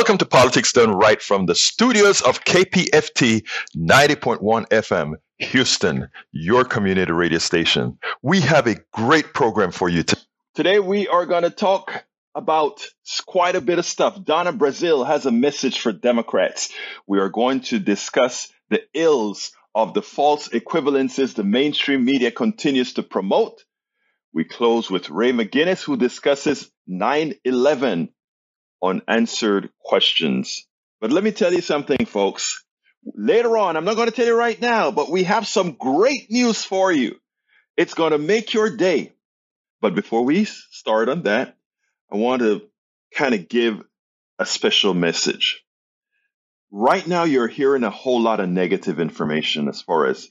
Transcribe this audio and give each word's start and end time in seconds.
Welcome 0.00 0.16
to 0.16 0.24
Politics 0.24 0.72
Done 0.72 0.92
Right 0.92 1.20
from 1.20 1.44
the 1.44 1.54
studios 1.54 2.22
of 2.22 2.42
KPFT 2.42 3.46
90.1 3.76 4.40
FM, 4.68 5.16
Houston, 5.36 6.08
your 6.32 6.64
community 6.64 7.12
radio 7.12 7.38
station. 7.38 7.98
We 8.22 8.40
have 8.40 8.66
a 8.66 8.76
great 8.94 9.34
program 9.34 9.72
for 9.72 9.90
you 9.90 10.02
today. 10.02 10.22
Today, 10.54 10.80
we 10.80 11.06
are 11.06 11.26
going 11.26 11.42
to 11.42 11.50
talk 11.50 12.06
about 12.34 12.82
quite 13.26 13.56
a 13.56 13.60
bit 13.60 13.78
of 13.78 13.84
stuff. 13.84 14.24
Donna 14.24 14.54
Brazile 14.54 15.06
has 15.06 15.26
a 15.26 15.30
message 15.30 15.78
for 15.78 15.92
Democrats. 15.92 16.72
We 17.06 17.18
are 17.18 17.28
going 17.28 17.60
to 17.64 17.78
discuss 17.78 18.50
the 18.70 18.80
ills 18.94 19.52
of 19.74 19.92
the 19.92 20.00
false 20.00 20.48
equivalences 20.48 21.34
the 21.34 21.44
mainstream 21.44 22.06
media 22.06 22.30
continues 22.30 22.94
to 22.94 23.02
promote. 23.02 23.66
We 24.32 24.44
close 24.44 24.90
with 24.90 25.10
Ray 25.10 25.32
McGinnis, 25.32 25.82
who 25.82 25.98
discusses 25.98 26.70
9 26.86 27.34
11 27.44 28.08
unanswered 28.82 29.70
questions. 29.78 30.66
But 31.00 31.12
let 31.12 31.24
me 31.24 31.32
tell 31.32 31.52
you 31.52 31.60
something, 31.60 32.06
folks. 32.06 32.64
Later 33.14 33.56
on, 33.56 33.76
I'm 33.76 33.84
not 33.84 33.96
going 33.96 34.08
to 34.08 34.14
tell 34.14 34.26
you 34.26 34.36
right 34.36 34.60
now, 34.60 34.90
but 34.90 35.10
we 35.10 35.24
have 35.24 35.46
some 35.46 35.72
great 35.72 36.30
news 36.30 36.64
for 36.64 36.92
you. 36.92 37.16
It's 37.76 37.94
going 37.94 38.12
to 38.12 38.18
make 38.18 38.52
your 38.52 38.76
day. 38.76 39.12
But 39.80 39.94
before 39.94 40.24
we 40.24 40.44
start 40.44 41.08
on 41.08 41.22
that, 41.22 41.56
I 42.12 42.16
want 42.16 42.42
to 42.42 42.62
kind 43.14 43.34
of 43.34 43.48
give 43.48 43.82
a 44.38 44.44
special 44.44 44.92
message. 44.94 45.64
Right 46.70 47.06
now, 47.06 47.24
you're 47.24 47.48
hearing 47.48 47.84
a 47.84 47.90
whole 47.90 48.20
lot 48.20 48.40
of 48.40 48.48
negative 48.48 49.00
information 49.00 49.68
as 49.68 49.82
far 49.82 50.06
as 50.06 50.30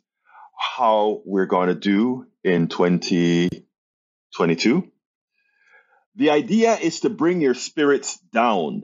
how 0.59 1.21
we're 1.25 1.47
going 1.47 1.69
to 1.69 1.75
do 1.75 2.27
in 2.43 2.67
2022. 2.67 4.91
The 6.19 6.31
idea 6.31 6.75
is 6.75 6.99
to 7.01 7.09
bring 7.09 7.39
your 7.39 7.53
spirits 7.53 8.19
down. 8.33 8.83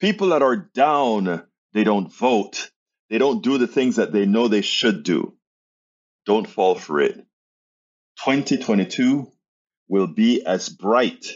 People 0.00 0.30
that 0.30 0.40
are 0.40 0.56
down, 0.56 1.44
they 1.74 1.84
don't 1.84 2.10
vote. 2.10 2.70
They 3.10 3.18
don't 3.18 3.42
do 3.42 3.58
the 3.58 3.66
things 3.66 3.96
that 3.96 4.10
they 4.10 4.24
know 4.24 4.48
they 4.48 4.62
should 4.62 5.02
do. 5.02 5.34
Don't 6.24 6.48
fall 6.48 6.74
for 6.74 7.02
it. 7.02 7.16
2022 8.24 9.30
will 9.88 10.06
be 10.06 10.46
as 10.46 10.70
bright 10.70 11.26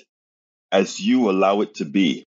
as 0.73 1.01
you 1.01 1.31
allow 1.31 1.61
it 1.61 1.75
to 1.77 1.85
be. 1.85 2.25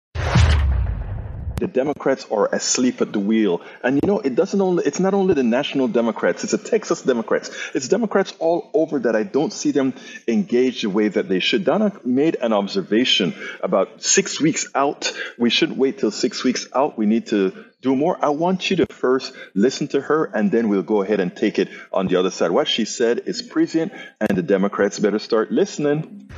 The 1.59 1.67
Democrats 1.67 2.27
are 2.31 2.55
asleep 2.55 3.00
at 3.00 3.12
the 3.12 3.19
wheel. 3.19 3.62
And 3.83 3.99
you 4.03 4.06
know, 4.06 4.19
it 4.21 4.34
doesn't 4.34 4.61
only 4.61 4.84
it's 4.84 5.00
not 5.00 5.15
only 5.15 5.33
the 5.33 5.43
national 5.43 5.89
Democrats, 5.89 6.44
it's 6.44 6.53
the 6.53 6.59
Texas 6.59 7.00
Democrats. 7.00 7.50
It's 7.75 7.89
Democrats 7.89 8.34
all 8.39 8.71
over 8.75 8.99
that 9.00 9.17
I 9.17 9.22
don't 9.22 9.53
see 9.53 9.71
them 9.71 9.94
engaged 10.28 10.84
the 10.84 10.91
way 10.91 11.09
that 11.09 11.31
they 11.31 11.41
should. 11.41 11.65
Donna 11.65 11.93
made 12.05 12.37
an 12.37 12.53
observation 12.53 13.34
about 13.62 14.03
six 14.03 14.39
weeks 14.39 14.69
out. 14.75 15.12
We 15.39 15.49
shouldn't 15.49 15.78
wait 15.78 15.99
till 15.99 16.11
six 16.11 16.44
weeks 16.44 16.69
out. 16.75 16.99
We 16.99 17.06
need 17.06 17.28
to 17.28 17.65
do 17.81 17.97
more. 17.97 18.23
I 18.23 18.31
want 18.31 18.71
you 18.71 18.77
to 18.77 18.87
first 18.87 19.33
listen 19.55 19.88
to 19.88 20.00
her 20.03 20.27
and 20.27 20.50
then 20.50 20.69
we'll 20.69 20.83
go 20.83 21.03
ahead 21.03 21.21
and 21.21 21.34
take 21.34 21.59
it 21.59 21.69
on 21.91 22.06
the 22.09 22.17
other 22.17 22.31
side. 22.31 22.50
What 22.50 22.69
she 22.69 22.84
said 22.84 23.23
is 23.27 23.41
prescient 23.41 23.93
and 24.21 24.37
the 24.37 24.43
Democrats 24.43 24.99
better 24.99 25.19
start 25.19 25.50
listening. 25.50 26.28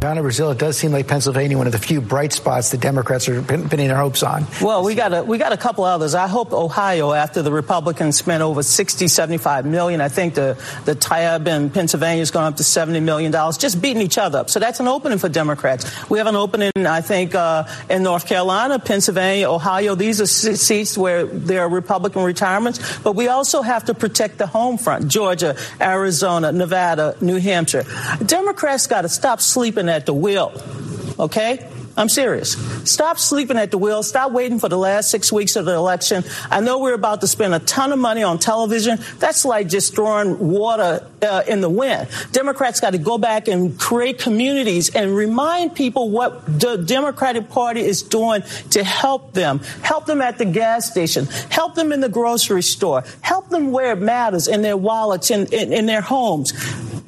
Donna 0.00 0.22
Brazile, 0.22 0.52
it 0.52 0.58
does 0.58 0.78
seem 0.78 0.92
like 0.92 1.06
Pennsylvania, 1.06 1.58
one 1.58 1.66
of 1.66 1.74
the 1.74 1.78
few 1.78 2.00
bright 2.00 2.32
spots 2.32 2.70
the 2.70 2.78
Democrats 2.78 3.28
are 3.28 3.42
pinning 3.42 3.88
their 3.88 3.98
hopes 3.98 4.22
on. 4.22 4.46
Well, 4.62 4.82
we 4.82 4.94
got 4.94 5.12
a, 5.12 5.22
we 5.22 5.36
got 5.36 5.52
a 5.52 5.58
couple 5.58 5.84
others. 5.84 6.14
I 6.14 6.26
hope 6.26 6.54
Ohio, 6.54 7.12
after 7.12 7.42
the 7.42 7.52
Republicans 7.52 8.16
spent 8.16 8.42
over 8.42 8.62
60, 8.62 9.08
75 9.08 9.66
million, 9.66 10.00
I 10.00 10.08
think 10.08 10.32
the, 10.32 10.56
the 10.86 10.94
TIAB 10.94 11.46
in 11.48 11.68
Pennsylvania 11.68 12.22
is 12.22 12.30
going 12.30 12.46
up 12.46 12.56
to 12.56 12.64
70 12.64 13.00
million 13.00 13.30
dollars, 13.30 13.58
just 13.58 13.82
beating 13.82 14.00
each 14.00 14.16
other 14.16 14.38
up. 14.38 14.48
So 14.48 14.58
that's 14.58 14.80
an 14.80 14.88
opening 14.88 15.18
for 15.18 15.28
Democrats. 15.28 16.08
We 16.08 16.16
have 16.16 16.26
an 16.26 16.36
opening, 16.36 16.72
I 16.78 17.02
think, 17.02 17.34
uh, 17.34 17.64
in 17.90 18.02
North 18.02 18.26
Carolina, 18.26 18.78
Pennsylvania, 18.78 19.50
Ohio. 19.50 19.96
These 19.96 20.22
are 20.22 20.26
seats 20.26 20.96
where 20.96 21.26
there 21.26 21.60
are 21.60 21.68
Republican 21.68 22.22
retirements, 22.22 22.98
but 23.00 23.16
we 23.16 23.28
also 23.28 23.60
have 23.60 23.84
to 23.84 23.92
protect 23.92 24.38
the 24.38 24.46
home 24.46 24.78
front. 24.78 25.08
Georgia, 25.08 25.58
Arizona, 25.78 26.52
Nevada, 26.52 27.16
New 27.20 27.36
Hampshire. 27.36 27.84
Democrats 28.24 28.86
got 28.86 29.02
to 29.02 29.10
stop 29.10 29.42
sleeping 29.42 29.89
at 29.90 30.06
the 30.06 30.14
wheel. 30.14 30.52
Okay? 31.18 31.68
I'm 31.96 32.08
serious. 32.08 32.52
Stop 32.90 33.18
sleeping 33.18 33.58
at 33.58 33.70
the 33.70 33.76
wheel. 33.76 34.02
Stop 34.02 34.32
waiting 34.32 34.58
for 34.58 34.70
the 34.70 34.78
last 34.78 35.10
six 35.10 35.30
weeks 35.30 35.56
of 35.56 35.66
the 35.66 35.74
election. 35.74 36.24
I 36.50 36.60
know 36.60 36.78
we're 36.78 36.94
about 36.94 37.20
to 37.20 37.26
spend 37.26 37.52
a 37.52 37.58
ton 37.58 37.92
of 37.92 37.98
money 37.98 38.22
on 38.22 38.38
television. 38.38 38.98
That's 39.18 39.44
like 39.44 39.68
just 39.68 39.94
throwing 39.94 40.38
water 40.38 41.06
uh, 41.20 41.42
in 41.46 41.60
the 41.60 41.68
wind. 41.68 42.08
Democrats 42.32 42.80
got 42.80 42.90
to 42.90 42.98
go 42.98 43.18
back 43.18 43.48
and 43.48 43.78
create 43.78 44.18
communities 44.18 44.94
and 44.94 45.14
remind 45.14 45.74
people 45.74 46.08
what 46.08 46.46
the 46.46 46.76
Democratic 46.76 47.50
Party 47.50 47.80
is 47.80 48.02
doing 48.02 48.42
to 48.70 48.82
help 48.82 49.34
them. 49.34 49.58
Help 49.82 50.06
them 50.06 50.22
at 50.22 50.38
the 50.38 50.46
gas 50.46 50.90
station. 50.90 51.26
Help 51.50 51.74
them 51.74 51.92
in 51.92 52.00
the 52.00 52.08
grocery 52.08 52.62
store. 52.62 53.04
Help 53.20 53.50
them 53.50 53.72
where 53.72 53.92
it 53.92 54.00
matters 54.00 54.48
in 54.48 54.62
their 54.62 54.76
wallets, 54.76 55.30
in, 55.30 55.52
in, 55.52 55.72
in 55.72 55.86
their 55.86 56.00
homes. 56.00 56.54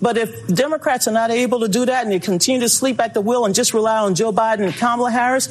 But 0.03 0.19
if 0.19 0.49
Democrats 0.49 1.07
are 1.07 1.13
not 1.13 1.31
able 1.31 1.61
to 1.61 1.69
do 1.69 1.87
that 1.87 2.03
and 2.03 2.13
they 2.13 2.19
continue 2.19 2.61
to 2.61 2.69
sleep 2.69 3.01
at 3.01 3.15
the 3.15 3.21
wheel 3.21 3.47
and 3.47 3.55
just 3.55 3.73
rely 3.73 3.99
on 3.99 4.17
Joe 4.17 4.33
Biden 4.33 4.65
and 4.65 4.75
Kamala 4.75 5.13
Harris, 5.13 5.47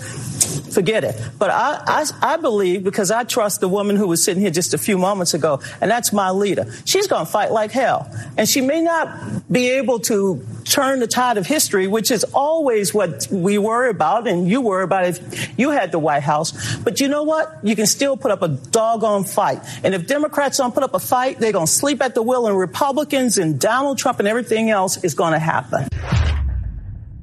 forget 0.71 1.03
it. 1.03 1.19
But 1.37 1.49
I, 1.49 1.81
I, 1.85 2.33
I, 2.33 2.37
believe, 2.37 2.83
because 2.83 3.11
I 3.11 3.23
trust 3.23 3.61
the 3.61 3.67
woman 3.67 3.95
who 3.95 4.07
was 4.07 4.23
sitting 4.23 4.41
here 4.41 4.51
just 4.51 4.73
a 4.73 4.77
few 4.77 4.97
moments 4.97 5.33
ago, 5.33 5.61
and 5.79 5.89
that's 5.89 6.11
my 6.13 6.31
leader. 6.31 6.65
She's 6.85 7.07
going 7.07 7.25
to 7.25 7.31
fight 7.31 7.51
like 7.51 7.71
hell. 7.71 8.09
And 8.37 8.47
she 8.47 8.61
may 8.61 8.81
not 8.81 9.51
be 9.51 9.69
able 9.71 9.99
to 9.99 10.45
turn 10.63 10.99
the 10.99 11.07
tide 11.07 11.37
of 11.37 11.45
history, 11.45 11.87
which 11.87 12.11
is 12.11 12.23
always 12.33 12.93
what 12.93 13.27
we 13.31 13.57
worry 13.57 13.89
about, 13.89 14.27
and 14.27 14.47
you 14.47 14.61
worry 14.61 14.83
about 14.83 15.05
if 15.05 15.59
you 15.59 15.71
had 15.71 15.91
the 15.91 15.99
White 15.99 16.23
House. 16.23 16.77
But 16.77 16.99
you 16.99 17.07
know 17.07 17.23
what? 17.23 17.59
You 17.63 17.75
can 17.75 17.85
still 17.87 18.17
put 18.17 18.31
up 18.31 18.41
a 18.41 18.47
doggone 18.47 19.23
fight. 19.25 19.61
And 19.83 19.93
if 19.93 20.07
Democrats 20.07 20.57
don't 20.57 20.73
put 20.73 20.83
up 20.83 20.93
a 20.93 20.99
fight, 20.99 21.39
they're 21.39 21.51
going 21.51 21.67
to 21.67 21.71
sleep 21.71 22.01
at 22.01 22.15
the 22.15 22.21
wheel, 22.21 22.47
and 22.47 22.57
Republicans 22.57 23.37
and 23.37 23.59
Donald 23.59 23.97
Trump 23.97 24.19
and 24.19 24.27
everything 24.27 24.69
else 24.69 25.03
is 25.03 25.13
going 25.13 25.33
to 25.33 25.39
happen. 25.39 25.87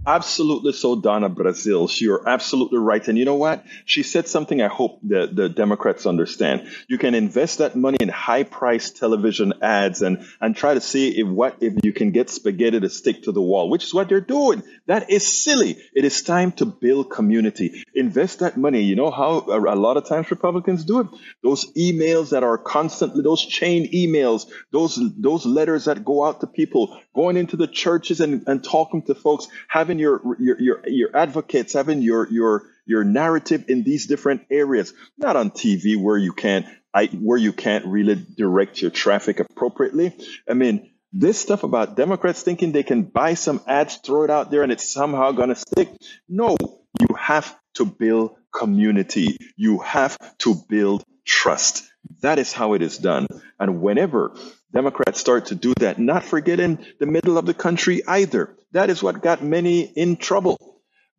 Absolutely 0.08 0.72
so, 0.72 0.96
Donna 0.96 1.28
Brazile. 1.28 2.00
You're 2.00 2.26
absolutely 2.26 2.78
right. 2.78 3.06
And 3.06 3.18
you 3.18 3.26
know 3.26 3.34
what? 3.34 3.66
She 3.84 4.02
said 4.02 4.26
something 4.26 4.62
I 4.62 4.68
hope 4.68 5.00
the, 5.02 5.28
the 5.30 5.50
Democrats 5.50 6.06
understand. 6.06 6.66
You 6.88 6.96
can 6.96 7.14
invest 7.14 7.58
that 7.58 7.76
money 7.76 7.98
in 8.00 8.08
high 8.08 8.44
priced 8.44 8.96
television 8.96 9.52
ads 9.60 10.00
and, 10.00 10.24
and 10.40 10.56
try 10.56 10.72
to 10.72 10.80
see 10.80 11.20
if 11.20 11.28
what 11.28 11.58
if 11.60 11.74
you 11.84 11.92
can 11.92 12.12
get 12.12 12.30
spaghetti 12.30 12.80
to 12.80 12.88
stick 12.88 13.24
to 13.24 13.32
the 13.32 13.42
wall, 13.42 13.68
which 13.68 13.84
is 13.84 13.92
what 13.92 14.08
they're 14.08 14.22
doing. 14.22 14.62
That 14.88 15.10
is 15.10 15.44
silly. 15.44 15.76
It 15.94 16.06
is 16.06 16.22
time 16.22 16.50
to 16.52 16.64
build 16.64 17.10
community. 17.10 17.84
Invest 17.94 18.38
that 18.38 18.56
money. 18.56 18.80
You 18.80 18.96
know 18.96 19.10
how 19.10 19.44
a, 19.46 19.76
lot 19.76 19.98
of 19.98 20.08
times 20.08 20.30
Republicans 20.30 20.82
do 20.82 21.00
it? 21.00 21.08
Those 21.42 21.70
emails 21.74 22.30
that 22.30 22.42
are 22.42 22.56
constantly, 22.56 23.22
those 23.22 23.44
chain 23.44 23.92
emails, 23.92 24.46
those 24.72 24.98
those 25.18 25.44
letters 25.44 25.84
that 25.84 26.06
go 26.06 26.24
out 26.24 26.40
to 26.40 26.46
people, 26.46 26.98
going 27.14 27.36
into 27.36 27.58
the 27.58 27.66
churches 27.66 28.22
and, 28.22 28.44
and 28.46 28.64
talking 28.64 29.02
to 29.02 29.14
folks, 29.14 29.48
having 29.68 29.98
your, 29.98 30.22
your 30.40 30.58
your 30.58 30.88
your 30.88 31.14
advocates, 31.14 31.74
having 31.74 32.00
your 32.00 32.26
your 32.30 32.64
your 32.86 33.04
narrative 33.04 33.66
in 33.68 33.82
these 33.82 34.06
different 34.06 34.46
areas, 34.50 34.94
not 35.18 35.36
on 35.36 35.50
TV 35.50 36.00
where 36.00 36.16
you 36.16 36.32
can't 36.32 36.64
I, 36.94 37.08
where 37.08 37.36
you 37.36 37.52
can't 37.52 37.84
really 37.84 38.14
direct 38.14 38.80
your 38.80 38.90
traffic 38.90 39.38
appropriately. 39.40 40.16
I 40.48 40.54
mean, 40.54 40.90
this 41.12 41.40
stuff 41.40 41.62
about 41.62 41.96
Democrats 41.96 42.42
thinking 42.42 42.72
they 42.72 42.82
can 42.82 43.02
buy 43.02 43.34
some 43.34 43.60
ads, 43.66 43.96
throw 43.96 44.24
it 44.24 44.30
out 44.30 44.50
there, 44.50 44.62
and 44.62 44.72
it's 44.72 44.88
somehow 44.88 45.32
going 45.32 45.48
to 45.48 45.54
stick. 45.54 45.88
No, 46.28 46.56
you 47.00 47.14
have 47.16 47.56
to 47.74 47.84
build 47.84 48.36
community. 48.52 49.36
You 49.56 49.78
have 49.80 50.18
to 50.38 50.54
build 50.68 51.04
trust. 51.24 51.88
That 52.20 52.38
is 52.38 52.52
how 52.52 52.74
it 52.74 52.82
is 52.82 52.98
done. 52.98 53.26
And 53.58 53.80
whenever 53.80 54.34
Democrats 54.72 55.20
start 55.20 55.46
to 55.46 55.54
do 55.54 55.74
that, 55.80 55.98
not 55.98 56.24
forgetting 56.24 56.84
the 57.00 57.06
middle 57.06 57.38
of 57.38 57.46
the 57.46 57.54
country 57.54 58.02
either. 58.06 58.54
That 58.72 58.90
is 58.90 59.02
what 59.02 59.22
got 59.22 59.42
many 59.42 59.80
in 59.80 60.16
trouble 60.16 60.67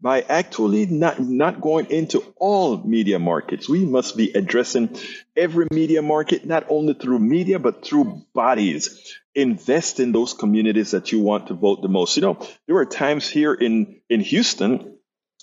by 0.01 0.21
actually 0.21 0.85
not, 0.85 1.19
not 1.19 1.61
going 1.61 1.87
into 1.91 2.23
all 2.37 2.77
media 2.83 3.19
markets. 3.19 3.67
We 3.67 3.85
must 3.85 4.15
be 4.15 4.31
addressing 4.31 4.97
every 5.35 5.67
media 5.71 6.01
market, 6.01 6.45
not 6.45 6.65
only 6.69 6.93
through 6.93 7.19
media, 7.19 7.59
but 7.59 7.85
through 7.85 8.23
bodies. 8.33 9.13
Invest 9.35 9.99
in 9.99 10.11
those 10.11 10.33
communities 10.33 10.91
that 10.91 11.11
you 11.11 11.19
want 11.19 11.47
to 11.47 11.53
vote 11.53 11.81
the 11.81 11.89
most. 11.89 12.15
You 12.15 12.21
know, 12.21 12.47
there 12.65 12.75
were 12.75 12.85
times 12.85 13.29
here 13.29 13.53
in, 13.53 14.01
in 14.09 14.21
Houston, 14.21 14.99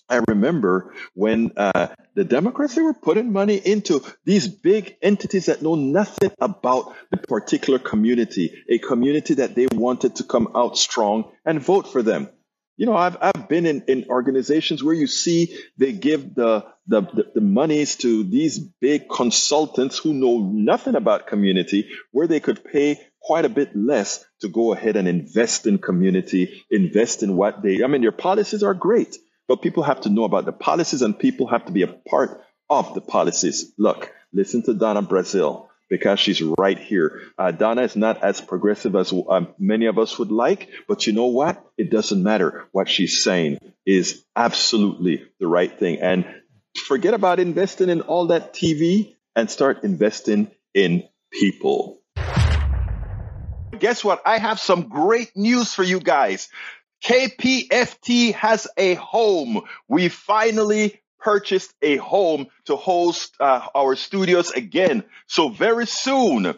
I 0.09 0.21
remember 0.29 0.95
when 1.15 1.53
uh, 1.57 1.89
the 2.15 2.25
Democrats 2.25 2.77
they 2.77 2.83
were 2.83 2.95
putting 2.95 3.33
money 3.33 3.57
into 3.57 4.05
these 4.25 4.47
big 4.47 4.97
entities 5.03 5.47
that 5.47 5.63
know 5.63 5.75
nothing 5.75 6.31
about 6.41 6.95
the 7.11 7.17
particular 7.17 7.81
community, 7.81 8.63
a 8.69 8.79
community 8.79 9.35
that 9.35 9.57
they 9.57 9.67
wanted 9.73 10.17
to 10.17 10.25
come 10.25 10.53
out 10.55 10.79
strong 10.79 11.33
and 11.45 11.61
vote 11.61 11.91
for 11.91 12.03
them. 12.03 12.29
You 12.77 12.85
know, 12.87 12.97
I've, 12.97 13.17
I've 13.21 13.49
been 13.49 13.65
in, 13.65 13.83
in 13.89 14.07
organizations 14.11 14.85
where 14.85 14.95
you 14.95 15.07
see 15.07 15.59
they 15.79 15.93
give 15.93 16.35
the, 16.35 16.67
the, 16.87 17.01
the, 17.01 17.33
the 17.37 17.41
monies 17.41 17.97
to 17.97 18.23
these 18.23 18.59
big 18.59 19.09
consultants 19.09 19.99
who 19.99 20.13
know 20.13 20.39
nothing 20.39 20.95
about 20.95 21.27
community, 21.27 21.89
where 22.13 22.27
they 22.27 22.41
could 22.41 22.63
pay 22.65 23.01
quite 23.21 23.45
a 23.47 23.49
bit 23.49 23.75
less 23.75 24.25
to 24.41 24.49
go 24.49 24.73
ahead 24.73 24.97
and 24.97 25.09
invest 25.09 25.67
in 25.67 25.79
community, 25.79 26.63
invest 26.71 27.23
in 27.23 27.37
what 27.37 27.63
they, 27.63 27.83
I 27.83 27.87
mean, 27.87 28.03
your 28.03 28.13
policies 28.13 28.63
are 28.63 28.75
great, 28.75 29.17
but 29.49 29.63
people 29.63 29.83
have 29.83 30.03
to 30.03 30.11
know 30.11 30.25
about 30.25 30.45
the 30.45 30.53
policies 30.53 31.03
and 31.03 31.19
people 31.19 31.47
have 31.47 31.65
to 31.67 31.73
be 31.73 31.83
a 31.83 31.89
part 31.89 32.43
of 32.69 32.95
the 32.95 33.01
policies. 33.01 33.73
Look, 33.79 34.13
listen 34.33 34.63
to 34.65 34.75
Donna 34.75 35.03
Brazile 35.03 35.69
because 35.89 36.21
she's 36.21 36.43
right 36.43 36.79
here. 36.79 37.23
Uh, 37.39 37.51
Donna 37.51 37.83
is 37.83 37.97
not 37.97 38.23
as 38.23 38.41
progressive 38.41 38.95
as 38.97 39.13
um, 39.13 39.49
many 39.59 39.87
of 39.87 39.99
us 39.99 40.19
would 40.19 40.33
like, 40.33 40.69
but 40.89 41.07
you 41.07 41.13
know 41.13 41.27
what? 41.27 41.65
It 41.77 41.91
doesn't 41.91 42.23
matter. 42.23 42.67
What 42.73 42.89
she's 42.89 43.23
saying 43.23 43.59
is 43.85 44.25
absolutely 44.35 45.25
the 45.39 45.47
right 45.47 45.77
thing. 45.79 46.01
And 46.01 46.27
forget 46.87 47.15
about 47.15 47.41
investing 47.41 47.89
in 47.89 48.01
all 48.03 48.27
that 48.29 48.53
TV 48.53 49.15
and 49.35 49.51
start 49.51 49.85
investing 49.85 50.51
in 50.75 51.05
people. 51.33 52.01
Guess 53.79 54.05
what? 54.05 54.23
I 54.25 54.39
have 54.39 54.59
some 54.59 54.89
great 54.89 55.33
news 55.37 55.75
for 55.75 55.83
you 55.83 56.01
guys. 56.01 56.49
KPFT 57.05 58.33
has 58.33 58.67
a 58.77 58.95
home. 58.95 59.63
We 59.87 60.09
finally 60.09 61.01
purchased 61.27 61.75
a 61.83 61.97
home 61.97 62.47
to 62.67 62.77
host 62.77 63.35
uh, 63.41 63.67
our 63.75 63.97
studios 63.97 64.53
again. 64.53 65.03
So 65.27 65.49
very 65.49 65.85
soon, 65.85 66.55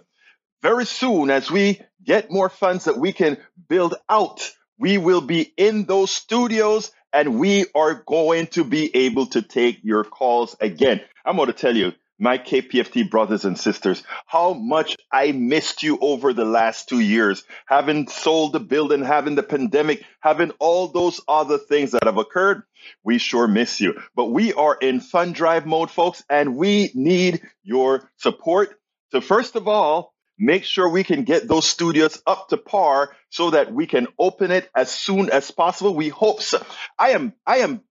very 0.61 0.85
soon, 0.85 1.31
as 1.31 1.50
we 1.50 1.81
get 2.05 2.31
more 2.31 2.50
funds 2.50 2.85
that 2.85 2.99
we 2.99 3.15
can 3.15 3.38
build 3.70 3.94
out, 4.11 4.47
we 4.79 4.99
will 4.99 5.23
be 5.23 5.55
in 5.56 5.87
those 5.87 6.11
studios 6.11 6.93
and 7.15 7.41
we 7.41 7.65
are 7.75 8.05
going 8.06 8.49
to 8.49 8.62
be 8.62 8.94
able 8.94 9.25
to 9.29 9.41
take 9.41 9.79
your 9.82 10.05
calls 10.05 10.55
again. 10.61 11.00
I'm 11.25 11.37
going 11.37 11.47
to 11.47 11.55
tell 11.55 11.75
you, 11.75 11.94
my 12.19 12.38
KPFT 12.38 13.09
brothers 13.09 13.44
and 13.44 13.59
sisters, 13.59 14.03
how 14.26 14.55
much 14.55 14.97
I 15.12 15.32
missed 15.32 15.82
you 15.82 15.99
over 16.00 16.32
the 16.32 16.44
last 16.44 16.88
two 16.88 17.00
years, 17.00 17.44
having 17.67 18.09
sold 18.09 18.53
the 18.53 18.61
building, 18.61 19.05
having 19.05 19.35
the 19.35 19.43
pandemic, 19.43 20.05
having 20.20 20.50
all 20.59 20.88
those 20.88 21.20
other 21.29 21.59
things 21.59 21.93
that 21.93 22.05
have 22.05 22.19
occurred. 22.19 22.62
We 23.05 23.19
sure 23.19 23.47
miss 23.47 23.81
you. 23.81 24.00
But 24.15 24.26
we 24.26 24.53
are 24.53 24.76
in 24.81 25.00
fund 25.00 25.35
drive 25.35 25.67
mode, 25.67 25.91
folks, 25.91 26.23
and 26.29 26.56
we 26.56 26.91
need 26.94 27.43
your 27.62 28.11
support 28.17 28.79
to 29.12 29.20
first 29.20 29.56
of 29.56 29.69
all, 29.69 30.15
make 30.38 30.65
sure 30.65 30.88
we 30.88 31.05
can 31.05 31.25
get 31.25 31.49
those 31.49 31.67
studios 31.67 32.23
up 32.26 32.49
to 32.49 32.56
par 32.56 33.17
so 33.31 33.50
that 33.50 33.73
we 33.73 33.87
can 33.87 34.06
open 34.19 34.50
it 34.50 34.69
as 34.75 34.91
soon 34.91 35.31
as 35.31 35.50
possible. 35.50 35.94
We 35.94 36.09
hope 36.09 36.43
so. 36.43 36.65
I 36.99 37.11
am, 37.11 37.35
I 37.47 37.59
am, 37.59 37.82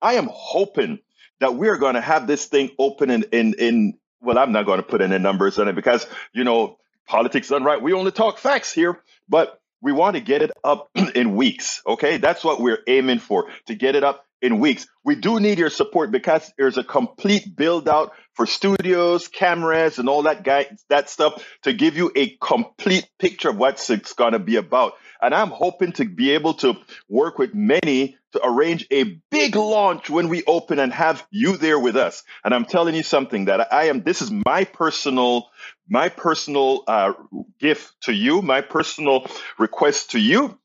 I 0.00 0.14
am 0.14 0.28
hoping 0.32 0.98
that 1.42 1.56
we're 1.56 1.76
going 1.76 1.94
to 1.94 2.00
have 2.00 2.28
this 2.28 2.46
thing 2.46 2.70
open 2.78 3.10
in, 3.10 3.24
in, 3.32 3.54
in 3.54 3.98
well, 4.20 4.38
I'm 4.38 4.52
not 4.52 4.64
going 4.64 4.76
to 4.76 4.84
put 4.84 5.00
any 5.00 5.18
numbers 5.18 5.58
on 5.58 5.66
it 5.66 5.74
because, 5.74 6.06
you 6.32 6.44
know, 6.44 6.78
politics 7.08 7.48
done 7.48 7.64
right. 7.64 7.82
We 7.82 7.92
only 7.92 8.12
talk 8.12 8.38
facts 8.38 8.72
here, 8.72 9.02
but 9.28 9.60
we 9.80 9.90
want 9.90 10.14
to 10.14 10.20
get 10.20 10.42
it 10.42 10.52
up 10.62 10.88
in 11.16 11.34
weeks. 11.34 11.82
Okay. 11.84 12.18
That's 12.18 12.44
what 12.44 12.60
we're 12.60 12.78
aiming 12.86 13.18
for 13.18 13.50
to 13.66 13.74
get 13.74 13.96
it 13.96 14.04
up 14.04 14.24
in 14.42 14.58
weeks. 14.58 14.86
We 15.04 15.14
do 15.14 15.38
need 15.40 15.58
your 15.58 15.70
support 15.70 16.10
because 16.10 16.52
there's 16.58 16.76
a 16.76 16.84
complete 16.84 17.56
build 17.56 17.88
out 17.88 18.12
for 18.34 18.44
studios, 18.44 19.28
cameras, 19.28 19.98
and 19.98 20.08
all 20.08 20.22
that 20.22 20.42
guy, 20.42 20.66
that 20.88 21.08
stuff 21.08 21.46
to 21.62 21.72
give 21.72 21.96
you 21.96 22.10
a 22.16 22.36
complete 22.40 23.08
picture 23.18 23.50
of 23.50 23.56
what 23.56 23.88
it's 23.88 24.14
to 24.14 24.38
be 24.38 24.56
about. 24.56 24.94
And 25.20 25.32
I'm 25.32 25.50
hoping 25.50 25.92
to 25.92 26.04
be 26.04 26.32
able 26.32 26.54
to 26.54 26.74
work 27.08 27.38
with 27.38 27.54
many 27.54 28.16
to 28.32 28.40
arrange 28.44 28.86
a 28.90 29.20
big 29.30 29.54
launch 29.54 30.10
when 30.10 30.28
we 30.28 30.42
open 30.44 30.78
and 30.78 30.92
have 30.92 31.24
you 31.30 31.56
there 31.56 31.78
with 31.78 31.96
us. 31.96 32.24
And 32.44 32.52
I'm 32.52 32.64
telling 32.64 32.94
you 32.94 33.02
something 33.02 33.44
that 33.44 33.72
I 33.72 33.84
am, 33.84 34.02
this 34.02 34.22
is 34.22 34.32
my 34.32 34.64
personal, 34.64 35.50
my 35.88 36.08
personal 36.08 36.82
uh, 36.88 37.12
gift 37.60 37.92
to 38.02 38.12
you, 38.12 38.42
my 38.42 38.62
personal 38.62 39.26
request 39.58 40.12
to 40.12 40.18
you. 40.18 40.58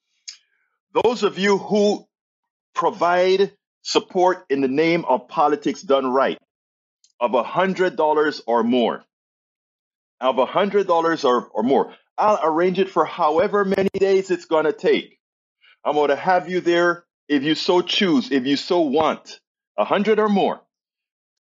Those 1.03 1.23
of 1.23 1.37
you 1.37 1.57
who 1.57 2.07
provide 2.73 3.51
support 3.81 4.45
in 4.49 4.61
the 4.61 4.67
name 4.67 5.05
of 5.05 5.27
politics 5.27 5.81
done 5.81 6.05
right 6.07 6.37
of 7.19 7.33
a 7.33 7.43
hundred 7.43 7.95
dollars 7.95 8.41
or 8.45 8.63
more, 8.63 9.03
of 10.21 10.37
a 10.37 10.45
hundred 10.45 10.87
dollars 10.87 11.23
or, 11.23 11.47
or 11.47 11.63
more. 11.63 11.93
I'll 12.17 12.39
arrange 12.43 12.79
it 12.79 12.89
for 12.89 13.05
however 13.05 13.63
many 13.65 13.89
days 13.93 14.31
it's 14.31 14.45
going 14.45 14.65
to 14.65 14.73
take. 14.73 15.19
I'm 15.85 15.93
going 15.93 16.09
to 16.09 16.15
have 16.15 16.49
you 16.49 16.61
there 16.61 17.05
if 17.27 17.43
you 17.43 17.55
so 17.55 17.81
choose, 17.81 18.31
if 18.31 18.45
you 18.45 18.55
so 18.55 18.81
want, 18.81 19.39
a 19.77 19.85
hundred 19.85 20.19
or 20.19 20.29
more, 20.29 20.61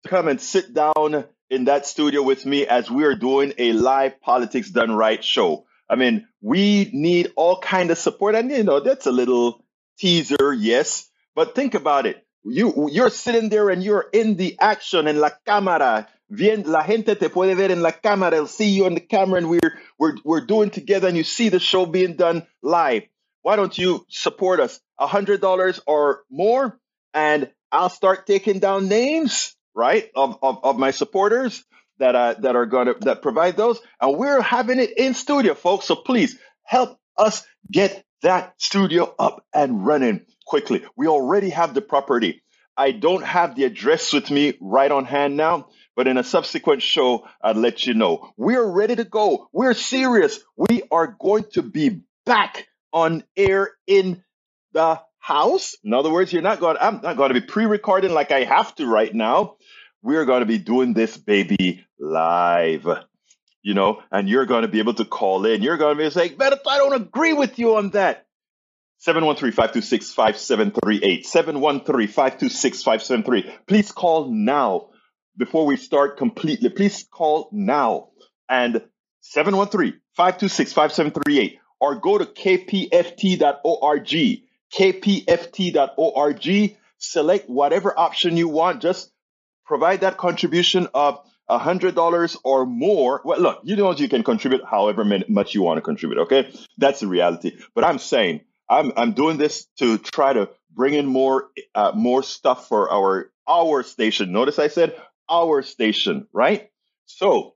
to 0.04 0.08
come 0.08 0.28
and 0.28 0.40
sit 0.40 0.72
down 0.72 1.24
in 1.50 1.64
that 1.64 1.86
studio 1.86 2.22
with 2.22 2.46
me 2.46 2.66
as 2.66 2.90
we 2.90 3.04
are 3.04 3.14
doing 3.14 3.52
a 3.58 3.72
live 3.72 4.20
politics 4.20 4.70
done 4.70 4.92
right 4.92 5.22
show. 5.22 5.66
I 5.88 5.96
mean, 5.96 6.26
we 6.40 6.90
need 6.92 7.32
all 7.36 7.60
kind 7.60 7.90
of 7.90 7.98
support, 7.98 8.34
and 8.34 8.50
you 8.50 8.64
know 8.64 8.80
that's 8.80 9.06
a 9.06 9.12
little 9.12 9.62
teaser, 9.98 10.52
yes. 10.54 11.08
But 11.34 11.54
think 11.54 11.74
about 11.74 12.06
it. 12.06 12.24
You 12.44 12.88
you're 12.90 13.10
sitting 13.10 13.48
there 13.48 13.70
and 13.70 13.82
you're 13.82 14.06
in 14.12 14.36
the 14.36 14.56
action 14.60 15.06
in 15.06 15.20
la 15.20 15.30
cámara. 15.46 16.08
Bien, 16.28 16.62
la 16.64 16.82
gente 16.82 17.14
te 17.14 17.28
puede 17.28 17.54
ver 17.56 17.70
en 17.70 17.82
la 17.82 17.92
cámara. 17.92 18.30
They'll 18.32 18.46
see 18.46 18.70
you 18.70 18.86
on 18.86 18.94
the 18.94 19.00
camera, 19.00 19.38
and 19.38 19.48
we're 19.50 19.78
we're 19.98 20.16
we're 20.24 20.46
doing 20.46 20.70
together, 20.70 21.08
and 21.08 21.16
you 21.16 21.24
see 21.24 21.50
the 21.50 21.60
show 21.60 21.86
being 21.86 22.16
done 22.16 22.46
live. 22.62 23.04
Why 23.42 23.56
don't 23.56 23.76
you 23.76 24.06
support 24.08 24.58
us? 24.60 24.80
A 24.98 25.06
hundred 25.06 25.40
dollars 25.40 25.80
or 25.86 26.22
more, 26.30 26.78
and 27.14 27.50
I'll 27.70 27.90
start 27.90 28.26
taking 28.26 28.58
down 28.58 28.88
names, 28.88 29.54
right, 29.74 30.10
of 30.16 30.38
of, 30.42 30.64
of 30.64 30.78
my 30.78 30.90
supporters 30.90 31.64
that 31.98 32.16
uh, 32.16 32.34
that 32.40 32.56
are 32.56 32.66
gonna 32.66 32.94
that 33.00 33.22
provide 33.22 33.56
those, 33.56 33.80
and 34.00 34.16
we're 34.16 34.40
having 34.40 34.80
it 34.80 34.96
in 34.96 35.14
studio, 35.14 35.54
folks. 35.54 35.86
So 35.86 35.96
please 35.96 36.38
help 36.64 36.98
us 37.16 37.46
get 37.70 38.04
that 38.22 38.54
studio 38.58 39.14
up 39.18 39.44
and 39.54 39.84
running 39.84 40.24
quickly. 40.46 40.84
We 40.96 41.06
already 41.06 41.50
have 41.50 41.74
the 41.74 41.82
property. 41.82 42.42
I 42.76 42.92
don't 42.92 43.24
have 43.24 43.54
the 43.54 43.64
address 43.64 44.12
with 44.12 44.30
me 44.30 44.54
right 44.60 44.90
on 44.90 45.04
hand 45.04 45.36
now, 45.36 45.68
but 45.94 46.08
in 46.08 46.16
a 46.16 46.24
subsequent 46.24 46.82
show, 46.82 47.28
I'll 47.42 47.54
let 47.54 47.86
you 47.86 47.94
know. 47.94 48.32
We're 48.36 48.64
ready 48.64 48.96
to 48.96 49.04
go. 49.04 49.48
We're 49.52 49.74
serious. 49.74 50.40
We 50.56 50.82
are 50.90 51.06
going 51.06 51.44
to 51.52 51.62
be 51.62 52.00
back 52.24 52.66
on 52.92 53.24
air 53.36 53.72
in 53.86 54.22
the 54.72 55.00
house. 55.18 55.76
In 55.84 55.92
other 55.92 56.10
words, 56.10 56.32
you're 56.32 56.42
not 56.42 56.60
going, 56.60 56.76
I'm 56.80 57.00
not 57.02 57.16
going 57.16 57.32
to 57.32 57.40
be 57.40 57.46
pre-recording 57.46 58.12
like 58.12 58.32
I 58.32 58.44
have 58.44 58.74
to 58.76 58.86
right 58.86 59.14
now. 59.14 59.56
We're 60.02 60.24
going 60.24 60.40
to 60.40 60.46
be 60.46 60.58
doing 60.58 60.94
this 60.94 61.16
baby 61.16 61.84
live 61.98 62.86
you 63.62 63.74
know, 63.74 64.02
and 64.10 64.28
you're 64.28 64.46
going 64.46 64.62
to 64.62 64.68
be 64.68 64.80
able 64.80 64.94
to 64.94 65.04
call 65.04 65.46
in. 65.46 65.62
You're 65.62 65.76
going 65.76 65.96
to 65.96 66.04
be 66.04 66.10
saying, 66.10 66.34
but 66.36 66.60
I 66.68 66.78
don't 66.78 66.94
agree 66.94 67.32
with 67.32 67.56
you 67.58 67.76
on 67.76 67.90
that. 67.90 68.26
713-526-5738. 69.06 71.26
713-526-5738. 71.26 73.52
Please 73.66 73.92
call 73.92 74.30
now 74.30 74.88
before 75.36 75.66
we 75.66 75.76
start 75.76 76.16
completely. 76.18 76.68
Please 76.68 77.04
call 77.10 77.48
now 77.52 78.10
and 78.48 78.82
713-526-5738 79.36 81.58
or 81.80 81.96
go 81.96 82.18
to 82.18 82.26
kpft.org. 82.26 84.06
kpft.org. 84.74 86.76
Select 86.98 87.50
whatever 87.50 87.98
option 87.98 88.36
you 88.36 88.48
want. 88.48 88.82
Just 88.82 89.10
provide 89.66 90.02
that 90.02 90.16
contribution 90.16 90.86
of 90.94 91.18
$100 91.50 92.36
or 92.44 92.66
more. 92.66 93.20
Well, 93.24 93.40
look, 93.40 93.60
you 93.64 93.76
know 93.76 93.92
you 93.92 94.08
can 94.08 94.22
contribute 94.22 94.64
however 94.64 95.04
much 95.28 95.54
you 95.54 95.62
want 95.62 95.78
to 95.78 95.82
contribute, 95.82 96.20
okay? 96.22 96.52
That's 96.78 97.00
the 97.00 97.06
reality. 97.08 97.58
But 97.74 97.84
I'm 97.84 97.98
saying 97.98 98.40
I'm 98.68 98.92
I'm 98.96 99.12
doing 99.12 99.36
this 99.38 99.66
to 99.78 99.98
try 99.98 100.32
to 100.32 100.50
bring 100.72 100.94
in 100.94 101.06
more 101.06 101.48
uh, 101.74 101.92
more 101.94 102.22
stuff 102.22 102.68
for 102.68 102.90
our 102.92 103.30
our 103.48 103.82
station. 103.82 104.32
Notice 104.32 104.58
I 104.58 104.68
said 104.68 104.96
our 105.30 105.62
station, 105.62 106.26
right? 106.32 106.70
So, 107.06 107.54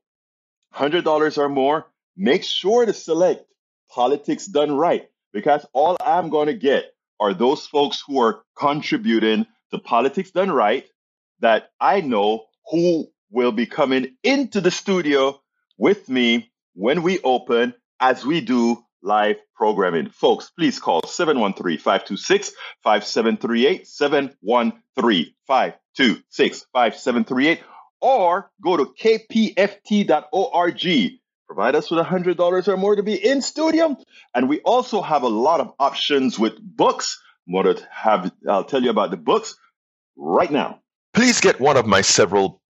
hundred 0.73 1.05
dollars 1.05 1.39
or 1.39 1.49
more. 1.49 1.87
make 2.17 2.45
sure 2.45 2.87
to 2.87 2.93
select 2.95 3.45
Politics 3.91 4.47
Done 4.47 4.77
Right 4.77 5.09
because 5.33 5.67
all 5.73 5.97
I'm 6.05 6.31
going 6.31 6.47
to 6.49 6.55
get 6.55 6.85
are 7.21 7.35
those 7.35 7.67
folks 7.67 8.03
who 8.07 8.21
are 8.21 8.43
contributing 8.59 9.47
to 9.73 9.79
Politics 9.79 10.31
Done 10.31 10.51
Right 10.51 10.87
that 11.41 11.71
I 11.81 12.01
know 12.01 12.47
who 12.71 13.09
will 13.31 13.53
be 13.53 13.67
coming 13.67 14.17
into 14.23 14.61
the 14.61 14.71
studio 14.71 15.41
with 15.79 16.09
me 16.09 16.51
when 16.75 17.03
we 17.03 17.21
open 17.21 17.75
as 18.01 18.25
we 18.25 18.41
do 18.41 18.83
live 19.03 19.37
programming. 19.55 20.11
Folks, 20.11 20.51
please 20.51 20.79
call 20.79 21.03
713 21.07 21.79
526 21.79 22.53
5738, 22.83 23.87
713 23.87 25.35
526 25.47 26.67
5738, 26.73 27.61
or 28.01 28.51
go 28.63 28.77
to 28.77 28.87
kpft.org. 29.01 30.09
Provide 31.47 31.77
us 31.77 31.91
with 31.91 32.05
$100 32.05 32.69
or 32.69 32.77
more 32.77 32.97
to 32.97 33.05
be 33.05 33.15
in 33.15 33.41
studio. 33.41 33.97
And 34.35 34.49
we 34.49 34.61
also 34.61 35.01
have 35.01 35.23
a 35.23 35.29
lot 35.29 35.61
of 35.61 35.73
options 35.79 36.39
with 36.39 36.55
books. 36.61 37.23
More 37.47 37.63
to 37.63 37.81
have, 37.93 38.33
I'll 38.49 38.65
tell 38.65 38.83
you 38.83 38.91
about 38.91 39.13
the 39.13 39.17
books 39.17 39.57
right 40.17 40.51
now. 40.51 40.81
Please 41.15 41.41
get 41.41 41.61
one 41.61 41.77
of 41.77 41.87
my 41.87 42.01
several 42.01 42.61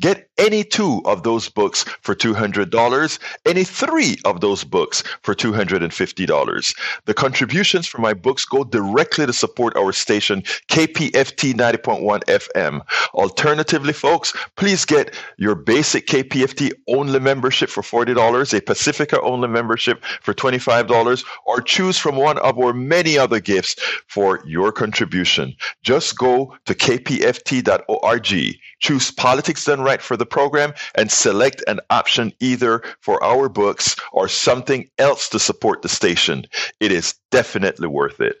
Get 0.00 0.28
any 0.38 0.64
two 0.64 1.02
of 1.04 1.22
those 1.22 1.48
books 1.48 1.84
for 2.00 2.14
$200, 2.14 3.18
any 3.46 3.64
three 3.64 4.16
of 4.24 4.40
those 4.40 4.64
books 4.64 5.02
for 5.22 5.34
$250. 5.34 6.74
The 7.06 7.14
contributions 7.14 7.86
for 7.86 8.00
my 8.00 8.14
books 8.14 8.44
go 8.44 8.64
directly 8.64 9.26
to 9.26 9.32
support 9.32 9.76
our 9.76 9.92
station, 9.92 10.42
KPFT 10.68 11.54
90.1 11.54 12.24
FM. 12.24 12.82
Alternatively, 13.14 13.92
folks, 13.92 14.32
please 14.56 14.84
get 14.84 15.14
your 15.38 15.54
basic 15.54 16.06
KPFT 16.06 16.72
only 16.88 17.18
membership 17.18 17.68
for 17.68 17.82
$40, 17.82 18.56
a 18.56 18.60
Pacifica 18.60 19.20
only 19.22 19.48
membership 19.48 20.04
for 20.20 20.34
$25, 20.34 21.24
or 21.46 21.60
choose 21.60 21.98
from 21.98 22.16
one 22.16 22.38
of 22.38 22.58
our 22.58 22.72
many 22.72 23.18
other 23.18 23.40
gifts 23.40 23.76
for 24.06 24.40
your 24.46 24.72
contribution. 24.72 25.54
Just 25.82 26.16
go 26.16 26.56
to 26.66 26.74
kpft.org, 26.74 28.56
choose 28.80 29.10
Politics 29.32 29.64
Done 29.64 29.80
Right 29.80 30.02
for 30.02 30.18
the 30.18 30.26
program, 30.26 30.74
and 30.94 31.10
select 31.10 31.64
an 31.66 31.80
option 31.88 32.34
either 32.38 32.82
for 33.00 33.24
our 33.24 33.48
books 33.48 33.96
or 34.12 34.28
something 34.28 34.90
else 34.98 35.30
to 35.30 35.38
support 35.38 35.80
the 35.80 35.88
station. 35.88 36.44
It 36.80 36.92
is 36.92 37.14
definitely 37.30 37.88
worth 37.88 38.20
it. 38.20 38.36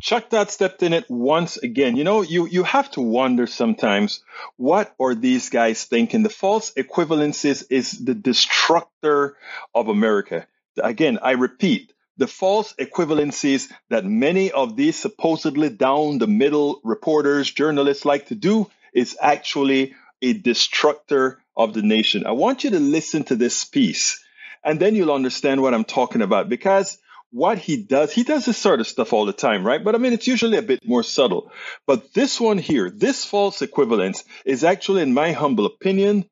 Chuck 0.00 0.30
Todd 0.30 0.52
stepped 0.52 0.84
in 0.84 0.92
it 0.92 1.10
once 1.10 1.56
again. 1.56 1.96
You 1.96 2.04
know, 2.04 2.22
you, 2.22 2.46
you 2.46 2.62
have 2.62 2.88
to 2.92 3.00
wonder 3.00 3.48
sometimes 3.48 4.22
what 4.56 4.94
are 5.00 5.16
these 5.16 5.48
guys 5.48 5.82
thinking? 5.82 6.22
The 6.22 6.28
false 6.28 6.72
equivalencies 6.74 7.64
is 7.68 7.90
the 7.90 8.14
destructor 8.14 9.36
of 9.74 9.88
America. 9.88 10.46
Again, 10.80 11.18
I 11.20 11.32
repeat, 11.32 11.92
the 12.16 12.28
false 12.28 12.74
equivalencies 12.78 13.72
that 13.88 14.04
many 14.04 14.52
of 14.52 14.76
these 14.76 14.94
supposedly 14.94 15.68
down 15.68 16.18
the 16.18 16.28
middle 16.28 16.80
reporters, 16.84 17.50
journalists 17.50 18.04
like 18.04 18.26
to 18.26 18.36
do 18.36 18.70
is 18.94 19.16
actually 19.20 19.94
a 20.22 20.32
destructor 20.34 21.38
of 21.56 21.74
the 21.74 21.82
nation. 21.82 22.26
I 22.26 22.32
want 22.32 22.64
you 22.64 22.70
to 22.70 22.80
listen 22.80 23.24
to 23.24 23.36
this 23.36 23.64
piece 23.64 24.22
and 24.64 24.78
then 24.78 24.94
you'll 24.94 25.12
understand 25.12 25.62
what 25.62 25.74
I'm 25.74 25.84
talking 25.84 26.22
about 26.22 26.48
because 26.48 26.98
what 27.32 27.58
he 27.58 27.82
does, 27.82 28.12
he 28.12 28.24
does 28.24 28.44
this 28.44 28.58
sort 28.58 28.80
of 28.80 28.86
stuff 28.86 29.12
all 29.12 29.24
the 29.24 29.32
time, 29.32 29.64
right? 29.64 29.82
But 29.82 29.94
I 29.94 29.98
mean, 29.98 30.12
it's 30.12 30.26
usually 30.26 30.58
a 30.58 30.62
bit 30.62 30.86
more 30.86 31.02
subtle. 31.02 31.52
But 31.86 32.12
this 32.12 32.40
one 32.40 32.58
here, 32.58 32.90
this 32.90 33.24
false 33.24 33.62
equivalence 33.62 34.24
is 34.44 34.64
actually, 34.64 35.02
in 35.02 35.14
my 35.14 35.32
humble 35.32 35.66
opinion, 35.66 36.28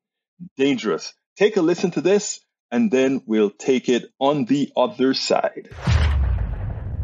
dangerous. 0.57 1.13
Take 1.37 1.57
a 1.57 1.61
listen 1.61 1.91
to 1.91 2.01
this 2.01 2.41
and 2.71 2.91
then 2.91 3.23
we'll 3.25 3.49
take 3.49 3.89
it 3.89 4.11
on 4.19 4.45
the 4.45 4.71
other 4.75 5.13
side. 5.13 5.69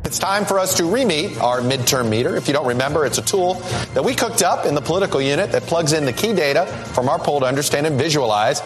It's 0.05 0.19
time 0.19 0.45
for 0.45 0.59
us 0.59 0.75
to 0.75 0.83
remeet 0.83 1.41
our 1.41 1.61
midterm 1.61 2.09
meter. 2.09 2.35
If 2.35 2.47
you 2.47 2.53
don't 2.53 2.67
remember, 2.67 3.07
it's 3.07 3.17
a 3.17 3.23
tool 3.23 3.55
that 3.95 4.05
we 4.05 4.13
cooked 4.13 4.43
up 4.43 4.67
in 4.67 4.75
the 4.75 4.81
political 4.81 5.19
unit 5.19 5.51
that 5.51 5.63
plugs 5.63 5.93
in 5.93 6.05
the 6.05 6.13
key 6.13 6.31
data 6.31 6.67
from 6.93 7.09
our 7.09 7.17
poll 7.17 7.39
to 7.39 7.47
understand 7.47 7.87
and 7.87 7.97
visualize 7.97 8.59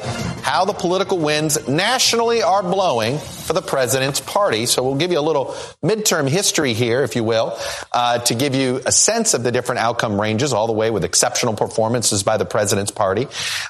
how 0.43 0.65
the 0.65 0.74
political 0.74 1.17
winds 1.17 1.65
nationally 1.65 2.41
are 2.41 2.62
blowing 2.62 3.19
for 3.49 3.53
the 3.53 3.61
president's 3.63 4.19
party. 4.19 4.67
So 4.67 4.83
we'll 4.83 4.93
give 4.93 5.11
you 5.11 5.17
a 5.17 5.25
little 5.25 5.55
midterm 5.83 6.29
history 6.29 6.73
here, 6.73 7.01
if 7.01 7.15
you 7.15 7.23
will, 7.23 7.57
uh, 7.91 8.19
to 8.19 8.35
give 8.35 8.53
you 8.53 8.79
a 8.85 8.91
sense 8.91 9.33
of 9.33 9.41
the 9.41 9.51
different 9.51 9.79
outcome 9.79 10.21
ranges, 10.21 10.53
all 10.53 10.67
the 10.67 10.73
way 10.73 10.91
with 10.91 11.03
exceptional 11.03 11.55
performances 11.55 12.21
by 12.21 12.37
the 12.37 12.45
president's 12.45 12.91
party 12.91 13.25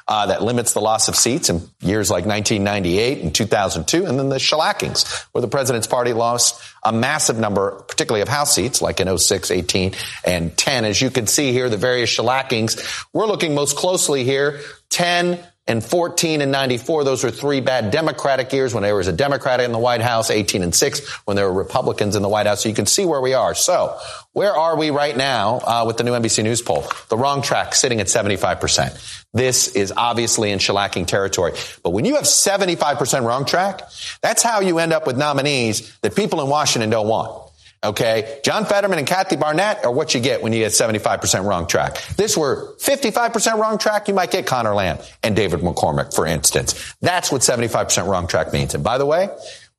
uh, 0.09 0.25
that 0.25 0.43
limits 0.43 0.74
the 0.74 0.81
loss 0.81 1.07
of 1.07 1.15
seats 1.15 1.50
in 1.50 1.62
years 1.79 2.12
like 2.12 2.25
1998 2.25 3.24
and 3.24 3.33
2002, 3.33 4.05
and 4.05 4.19
then 4.19 4.27
the 4.27 4.36
shellackings, 4.36 5.07
where 5.31 5.41
the 5.41 5.48
president's 5.48 5.88
party 5.88 6.12
lost 6.12 6.62
a 6.83 6.91
massive 6.91 7.39
number, 7.39 7.71
particularly 7.88 8.21
of 8.21 8.27
House 8.27 8.53
seats, 8.53 8.81
like 8.81 9.00
in 9.00 9.17
06, 9.17 9.50
18, 9.50 9.93
and 10.25 10.57
10. 10.57 10.83
As 10.83 11.01
you 11.01 11.09
can 11.09 11.25
see 11.25 11.53
here, 11.53 11.69
the 11.69 11.77
various 11.77 12.13
shellackings. 12.13 13.05
We're 13.13 13.27
looking 13.27 13.55
most 13.55 13.77
closely 13.77 14.25
here, 14.25 14.59
10, 14.89 15.39
and 15.70 15.86
14 15.86 16.42
and 16.42 16.52
94, 16.52 17.04
those 17.04 17.24
were 17.24 17.30
three 17.30 17.62
bad 17.62 17.92
Democratic 17.92 18.52
years 18.52 18.74
when 18.74 18.82
there 18.82 18.96
was 18.96 19.08
a 19.08 19.14
Democrat 19.14 19.60
in 19.60 19.72
the 19.72 19.78
White 19.78 20.02
House, 20.02 20.32
18 20.32 20.64
and 20.64 20.74
6 20.74 21.08
when 21.26 21.38
there 21.38 21.46
were 21.46 21.54
Republicans 21.54 22.16
in 22.16 22.24
the 22.24 22.28
White 22.28 22.48
House. 22.48 22.64
So 22.64 22.70
you 22.70 22.76
can 22.76 22.88
see 22.88 23.06
where 23.06 23.22
we 23.22 23.36
are. 23.36 23.54
So 23.54 23.98
where 24.34 24.52
are 24.52 24.76
we 24.76 24.90
right 24.90 25.16
now 25.16 25.60
uh, 25.60 25.84
with 25.86 25.98
the 25.98 26.04
new 26.04 26.14
NBC 26.14 26.44
News 26.44 26.64
poll? 26.64 26.86
The 27.10 27.18
wrong 27.18 27.44
track 27.44 27.76
sitting 27.76 28.02
at 28.02 28.08
75%. 28.08 29.24
This 29.32 29.68
is 29.76 29.94
obviously 29.96 30.50
in 30.50 30.58
shellacking 30.58 31.06
territory. 31.06 31.54
But 31.84 31.92
when 31.92 32.04
you 32.04 32.16
have 32.16 32.24
75% 32.24 33.24
wrong 33.24 33.46
track, 33.46 33.84
that's 34.22 34.42
how 34.42 34.62
you 34.62 34.80
end 34.80 34.92
up 34.92 35.06
with 35.06 35.18
nominees 35.18 35.96
that 36.00 36.16
people 36.16 36.42
in 36.42 36.50
Washington 36.50 36.90
don't 36.90 37.08
want. 37.08 37.49
Okay. 37.81 38.41
John 38.43 38.65
Fetterman 38.65 39.00
and 39.00 39.07
Kathy 39.07 39.38
Barnett 39.38 39.86
are 39.86 39.91
what 39.91 40.13
you 40.13 40.19
get 40.19 40.41
when 40.41 40.51
you 40.51 40.59
get 40.59 40.71
75% 40.74 41.45
wrong 41.45 41.65
track. 41.65 42.01
This 42.17 42.36
were 42.36 42.75
55% 42.79 43.57
wrong 43.57 43.77
track, 43.77 44.07
you 44.07 44.13
might 44.13 44.31
get 44.31 44.45
Connor 44.45 44.75
Lamb 44.75 45.00
and 45.24 45.36
David 45.36 45.62
McCormick, 45.62 46.13
for 46.13 46.25
instance. 46.25 46.93
That's 47.01 47.31
what 47.31 47.41
75% 47.41 48.07
wrong 48.07 48.27
track 48.27 48.51
means. 48.51 48.75
And 48.75 48.83
by 48.83 48.98
the 48.98 49.05
way, 49.05 49.29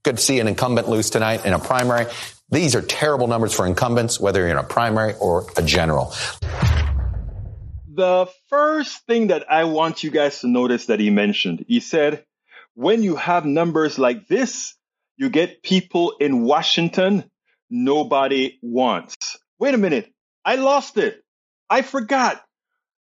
good 0.02 0.16
to 0.16 0.22
see 0.22 0.40
an 0.40 0.48
incumbent 0.48 0.88
lose 0.88 1.10
tonight 1.10 1.44
in 1.44 1.52
a 1.52 1.58
primary. 1.58 2.06
These 2.50 2.74
are 2.74 2.82
terrible 2.82 3.26
numbers 3.26 3.54
for 3.54 3.66
incumbents, 3.66 4.18
whether 4.18 4.40
you're 4.40 4.48
in 4.48 4.56
a 4.56 4.62
primary 4.62 5.14
or 5.20 5.46
a 5.56 5.62
general. 5.62 6.14
The 7.92 8.28
first 8.48 9.06
thing 9.06 9.26
that 9.26 9.50
I 9.52 9.64
want 9.64 10.02
you 10.02 10.10
guys 10.10 10.40
to 10.40 10.48
notice 10.48 10.86
that 10.86 11.00
he 11.00 11.10
mentioned, 11.10 11.66
he 11.68 11.80
said, 11.80 12.24
when 12.74 13.02
you 13.02 13.16
have 13.16 13.44
numbers 13.44 13.98
like 13.98 14.26
this, 14.26 14.74
you 15.16 15.28
get 15.28 15.62
people 15.62 16.14
in 16.18 16.42
Washington 16.44 17.29
nobody 17.70 18.58
wants. 18.62 19.38
Wait 19.58 19.74
a 19.74 19.78
minute. 19.78 20.12
I 20.44 20.56
lost 20.56 20.96
it. 20.96 21.22
I 21.68 21.82
forgot. 21.82 22.42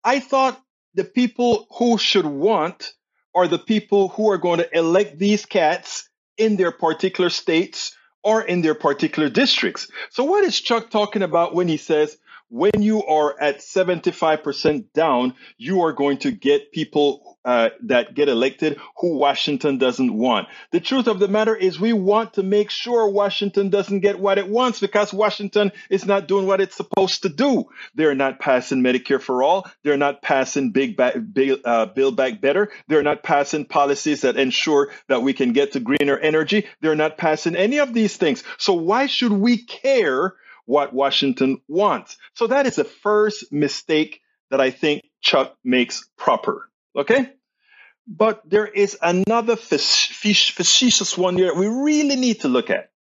I 0.05 0.21
thought 0.21 0.61
the 0.95 1.05
people 1.05 1.67
who 1.79 1.99
should 1.99 2.27
want 2.27 2.93
are 3.35 3.47
the 3.47 3.59
people 3.59 4.09
who 4.09 4.31
are 4.31 4.39
going 4.39 4.59
to 4.59 4.77
elect 4.77 5.19
these 5.19 5.47
cats 5.47 6.09
in 6.37 6.57
their 6.57 6.73
particular 6.73 7.31
states 7.31 7.95
or 8.23 8.43
in 8.43 8.63
their 8.63 8.75
particular 8.75 9.29
districts. 9.29 9.89
So, 10.11 10.25
what 10.25 10.45
is 10.45 10.61
Chuck 10.61 10.91
talking 10.91 11.23
about 11.23 11.55
when 11.55 11.69
he 11.69 11.77
says 11.77 12.17
when 12.51 12.81
you 12.81 13.05
are 13.05 13.41
at 13.41 13.59
75% 13.59 14.93
down, 14.95 15.35
you 15.59 15.83
are 15.83 15.93
going 15.93 16.19
to 16.19 16.31
get 16.31 16.73
people 16.73 17.28
uh, 17.45 17.71
that 17.85 18.15
get 18.15 18.29
elected 18.29 18.79
who 18.99 19.17
Washington 19.17 19.79
doesn't 19.79 20.13
want. 20.13 20.49
The 20.73 20.81
truth 20.81 21.07
of 21.07 21.19
the 21.19 21.29
matter 21.29 21.55
is, 21.55 21.81
we 21.81 21.93
want 21.93 22.35
to 22.35 22.43
make 22.43 22.71
sure 22.71 23.09
Washington 23.09 23.71
doesn't 23.71 24.01
get 24.01 24.19
what 24.19 24.39
it 24.39 24.49
wants 24.49 24.81
because 24.81 25.13
Washington 25.13 25.73
is 25.89 26.05
not 26.05 26.29
doing 26.29 26.47
what 26.47 26.61
it's 26.61 26.77
supposed 26.77 27.23
to 27.23 27.29
do. 27.29 27.65
They're 27.95 28.15
not 28.15 28.41
passing 28.41 28.83
Medicare 28.83 29.21
for 29.21 29.43
all. 29.43 29.71
They're 29.85 29.97
not 29.97 30.23
passing 30.23 30.71
Big, 30.71 30.97
ba- 30.97 31.19
big 31.19 31.61
uh, 31.65 31.87
Build 31.87 32.17
Back 32.17 32.41
Better. 32.41 32.71
They're 32.89 33.03
not 33.03 33.23
passing 33.23 33.65
policies 33.65 34.23
that 34.23 34.37
ensure 34.37 34.91
that 35.09 35.23
we 35.23 35.33
can 35.33 35.53
get 35.53 35.73
to 35.73 35.81
greener 35.81 36.19
energy. 36.19 36.67
They're 36.81 36.95
not 36.95 37.17
passing 37.17 37.57
any 37.57 37.79
of 37.79 37.95
these 37.95 38.17
things. 38.17 38.43
So 38.59 38.75
why 38.75 39.07
should 39.07 39.33
we 39.33 39.65
care? 39.65 40.35
what 40.69 40.93
Washington 40.93 41.63
wants. 41.67 42.19
So 42.35 42.49
that 42.49 42.67
is 42.67 42.77
the 42.77 42.85
first 42.85 43.51
mistake 43.51 44.21
that 44.51 44.61
I 44.61 44.71
think 44.71 45.03
Chuck 45.23 45.57
makes 45.65 46.07
proper. 46.19 46.71
Okay? 46.99 47.33
But 48.07 48.43
there 48.49 48.67
is 48.67 48.99
another 49.01 49.55
facetious 49.57 51.17
one 51.17 51.37
here 51.37 51.55
we 51.55 51.67
really 51.69 52.17
need 52.17 52.41
to 52.41 52.49
look 52.49 52.71
at. 52.71 52.91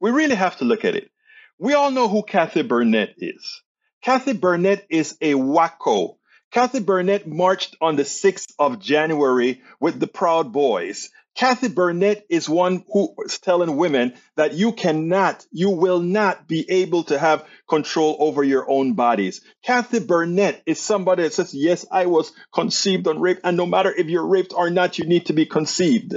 We 0.00 0.10
really 0.10 0.36
have 0.36 0.56
to 0.58 0.64
look 0.64 0.84
at 0.84 0.94
it. 0.94 1.10
We 1.58 1.74
all 1.74 1.90
know 1.90 2.08
who 2.08 2.22
Kathy 2.22 2.62
Burnett 2.62 3.14
is. 3.18 3.62
Kathy 4.02 4.32
Burnett 4.32 4.86
is 4.88 5.16
a 5.20 5.34
wacko. 5.34 6.16
Kathy 6.52 6.80
Burnett 6.80 7.26
marched 7.26 7.76
on 7.80 7.96
the 7.96 8.04
6th 8.04 8.52
of 8.58 8.78
January 8.78 9.62
with 9.80 9.98
the 9.98 10.06
Proud 10.06 10.52
Boys. 10.52 11.10
Kathy 11.36 11.68
Burnett 11.68 12.26
is 12.30 12.48
one 12.48 12.84
who 12.92 13.14
is 13.24 13.38
telling 13.38 13.76
women 13.76 14.14
that 14.36 14.54
you 14.54 14.72
cannot, 14.72 15.46
you 15.52 15.70
will 15.70 16.00
not 16.00 16.48
be 16.48 16.70
able 16.70 17.04
to 17.04 17.18
have 17.18 17.46
control 17.68 18.16
over 18.20 18.42
your 18.44 18.70
own 18.70 18.94
bodies. 18.94 19.42
Kathy 19.64 20.00
Burnett 20.00 20.62
is 20.66 20.80
somebody 20.80 21.24
that 21.24 21.34
says, 21.34 21.54
Yes, 21.54 21.86
I 21.90 22.06
was 22.06 22.32
conceived 22.54 23.06
on 23.08 23.20
rape, 23.20 23.40
and 23.44 23.56
no 23.56 23.66
matter 23.66 23.92
if 23.92 24.08
you're 24.08 24.26
raped 24.26 24.54
or 24.54 24.70
not, 24.70 24.98
you 24.98 25.06
need 25.06 25.26
to 25.26 25.34
be 25.34 25.46
conceived. 25.46 26.16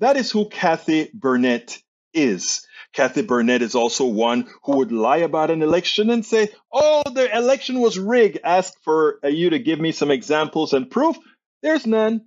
That 0.00 0.16
is 0.16 0.30
who 0.30 0.48
Kathy 0.48 1.10
Burnett 1.14 1.78
is. 2.14 2.66
Kathy 2.94 3.22
Burnett 3.22 3.62
is 3.62 3.74
also 3.76 4.06
one 4.06 4.48
who 4.64 4.78
would 4.78 4.92
lie 4.92 5.18
about 5.18 5.50
an 5.50 5.62
election 5.62 6.10
and 6.10 6.26
say, 6.26 6.50
Oh, 6.72 7.02
the 7.12 7.36
election 7.36 7.80
was 7.80 7.98
rigged. 7.98 8.40
Ask 8.44 8.74
for 8.84 9.20
you 9.24 9.50
to 9.50 9.58
give 9.58 9.80
me 9.80 9.92
some 9.92 10.10
examples 10.10 10.74
and 10.74 10.90
proof. 10.90 11.18
There's 11.62 11.86
none. 11.86 12.26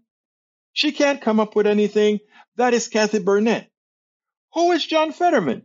She 0.74 0.92
can't 0.92 1.22
come 1.22 1.40
up 1.40 1.56
with 1.56 1.68
anything. 1.68 2.20
That 2.58 2.74
is 2.74 2.88
Kathy 2.88 3.20
Burnett. 3.20 3.70
Who 4.54 4.72
is 4.72 4.86
John 4.86 5.12
Fetterman? 5.12 5.64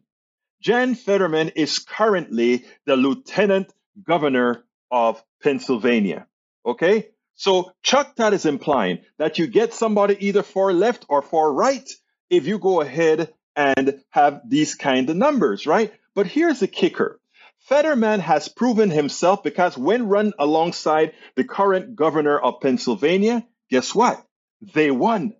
John 0.61 0.95
Fetterman 0.95 1.50
is 1.57 1.79
currently 1.79 2.65
the 2.87 2.97
lieutenant 2.97 3.73
governor 4.03 4.65
of 4.91 5.23
Pennsylvania. 5.43 6.27
Okay? 6.65 7.09
So 7.35 7.73
Chuck 7.83 8.17
Todd 8.17 8.35
is 8.35 8.47
implying 8.47 9.00
that 9.19 9.38
you 9.38 9.47
get 9.47 9.73
somebody 9.73 10.17
either 10.27 10.43
far 10.43 10.73
left 10.73 11.07
or 11.09 11.23
far 11.23 11.53
right 11.53 11.88
if 12.31 12.47
you 12.47 12.59
go 12.59 12.81
ahead 12.81 13.33
and 13.55 14.03
have 14.11 14.43
these 14.49 14.75
kind 14.75 15.09
of 15.09 15.17
numbers, 15.17 15.67
right? 15.67 15.93
But 16.15 16.27
here's 16.27 16.61
the 16.61 16.69
kicker. 16.69 17.21
Fetterman 17.61 18.21
has 18.21 18.49
proven 18.49 18.91
himself 18.91 19.43
because 19.43 19.77
when 19.77 20.09
run 20.09 20.33
alongside 20.38 21.12
the 21.37 21.45
current 21.45 21.95
governor 21.95 22.38
of 22.38 22.61
Pennsylvania, 22.61 23.47
guess 23.71 23.95
what? 23.95 24.25
They 24.61 24.91
won, 24.91 25.35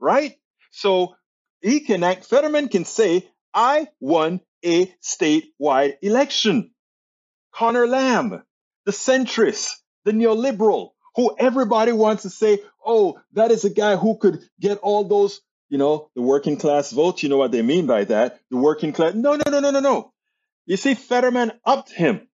right? 0.00 0.36
So 0.70 1.16
he 1.60 1.80
can 1.80 2.02
act, 2.02 2.26
Fetterman 2.26 2.68
can 2.68 2.84
say, 2.84 3.28
I 3.52 3.88
won 4.00 4.40
a 4.64 4.86
statewide 5.02 5.96
election. 6.02 6.70
Connor 7.52 7.86
Lamb, 7.86 8.42
the 8.84 8.92
centrist, 8.92 9.70
the 10.04 10.12
neoliberal, 10.12 10.90
who 11.14 11.36
everybody 11.38 11.92
wants 11.92 12.22
to 12.22 12.30
say, 12.30 12.58
oh, 12.84 13.20
that 13.34 13.52
is 13.52 13.64
a 13.64 13.70
guy 13.70 13.96
who 13.96 14.16
could 14.18 14.40
get 14.60 14.78
all 14.78 15.04
those 15.04 15.40
you 15.74 15.78
know, 15.78 16.08
the 16.14 16.22
working 16.22 16.56
class 16.56 16.92
votes. 16.92 17.22
You 17.24 17.28
know 17.28 17.36
what 17.36 17.50
they 17.50 17.62
mean 17.62 17.86
by 17.86 18.04
that. 18.04 18.38
The 18.48 18.56
working 18.56 18.92
class. 18.92 19.14
No, 19.14 19.34
no, 19.34 19.42
no, 19.50 19.58
no, 19.58 19.70
no, 19.70 19.80
no. 19.80 20.12
You 20.66 20.76
see, 20.76 20.94
Fetterman 20.94 21.50
upped 21.64 21.90
him. 21.90 22.28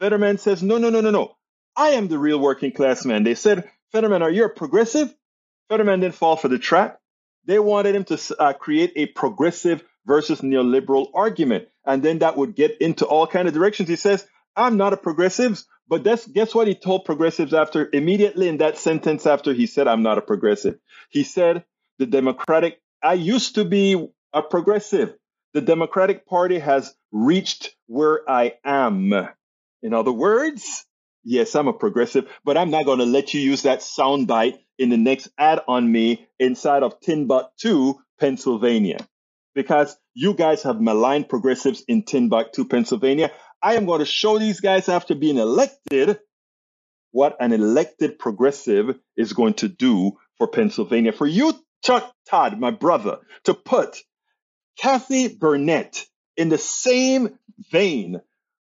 Fetterman 0.00 0.36
says, 0.36 0.62
no, 0.62 0.78
no, 0.78 0.90
no, 0.90 1.00
no, 1.00 1.10
no. 1.10 1.36
I 1.76 1.90
am 1.90 2.08
the 2.08 2.18
real 2.18 2.38
working 2.38 2.72
class 2.72 3.04
man. 3.04 3.24
They 3.24 3.36
said, 3.36 3.70
Fetterman, 3.92 4.20
are 4.20 4.30
you 4.30 4.44
a 4.44 4.48
progressive? 4.48 5.14
Fetterman 5.72 6.00
didn't 6.00 6.16
fall 6.16 6.36
for 6.36 6.48
the 6.48 6.58
trap. 6.58 7.00
They 7.46 7.58
wanted 7.58 7.94
him 7.94 8.04
to 8.04 8.20
uh, 8.38 8.52
create 8.52 8.92
a 8.94 9.06
progressive 9.06 9.82
versus 10.04 10.42
neoliberal 10.42 11.06
argument. 11.14 11.68
And 11.86 12.02
then 12.02 12.18
that 12.18 12.36
would 12.36 12.54
get 12.54 12.82
into 12.82 13.06
all 13.06 13.26
kind 13.26 13.48
of 13.48 13.54
directions. 13.54 13.88
He 13.88 13.96
says, 13.96 14.26
I'm 14.54 14.76
not 14.76 14.92
a 14.92 14.98
progressive, 14.98 15.64
but 15.88 16.04
that's, 16.04 16.26
guess 16.26 16.54
what 16.54 16.68
he 16.68 16.74
told 16.74 17.06
progressives 17.06 17.54
after 17.54 17.88
immediately 17.90 18.48
in 18.48 18.58
that 18.58 18.76
sentence 18.76 19.24
after 19.24 19.54
he 19.54 19.64
said, 19.64 19.88
I'm 19.88 20.02
not 20.02 20.18
a 20.18 20.20
progressive. 20.20 20.78
He 21.08 21.24
said, 21.24 21.64
the 21.98 22.04
Democratic, 22.04 22.78
I 23.02 23.14
used 23.14 23.54
to 23.54 23.64
be 23.64 24.08
a 24.34 24.42
progressive. 24.42 25.14
The 25.54 25.62
Democratic 25.62 26.26
Party 26.26 26.58
has 26.58 26.94
reached 27.12 27.74
where 27.86 28.28
I 28.30 28.56
am. 28.62 29.14
In 29.82 29.94
other 29.94 30.12
words, 30.12 30.84
yes, 31.24 31.54
I'm 31.54 31.68
a 31.68 31.72
progressive, 31.72 32.30
but 32.44 32.58
I'm 32.58 32.70
not 32.70 32.84
going 32.84 32.98
to 32.98 33.06
let 33.06 33.32
you 33.32 33.40
use 33.40 33.62
that 33.62 33.80
soundbite 33.80 34.58
in 34.78 34.88
the 34.88 34.96
next 34.96 35.28
ad 35.38 35.60
on 35.68 35.90
me 35.90 36.26
inside 36.38 36.82
of 36.82 37.00
Timbuktu, 37.00 37.94
Pennsylvania, 38.18 38.98
because 39.54 39.96
you 40.14 40.34
guys 40.34 40.62
have 40.62 40.80
maligned 40.80 41.28
progressives 41.28 41.84
in 41.86 42.02
Timbuktu, 42.02 42.66
Pennsylvania. 42.66 43.30
I 43.62 43.74
am 43.74 43.86
going 43.86 44.00
to 44.00 44.06
show 44.06 44.38
these 44.38 44.60
guys 44.60 44.88
after 44.88 45.14
being 45.14 45.38
elected 45.38 46.18
what 47.12 47.36
an 47.40 47.52
elected 47.52 48.18
progressive 48.18 48.98
is 49.16 49.34
going 49.34 49.54
to 49.54 49.68
do 49.68 50.12
for 50.38 50.48
Pennsylvania. 50.48 51.12
For 51.12 51.26
you 51.26 51.52
Chuck 51.82 52.12
Todd, 52.28 52.58
my 52.58 52.70
brother, 52.70 53.18
to 53.44 53.54
put 53.54 53.98
Kathy 54.78 55.28
Burnett 55.28 56.06
in 56.36 56.48
the 56.48 56.58
same 56.58 57.38
vein 57.70 58.20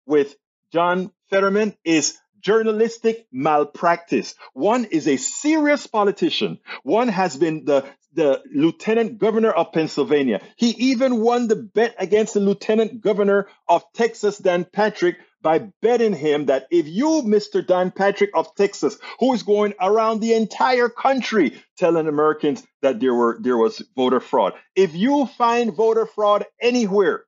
with 0.06 0.36
John 0.72 1.12
Fetterman 1.30 1.76
is 1.86 2.18
journalistic 2.44 3.26
malpractice. 3.32 4.36
One 4.54 4.86
is 4.86 5.08
a 5.08 5.18
serious 5.18 5.88
politician. 5.88 6.60
One 6.84 7.08
has 7.08 7.38
been 7.38 7.66
the, 7.66 7.86
the 8.14 8.44
lieutenant 8.54 9.18
governor 9.18 9.52
of 9.52 9.72
Pennsylvania. 9.72 10.42
He 10.58 10.70
even 10.70 11.22
won 11.22 11.48
the 11.48 11.56
bet 11.56 11.96
against 11.98 12.36
the 12.36 12.42
lieutenant 12.42 13.02
governor 13.02 13.48
of 13.68 13.84
Texas, 13.94 14.38
Dan 14.38 14.66
Patrick, 14.66 15.18
by 15.42 15.60
betting 15.82 16.14
him 16.14 16.46
that 16.46 16.68
if 16.72 16.88
you, 16.88 17.24
Mr. 17.26 17.66
Dan 17.66 17.92
Patrick 17.92 18.32
of 18.34 18.56
Texas, 18.56 18.98
who 19.20 19.34
is 19.34 19.44
going 19.44 19.74
around 19.80 20.20
the 20.20 20.34
entire 20.34 20.90
country 20.90 21.62
telling 21.78 22.08
Americans 22.08 22.64
that 22.82 23.00
there 23.00 23.14
were 23.14 23.38
there 23.42 23.58
was 23.58 23.84
voter 23.96 24.22
fraud, 24.22 24.54
if 24.76 24.96
you 24.96 25.26
find 25.38 25.76
voter 25.76 26.06
fraud 26.06 26.46
anywhere 26.62 27.26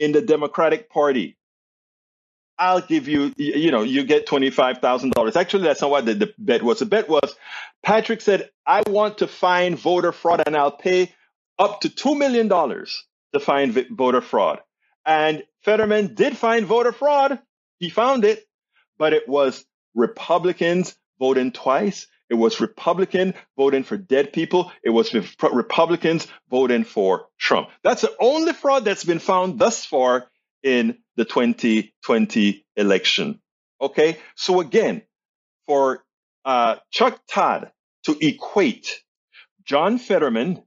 in 0.00 0.10
the 0.10 0.20
Democratic 0.20 0.90
Party, 0.90 1.36
I'll 2.58 2.80
give 2.80 3.08
you, 3.08 3.32
you 3.36 3.70
know, 3.70 3.82
you 3.82 4.04
get 4.04 4.26
$25,000. 4.26 5.36
Actually, 5.36 5.64
that's 5.64 5.80
not 5.80 5.90
what 5.90 6.06
the, 6.06 6.14
the 6.14 6.34
bet 6.38 6.62
was. 6.62 6.78
The 6.78 6.86
bet 6.86 7.08
was 7.08 7.34
Patrick 7.82 8.20
said, 8.20 8.50
I 8.66 8.82
want 8.86 9.18
to 9.18 9.26
find 9.26 9.78
voter 9.78 10.12
fraud 10.12 10.42
and 10.46 10.56
I'll 10.56 10.70
pay 10.70 11.12
up 11.58 11.80
to 11.80 11.88
$2 11.88 12.16
million 12.16 12.48
to 12.48 13.40
find 13.40 13.86
voter 13.90 14.20
fraud. 14.20 14.60
And 15.04 15.42
Fetterman 15.62 16.14
did 16.14 16.36
find 16.36 16.66
voter 16.66 16.92
fraud. 16.92 17.38
He 17.78 17.90
found 17.90 18.24
it, 18.24 18.44
but 18.98 19.12
it 19.12 19.28
was 19.28 19.64
Republicans 19.94 20.96
voting 21.18 21.52
twice. 21.52 22.06
It 22.30 22.34
was 22.34 22.60
Republican 22.60 23.34
voting 23.56 23.84
for 23.84 23.96
dead 23.96 24.32
people. 24.32 24.72
It 24.82 24.90
was 24.90 25.14
Republicans 25.42 26.26
voting 26.50 26.84
for 26.84 27.26
Trump. 27.38 27.68
That's 27.82 28.02
the 28.02 28.14
only 28.18 28.52
fraud 28.52 28.84
that's 28.84 29.04
been 29.04 29.18
found 29.18 29.58
thus 29.58 29.84
far 29.84 30.26
in 30.62 30.98
the 31.16 31.24
2020 31.24 32.66
election. 32.76 33.40
Okay. 33.80 34.18
So 34.36 34.60
again, 34.60 35.02
for 35.66 36.04
uh, 36.44 36.76
Chuck 36.90 37.20
Todd 37.28 37.70
to 38.04 38.16
equate 38.20 39.00
John 39.64 39.98
Fetterman 39.98 40.62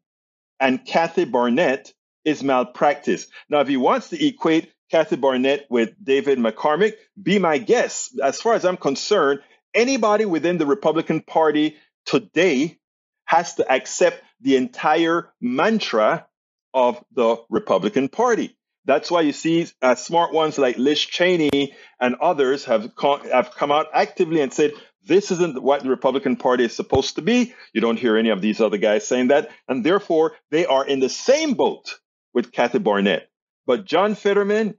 and 0.59 0.83
Kathy 0.85 1.25
Barnett 1.25 1.93
is 2.25 2.43
malpractice. 2.43 3.27
Now, 3.49 3.59
if 3.61 3.67
he 3.67 3.77
wants 3.77 4.09
to 4.09 4.25
equate 4.25 4.71
Kathy 4.91 5.15
Barnett 5.15 5.67
with 5.69 5.93
David 6.03 6.39
McCormick, 6.39 6.93
be 7.21 7.39
my 7.39 7.57
guest. 7.57 8.19
As 8.23 8.41
far 8.41 8.53
as 8.53 8.65
I'm 8.65 8.77
concerned, 8.77 9.41
anybody 9.73 10.25
within 10.25 10.57
the 10.57 10.65
Republican 10.65 11.21
Party 11.21 11.77
today 12.05 12.77
has 13.25 13.55
to 13.55 13.71
accept 13.71 14.23
the 14.41 14.55
entire 14.55 15.31
mantra 15.41 16.25
of 16.73 17.03
the 17.13 17.37
Republican 17.49 18.09
Party. 18.09 18.57
That's 18.87 19.11
why 19.11 19.21
you 19.21 19.33
see 19.33 19.67
uh, 19.81 19.95
smart 19.95 20.33
ones 20.33 20.57
like 20.57 20.77
Liz 20.77 21.01
Cheney 21.01 21.75
and 21.99 22.15
others 22.15 22.63
have, 22.65 22.89
have 23.31 23.51
come 23.53 23.69
out 23.69 23.87
actively 23.93 24.39
and 24.39 24.53
said, 24.53 24.71
this 25.05 25.29
isn't 25.29 25.61
what 25.61 25.83
the 25.83 25.89
Republican 25.89 26.37
Party 26.37 26.63
is 26.63 26.73
supposed 26.73 27.15
to 27.15 27.21
be. 27.21 27.53
You 27.73 27.81
don't 27.81 27.99
hear 27.99 28.15
any 28.15 28.29
of 28.29 28.41
these 28.41 28.61
other 28.61 28.77
guys 28.77 29.05
saying 29.05 29.27
that. 29.27 29.49
And 29.67 29.85
therefore, 29.85 30.35
they 30.51 30.65
are 30.65 30.85
in 30.87 31.01
the 31.01 31.09
same 31.09 31.53
boat 31.55 31.99
with 32.33 32.53
Kathy 32.53 32.79
Barnett. 32.79 33.29
But 33.65 33.85
John 33.85 34.15
Fetterman 34.15 34.75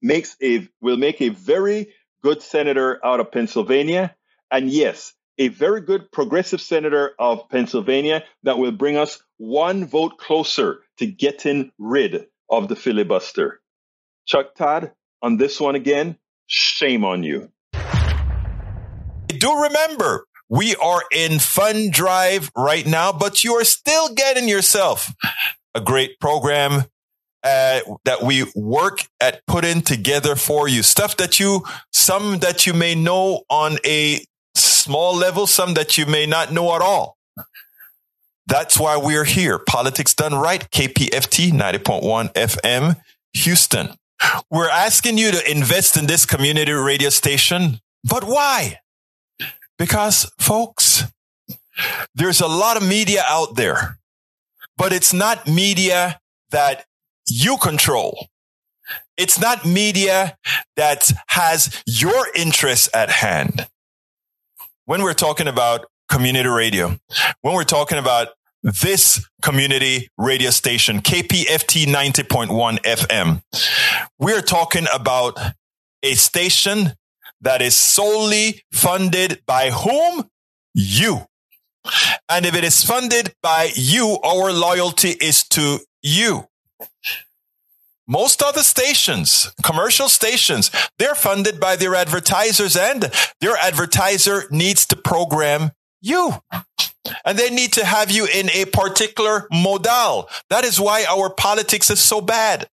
makes 0.00 0.36
a 0.40 0.68
will 0.80 0.96
make 0.96 1.20
a 1.20 1.30
very 1.30 1.92
good 2.22 2.40
senator 2.40 3.04
out 3.04 3.18
of 3.18 3.32
Pennsylvania. 3.32 4.14
And 4.50 4.70
yes, 4.70 5.12
a 5.38 5.48
very 5.48 5.80
good 5.80 6.12
progressive 6.12 6.60
senator 6.60 7.12
of 7.18 7.48
Pennsylvania 7.48 8.22
that 8.44 8.58
will 8.58 8.72
bring 8.72 8.96
us 8.96 9.20
one 9.38 9.86
vote 9.86 10.18
closer 10.18 10.82
to 10.98 11.06
getting 11.06 11.72
rid 11.78 12.26
of 12.50 12.68
the 12.68 12.76
filibuster. 12.76 13.60
Chuck 14.26 14.54
Todd, 14.54 14.92
on 15.22 15.36
this 15.36 15.60
one 15.60 15.74
again, 15.74 16.18
shame 16.46 17.04
on 17.04 17.22
you. 17.22 17.50
Do 19.28 19.62
remember, 19.62 20.26
we 20.48 20.76
are 20.76 21.02
in 21.12 21.38
fund 21.38 21.92
drive 21.92 22.50
right 22.56 22.86
now, 22.86 23.12
but 23.12 23.44
you 23.44 23.54
are 23.54 23.64
still 23.64 24.14
getting 24.14 24.48
yourself 24.48 25.12
a 25.74 25.80
great 25.80 26.18
program 26.20 26.84
uh, 27.42 27.80
that 28.04 28.22
we 28.22 28.44
work 28.54 29.06
at 29.20 29.40
putting 29.46 29.80
together 29.80 30.34
for 30.36 30.68
you. 30.68 30.82
Stuff 30.82 31.16
that 31.18 31.38
you, 31.38 31.64
some 31.92 32.38
that 32.38 32.66
you 32.66 32.72
may 32.72 32.94
know 32.94 33.42
on 33.48 33.78
a 33.84 34.24
small 34.54 35.14
level, 35.14 35.46
some 35.46 35.74
that 35.74 35.98
you 35.98 36.06
may 36.06 36.26
not 36.26 36.52
know 36.52 36.74
at 36.74 36.82
all. 36.82 37.16
That's 38.46 38.78
why 38.78 38.96
we're 38.96 39.24
here. 39.24 39.58
Politics 39.58 40.14
done 40.14 40.34
right. 40.34 40.70
KPFT 40.70 41.50
90.1 41.52 42.32
FM, 42.34 43.00
Houston. 43.32 43.94
We're 44.50 44.70
asking 44.70 45.18
you 45.18 45.32
to 45.32 45.50
invest 45.50 45.96
in 45.96 46.06
this 46.06 46.24
community 46.24 46.72
radio 46.72 47.10
station, 47.10 47.80
but 48.04 48.24
why? 48.24 48.80
Because 49.78 50.30
folks, 50.38 51.04
there's 52.14 52.40
a 52.40 52.46
lot 52.46 52.76
of 52.76 52.86
media 52.86 53.22
out 53.26 53.56
there, 53.56 53.98
but 54.78 54.92
it's 54.92 55.12
not 55.12 55.46
media 55.46 56.20
that 56.50 56.86
you 57.28 57.58
control. 57.58 58.28
It's 59.16 59.38
not 59.38 59.66
media 59.66 60.38
that 60.76 61.10
has 61.28 61.82
your 61.86 62.28
interests 62.34 62.88
at 62.94 63.10
hand. 63.10 63.66
When 64.84 65.02
we're 65.02 65.14
talking 65.14 65.48
about 65.48 65.86
community 66.08 66.48
radio, 66.48 66.98
when 67.42 67.54
we're 67.54 67.64
talking 67.64 67.98
about 67.98 68.28
this 68.66 69.24
community 69.42 70.08
radio 70.18 70.50
station, 70.50 71.00
KPFT 71.00 71.86
90.1 71.86 72.80
FM, 72.82 73.40
we're 74.18 74.42
talking 74.42 74.86
about 74.92 75.38
a 76.02 76.14
station 76.14 76.94
that 77.40 77.62
is 77.62 77.76
solely 77.76 78.62
funded 78.72 79.40
by 79.46 79.70
whom? 79.70 80.28
You. 80.74 81.26
And 82.28 82.44
if 82.44 82.56
it 82.56 82.64
is 82.64 82.82
funded 82.82 83.34
by 83.40 83.70
you, 83.76 84.18
our 84.24 84.52
loyalty 84.52 85.10
is 85.10 85.44
to 85.50 85.78
you. 86.02 86.48
Most 88.08 88.42
other 88.42 88.62
stations, 88.62 89.52
commercial 89.62 90.08
stations, 90.08 90.72
they're 90.98 91.14
funded 91.14 91.60
by 91.60 91.76
their 91.76 91.94
advertisers 91.94 92.76
and 92.76 93.12
their 93.40 93.56
advertiser 93.56 94.44
needs 94.50 94.86
to 94.86 94.96
program 94.96 95.70
you. 96.00 96.34
And 97.24 97.38
they 97.38 97.50
need 97.50 97.72
to 97.74 97.84
have 97.84 98.10
you 98.10 98.26
in 98.26 98.50
a 98.50 98.64
particular 98.66 99.46
modal. 99.52 100.28
That 100.50 100.64
is 100.64 100.80
why 100.80 101.04
our 101.04 101.30
politics 101.30 101.90
is 101.90 102.00
so 102.00 102.20
bad. 102.20 102.68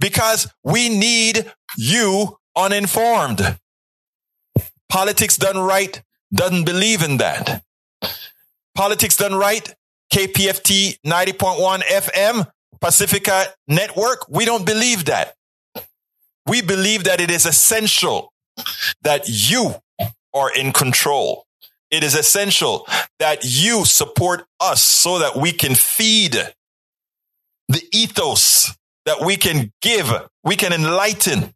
Because 0.00 0.52
we 0.62 0.88
need 0.88 1.50
you 1.76 2.38
uninformed. 2.56 3.58
Politics 4.88 5.36
done 5.36 5.58
right 5.58 6.02
doesn't 6.32 6.64
believe 6.64 7.02
in 7.02 7.18
that. 7.18 7.62
Politics 8.74 9.16
done 9.16 9.34
right, 9.34 9.74
KPFT 10.12 10.98
90.1 11.04 11.80
FM 11.82 12.46
Pacifica 12.80 13.46
Network, 13.66 14.28
we 14.28 14.44
don't 14.44 14.64
believe 14.64 15.06
that. 15.06 15.34
We 16.46 16.62
believe 16.62 17.04
that 17.04 17.20
it 17.20 17.30
is 17.30 17.44
essential 17.44 18.32
that 19.02 19.24
you 19.28 19.74
are 20.34 20.54
in 20.54 20.72
control. 20.72 21.44
It 21.90 22.04
is 22.04 22.14
essential 22.14 22.86
that 23.18 23.44
you 23.44 23.84
support 23.84 24.44
us 24.60 24.82
so 24.82 25.18
that 25.20 25.36
we 25.36 25.52
can 25.52 25.74
feed 25.74 26.36
the 27.68 27.82
ethos 27.92 28.74
that 29.06 29.24
we 29.24 29.36
can 29.36 29.72
give, 29.80 30.12
we 30.44 30.56
can 30.56 30.72
enlighten 30.72 31.54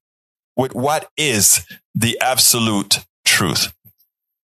with 0.57 0.73
what 0.75 1.11
is 1.17 1.67
the 1.95 2.19
absolute 2.21 2.99
truth. 3.25 3.73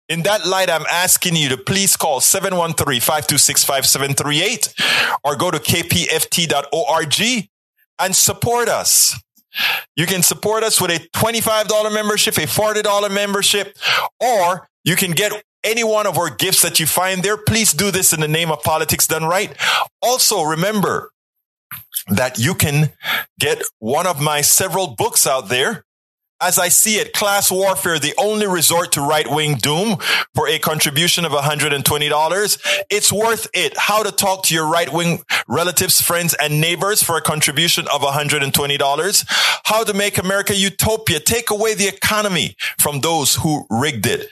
In 0.09 0.23
that 0.23 0.47
light, 0.47 0.71
I'm 0.71 0.87
asking 0.91 1.37
you 1.37 1.51
to 1.51 1.59
please 1.59 1.97
call 1.97 2.21
713-526-5738 2.21 5.19
or 5.23 5.37
go 5.37 5.51
to 5.51 5.59
kpft.org 5.59 7.49
and 7.99 8.17
support 8.17 8.69
us. 8.69 9.21
You 9.97 10.07
can 10.07 10.23
support 10.23 10.63
us 10.65 10.81
with 10.81 10.91
a 10.91 11.01
$25 11.17 11.93
membership, 11.93 12.39
a 12.39 12.43
$40 12.43 13.13
membership, 13.13 13.77
or 14.21 14.71
you 14.85 14.95
can 14.97 15.11
get 15.11 15.43
any 15.69 15.85
one 15.85 16.07
of 16.07 16.19
our 16.19 16.31
gifts 16.31 16.63
that 16.63 16.81
you 16.81 16.87
find 16.87 17.23
there. 17.23 17.37
Please 17.37 17.73
do 17.73 17.91
this 17.91 18.13
in 18.13 18.21
the 18.21 18.29
name 18.29 18.51
of 18.51 18.63
politics 18.63 19.07
done 19.07 19.25
right. 19.25 19.55
Also, 20.03 20.43
remember 20.43 21.11
that 22.09 22.39
you 22.39 22.55
can 22.55 22.91
get 23.39 23.63
one 23.79 24.07
of 24.07 24.21
my 24.21 24.41
several 24.41 24.89
books 24.89 25.27
out 25.27 25.49
there 25.49 25.85
as 26.41 26.59
I 26.59 26.69
see 26.69 26.97
it, 26.97 27.13
class 27.13 27.51
warfare, 27.51 27.99
the 27.99 28.15
only 28.17 28.47
resort 28.47 28.93
to 28.93 29.01
right 29.01 29.29
wing 29.29 29.57
doom 29.57 29.97
for 30.35 30.49
a 30.49 30.59
contribution 30.59 31.25
of 31.25 31.33
$120. 31.33 32.85
It's 32.91 33.13
worth 33.13 33.49
it. 33.53 33.77
How 33.77 34.05
to 34.05 34.13
talk 34.13 34.45
to 34.45 34.55
your 34.55 34.69
right 34.69 34.93
wing 34.93 35.21
relatives, 35.49 36.01
friends, 36.01 36.35
and 36.35 36.61
neighbors 36.61 37.03
for 37.03 37.17
a 37.17 37.23
contribution 37.23 37.87
of 37.93 38.03
$120. 38.03 39.25
How 39.65 39.83
to 39.83 39.93
make 39.93 40.19
America 40.19 40.55
utopia. 40.55 41.19
Take 41.19 41.51
away 41.51 41.75
the 41.75 41.89
economy 41.89 42.55
from 42.79 43.01
those 43.01 43.35
who 43.35 43.67
rigged 43.69 44.07
it 44.07 44.29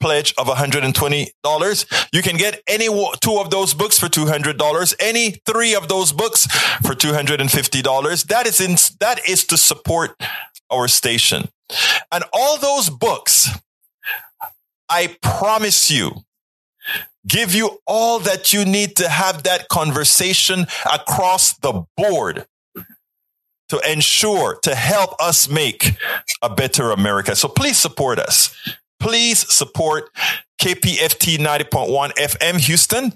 pledge 0.00 0.34
of 0.38 0.46
$120. 0.46 2.08
You 2.12 2.22
can 2.22 2.36
get 2.36 2.62
any 2.66 2.86
two 3.20 3.38
of 3.38 3.50
those 3.50 3.74
books 3.74 3.98
for 3.98 4.06
$200, 4.06 4.94
any 5.00 5.30
three 5.46 5.74
of 5.74 5.88
those 5.88 6.12
books 6.12 6.46
for 6.82 6.94
$250. 6.94 8.26
That 8.26 8.46
is 8.46 8.60
in, 8.60 8.76
that 9.00 9.28
is 9.28 9.44
to 9.46 9.56
support 9.56 10.20
our 10.70 10.88
station. 10.88 11.48
And 12.10 12.24
all 12.32 12.58
those 12.58 12.90
books, 12.90 13.48
I 14.88 15.16
promise 15.22 15.90
you, 15.90 16.24
give 17.26 17.54
you 17.54 17.78
all 17.86 18.18
that 18.20 18.52
you 18.52 18.64
need 18.64 18.96
to 18.96 19.08
have 19.08 19.42
that 19.42 19.68
conversation 19.68 20.66
across 20.90 21.52
the 21.58 21.84
board 21.96 22.46
to 23.68 23.78
ensure 23.90 24.58
to 24.62 24.74
help 24.74 25.14
us 25.20 25.48
make 25.48 25.96
a 26.40 26.48
better 26.48 26.90
America. 26.90 27.36
So 27.36 27.48
please 27.48 27.76
support 27.76 28.18
us. 28.18 28.54
Please 29.00 29.52
support 29.52 30.10
KPFT 30.60 31.38
90.1 31.38 32.12
FM 32.14 32.60
Houston. 32.60 33.12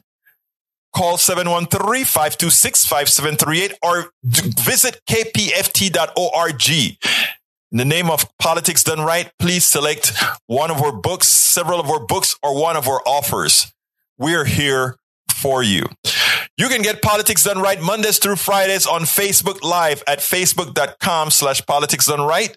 Call 0.95 1.16
713-526-5738 1.16 3.73
or 3.83 4.11
visit 4.23 5.01
kpft.org. 5.09 6.99
In 7.73 7.79
the 7.79 7.87
name 7.87 8.11
of 8.11 8.27
politics 8.38 8.85
done 8.85 9.01
right, 9.01 9.33
please 9.38 9.64
select 9.64 10.12
one 10.47 10.71
of 10.71 10.83
our 10.83 10.92
books, 10.92 11.27
several 11.27 11.81
of 11.81 11.88
our 11.88 12.05
books, 12.05 12.37
or 12.42 12.61
one 12.61 12.77
of 12.77 12.87
our 12.87 13.01
offers. 13.07 13.73
We're 14.18 14.45
here 14.45 14.97
for 15.31 15.62
you. 15.62 15.87
You 16.59 16.68
can 16.68 16.83
get 16.83 17.01
politics 17.01 17.45
done 17.45 17.61
right 17.61 17.81
Mondays 17.81 18.18
through 18.18 18.37
Fridays 18.37 18.87
on 18.87 19.03
Facebook 19.03 19.62
Live 19.62 20.03
at 20.07 20.18
facebook.com 20.18 21.31
slash 21.31 21.64
politics 21.64 22.07
done 22.07 22.21
right. 22.21 22.55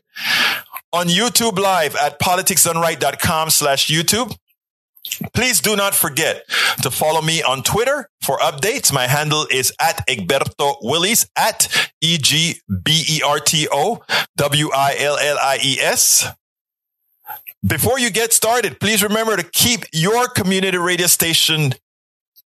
On 0.95 1.07
YouTube 1.07 1.59
Live 1.59 1.93
at 1.97 2.21
politicsdoneright.com 2.21 3.49
slash 3.49 3.87
YouTube. 3.87 4.33
Please 5.33 5.59
do 5.59 5.75
not 5.75 5.93
forget 5.93 6.45
to 6.83 6.89
follow 6.89 7.21
me 7.21 7.43
on 7.43 7.63
Twitter 7.63 8.09
for 8.23 8.37
updates. 8.37 8.93
My 8.93 9.05
handle 9.05 9.45
is 9.51 9.73
at 9.77 10.07
Egberto 10.07 10.77
Willies 10.81 11.27
at 11.35 11.91
E 11.99 12.17
G 12.17 12.61
B 12.81 13.03
E 13.09 13.21
R 13.21 13.41
T 13.41 13.67
O 13.69 14.05
W 14.37 14.69
I 14.73 14.95
L 14.97 15.17
L 15.17 15.37
I 15.37 15.59
E 15.61 15.79
S. 15.81 16.27
Before 17.67 17.99
you 17.99 18.09
get 18.09 18.31
started, 18.31 18.79
please 18.79 19.03
remember 19.03 19.35
to 19.35 19.43
keep 19.43 19.83
your 19.91 20.29
community 20.29 20.77
radio 20.77 21.07
station 21.07 21.73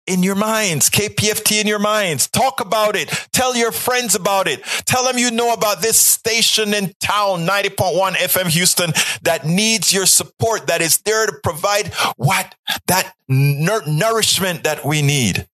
in 0.09 0.23
your 0.23 0.35
minds, 0.35 0.89
KPFT 0.91 1.61
in 1.61 1.67
your 1.67 1.79
minds. 1.79 2.29
Talk 2.29 2.61
about 2.61 2.97
it. 2.97 3.09
Tell 3.33 3.55
your 3.55 3.73
friends 3.73 4.15
about 4.15 4.49
it. 4.49 4.63
Tell 4.87 5.05
them 5.05 5.19
you 5.19 5.31
know 5.31 5.53
about 5.53 5.83
this 5.83 6.01
station 6.01 6.73
in 6.75 6.95
town, 7.01 7.47
90.1 7.47 8.15
FM 8.15 8.49
Houston, 8.49 8.93
that 9.23 9.47
needs 9.47 9.93
your 9.93 10.07
support, 10.07 10.67
that 10.69 10.81
is 10.81 10.99
there 10.99 11.27
to 11.27 11.33
provide 11.43 11.93
what? 12.17 12.55
That 12.87 13.13
nourishment 13.29 14.65
that 14.65 14.85
we 14.85 15.03
need. 15.03 15.47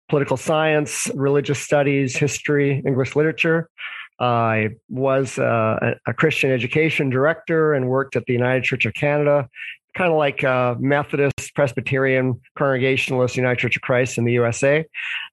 political 0.10 0.38
science, 0.38 1.10
religious 1.16 1.60
studies, 1.60 2.16
history, 2.16 2.84
English 2.86 3.16
literature. 3.16 3.70
I 4.20 4.70
was 4.90 5.40
uh, 5.40 5.96
a 6.06 6.14
Christian 6.14 6.52
education 6.52 7.10
director 7.10 7.74
and 7.74 7.88
worked 7.88 8.16
at 8.16 8.26
the 8.26 8.34
United 8.34 8.64
Church 8.64 8.86
of 8.86 8.94
Canada, 8.94 9.50
kind 9.96 10.12
of 10.12 10.18
like 10.18 10.44
uh, 10.44 10.76
Methodist, 10.80 11.54
Presbyterian, 11.56 12.40
Congregationalist, 12.58 13.36
United 13.36 13.60
Church 13.60 13.76
of 13.76 13.82
Christ 13.82 14.18
in 14.18 14.26
the 14.26 14.34
USA. 14.34 14.86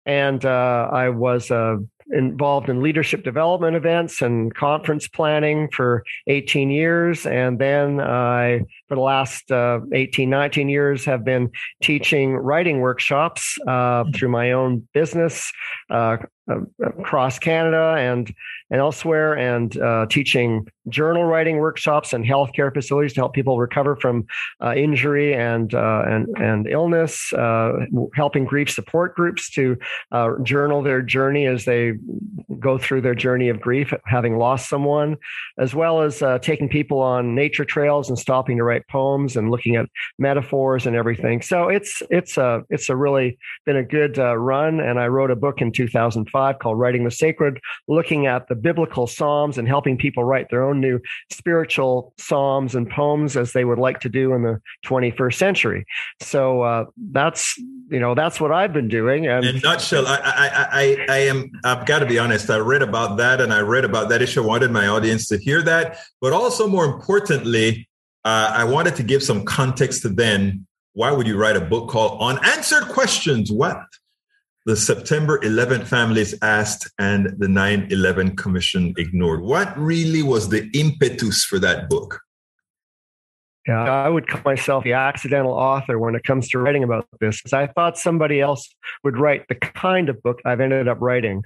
And 0.06 0.44
uh, 0.44 0.88
I 0.90 1.10
was 1.10 1.50
uh, 1.50 1.76
involved 2.10 2.68
in 2.68 2.82
leadership 2.82 3.22
development 3.22 3.76
events 3.76 4.22
and 4.22 4.54
conference 4.54 5.08
planning 5.08 5.68
for 5.70 6.04
18 6.26 6.70
years. 6.70 7.26
And 7.26 7.58
then 7.58 8.00
I, 8.00 8.62
for 8.90 8.96
the 8.96 9.02
last 9.02 9.52
uh, 9.52 9.78
18, 9.92 10.28
19 10.28 10.68
years, 10.68 11.04
have 11.04 11.24
been 11.24 11.48
teaching 11.80 12.34
writing 12.34 12.80
workshops 12.80 13.56
uh, 13.68 14.02
through 14.12 14.30
my 14.30 14.50
own 14.50 14.88
business 14.92 15.52
uh, 15.90 16.16
across 16.84 17.38
Canada 17.38 17.94
and 17.98 18.34
and 18.72 18.80
elsewhere, 18.80 19.36
and 19.36 19.76
uh, 19.78 20.06
teaching 20.08 20.66
journal 20.88 21.24
writing 21.24 21.58
workshops 21.58 22.12
and 22.12 22.24
healthcare 22.24 22.72
facilities 22.72 23.12
to 23.12 23.20
help 23.20 23.34
people 23.34 23.58
recover 23.58 23.96
from 23.96 24.26
uh, 24.62 24.74
injury 24.74 25.34
and 25.34 25.74
uh, 25.74 26.02
and 26.06 26.28
and 26.38 26.68
illness. 26.68 27.32
Uh, 27.32 27.72
helping 28.14 28.44
grief 28.44 28.70
support 28.70 29.14
groups 29.14 29.50
to 29.50 29.76
uh, 30.12 30.30
journal 30.42 30.82
their 30.82 31.02
journey 31.02 31.46
as 31.46 31.64
they 31.64 31.92
go 32.58 32.78
through 32.78 33.00
their 33.00 33.14
journey 33.14 33.48
of 33.48 33.60
grief, 33.60 33.92
having 34.06 34.38
lost 34.38 34.68
someone, 34.68 35.16
as 35.58 35.74
well 35.74 36.02
as 36.02 36.22
uh, 36.22 36.38
taking 36.38 36.68
people 36.68 37.00
on 37.00 37.34
nature 37.34 37.64
trails 37.64 38.08
and 38.08 38.18
stopping 38.18 38.56
to 38.56 38.64
write 38.64 38.79
poems 38.88 39.36
and 39.36 39.50
looking 39.50 39.76
at 39.76 39.86
metaphors 40.18 40.86
and 40.86 40.96
everything. 40.96 41.42
So 41.42 41.68
it's 41.68 42.02
it's 42.10 42.36
a 42.36 42.62
it's 42.70 42.88
a 42.88 42.96
really 42.96 43.38
been 43.66 43.76
a 43.76 43.84
good 43.84 44.18
run. 44.18 44.80
And 44.80 44.98
I 44.98 45.08
wrote 45.08 45.30
a 45.30 45.36
book 45.36 45.60
in 45.60 45.72
2005 45.72 46.58
called 46.58 46.78
Writing 46.78 47.04
the 47.04 47.10
Sacred, 47.10 47.60
looking 47.88 48.26
at 48.26 48.48
the 48.48 48.54
biblical 48.54 49.06
psalms 49.06 49.58
and 49.58 49.66
helping 49.68 49.96
people 49.96 50.24
write 50.24 50.50
their 50.50 50.64
own 50.64 50.80
new 50.80 51.00
spiritual 51.30 52.12
psalms 52.18 52.74
and 52.74 52.88
poems 52.88 53.36
as 53.36 53.52
they 53.52 53.64
would 53.64 53.78
like 53.78 54.00
to 54.00 54.08
do 54.08 54.32
in 54.34 54.42
the 54.42 54.60
21st 54.86 55.34
century. 55.34 55.84
So 56.20 56.62
uh, 56.62 56.84
that's 57.12 57.56
you 57.90 57.98
know 57.98 58.14
that's 58.14 58.40
what 58.40 58.52
I've 58.52 58.72
been 58.72 58.88
doing. 58.88 59.26
And 59.26 59.44
in 59.44 59.58
nutshell, 59.58 60.06
I, 60.06 60.18
I 60.24 60.50
I 60.72 61.06
I 61.08 61.18
am 61.18 61.50
I've 61.64 61.86
got 61.86 62.00
to 62.00 62.06
be 62.06 62.18
honest. 62.18 62.50
I 62.50 62.58
read 62.58 62.82
about 62.82 63.16
that 63.18 63.40
and 63.40 63.52
I 63.52 63.60
read 63.60 63.84
about 63.84 64.08
that 64.10 64.22
issue. 64.22 64.42
I 64.42 64.46
wanted 64.46 64.70
my 64.70 64.86
audience 64.86 65.26
to 65.28 65.38
hear 65.38 65.62
that, 65.62 65.98
but 66.20 66.32
also 66.32 66.66
more 66.66 66.84
importantly, 66.84 67.88
uh, 68.24 68.52
I 68.54 68.64
wanted 68.64 68.96
to 68.96 69.02
give 69.02 69.22
some 69.22 69.44
context 69.44 70.02
to 70.02 70.08
then. 70.08 70.66
Why 70.92 71.12
would 71.12 71.26
you 71.26 71.36
write 71.36 71.56
a 71.56 71.60
book 71.60 71.88
called 71.88 72.20
Unanswered 72.20 72.88
Questions? 72.88 73.50
What 73.50 73.80
the 74.66 74.76
September 74.76 75.38
11th 75.38 75.86
families 75.86 76.34
asked 76.42 76.90
and 76.98 77.34
the 77.38 77.48
9 77.48 77.88
11 77.90 78.36
Commission 78.36 78.94
ignored. 78.98 79.40
What 79.40 79.76
really 79.78 80.22
was 80.22 80.50
the 80.50 80.70
impetus 80.74 81.44
for 81.44 81.58
that 81.60 81.88
book? 81.88 82.20
Yeah, 83.66 83.82
I 83.82 84.08
would 84.08 84.26
call 84.26 84.40
myself 84.44 84.84
the 84.84 84.94
accidental 84.94 85.52
author 85.52 85.98
when 85.98 86.14
it 86.14 86.24
comes 86.24 86.48
to 86.50 86.58
writing 86.58 86.82
about 86.82 87.06
this, 87.20 87.40
because 87.40 87.52
I 87.52 87.66
thought 87.68 87.98
somebody 87.98 88.40
else 88.40 88.68
would 89.04 89.18
write 89.18 89.46
the 89.48 89.54
kind 89.54 90.08
of 90.08 90.22
book 90.22 90.40
I've 90.44 90.60
ended 90.60 90.88
up 90.88 90.98
writing. 91.00 91.42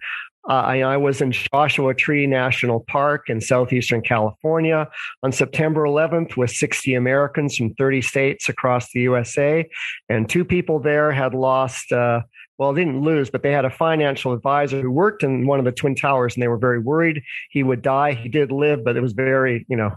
Uh, 0.49 0.53
I, 0.53 0.81
I, 0.83 0.97
was 0.99 1.23
in 1.23 1.33
Joshua 1.33 1.95
Tree 1.95 2.27
National 2.27 2.81
Park 2.81 3.31
in 3.31 3.41
southeastern 3.41 4.03
California 4.03 4.87
on 5.23 5.33
September 5.33 5.85
11th 5.85 6.37
with 6.37 6.51
60 6.51 6.95
Americans 6.95 7.57
from 7.57 7.73
30 7.75 8.03
states 8.03 8.49
across 8.51 8.93
the 8.93 9.01
USA. 9.01 9.67
And 10.11 10.29
two 10.29 10.45
people 10.45 10.81
there 10.81 11.13
had 11.13 11.33
lost 11.33 11.93
uh, 11.93 12.21
well, 12.59 12.73
didn't 12.73 13.01
lose, 13.01 13.31
but 13.31 13.43
they 13.43 13.51
had 13.51 13.65
a 13.65 13.71
financial 13.71 14.33
advisor 14.33 14.81
who 14.81 14.91
worked 14.91 15.25
in 15.25 15.47
one 15.47 15.59
of 15.59 15.65
the 15.65 15.73
twin 15.73 15.97
towers, 15.97 16.35
and 16.35 16.43
they 16.43 16.49
were 16.49 16.59
very 16.59 16.79
worried 16.79 17.23
he 17.51 17.63
would 17.63 17.83
die. 17.83 18.13
He 18.13 18.29
did 18.29 18.53
live, 18.53 18.85
but 18.85 18.97
it 18.97 19.01
was 19.01 19.13
very, 19.13 19.67
you 19.69 19.77
know, 19.77 19.97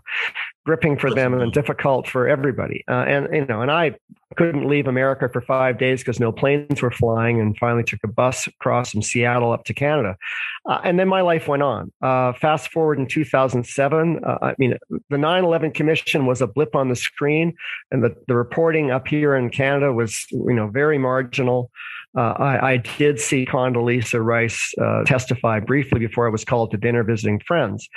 gripping 0.68 0.98
for 0.98 1.10
them 1.10 1.34
and 1.34 1.54
difficult 1.54 2.10
for 2.10 2.28
everybody. 2.28 2.84
Uh, 2.90 3.06
and 3.08 3.34
you 3.34 3.46
know, 3.46 3.62
and 3.62 3.72
I 3.72 3.96
couldn't 4.36 4.68
leave 4.68 4.86
America 4.86 5.30
for 5.32 5.40
five 5.40 5.78
days 5.78 6.02
because 6.02 6.20
no 6.20 6.34
planes 6.34 6.82
were 6.82 6.92
flying, 6.92 7.40
and 7.40 7.58
finally 7.58 7.86
took 7.86 8.02
a 8.04 8.10
bus 8.10 8.48
across 8.48 8.92
from 8.92 9.02
Seattle 9.02 9.54
up 9.54 9.64
to 9.64 9.74
Canada. 9.74 10.18
Uh, 10.66 10.82
and 10.84 11.00
then 11.00 11.08
my 11.08 11.22
life 11.22 11.48
went 11.48 11.64
on. 11.64 11.94
Uh, 12.02 12.34
fast 12.34 12.70
forward 12.70 13.00
in 13.00 13.08
2007, 13.08 14.20
uh, 14.26 14.38
I 14.42 14.56
mean, 14.60 14.78
the 15.10 15.16
9/11 15.16 15.74
Commission 15.74 16.26
was 16.26 16.42
a 16.42 16.48
blip 16.48 16.76
on 16.76 16.90
the 16.90 16.98
screen, 16.98 17.54
and 17.90 18.04
the 18.04 18.14
the 18.28 18.36
reporting 18.36 18.92
up 18.92 19.08
here 19.08 19.38
in 19.38 19.50
Canada 19.50 19.94
was, 19.94 20.26
you 20.32 20.54
know, 20.54 20.68
very 20.68 20.98
marginal. 20.98 21.72
Uh, 22.16 22.34
I, 22.40 22.72
I, 22.72 22.78
did 22.78 23.20
see 23.20 23.46
Condoleezza 23.46 24.24
Rice 24.24 24.74
uh, 24.82 25.04
testify 25.04 25.60
briefly 25.60 26.00
before 26.00 26.26
I 26.26 26.32
was 26.32 26.46
called 26.46 26.72
to 26.72 26.78
dinner 26.78 27.04
visiting 27.04 27.40
friends. 27.40 27.88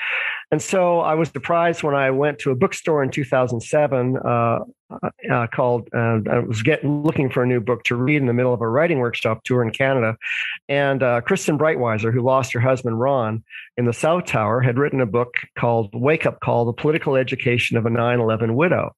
And 0.51 0.61
so 0.61 1.01
I 1.01 1.15
was 1.15 1.29
surprised 1.31 1.83
when 1.83 1.95
I 1.95 2.11
went 2.11 2.39
to 2.41 2.51
a 2.51 2.57
bookstore 2.57 3.03
in 3.03 3.11
2007 3.11 4.17
uh, 4.19 4.59
uh, 5.33 5.47
called, 5.55 5.89
I 5.95 6.41
was 6.41 6.63
getting, 6.63 7.03
looking 7.03 7.31
for 7.31 7.45
a 7.45 7.47
new 7.47 7.61
book 7.61 7.85
to 7.85 7.95
read 7.95 8.17
in 8.17 8.27
the 8.27 8.33
middle 8.33 8.53
of 8.53 8.61
a 8.61 8.69
writing 8.69 8.99
workshop 8.99 9.45
tour 9.45 9.63
in 9.63 9.71
Canada. 9.71 10.17
And 10.69 11.03
uh, 11.03 11.21
Kristen 11.21 11.57
Breitweiser, 11.57 12.13
who 12.13 12.21
lost 12.21 12.53
her 12.53 12.61
husband 12.61 13.01
Ron 13.01 13.45
in 13.77 13.87
the 13.87 13.93
South 13.93 14.27
Tower, 14.27 14.61
had 14.61 14.77
written 14.77 15.01
a 15.01 15.07
book 15.07 15.35
called 15.57 15.91
Wake 15.95 16.27
Up 16.27 16.41
Call 16.41 16.65
The 16.65 16.73
Political 16.73 17.17
Education 17.17 17.77
of 17.77 17.87
a 17.87 17.91
9 17.91 18.21
11 18.21 18.57
Widow. 18.57 18.95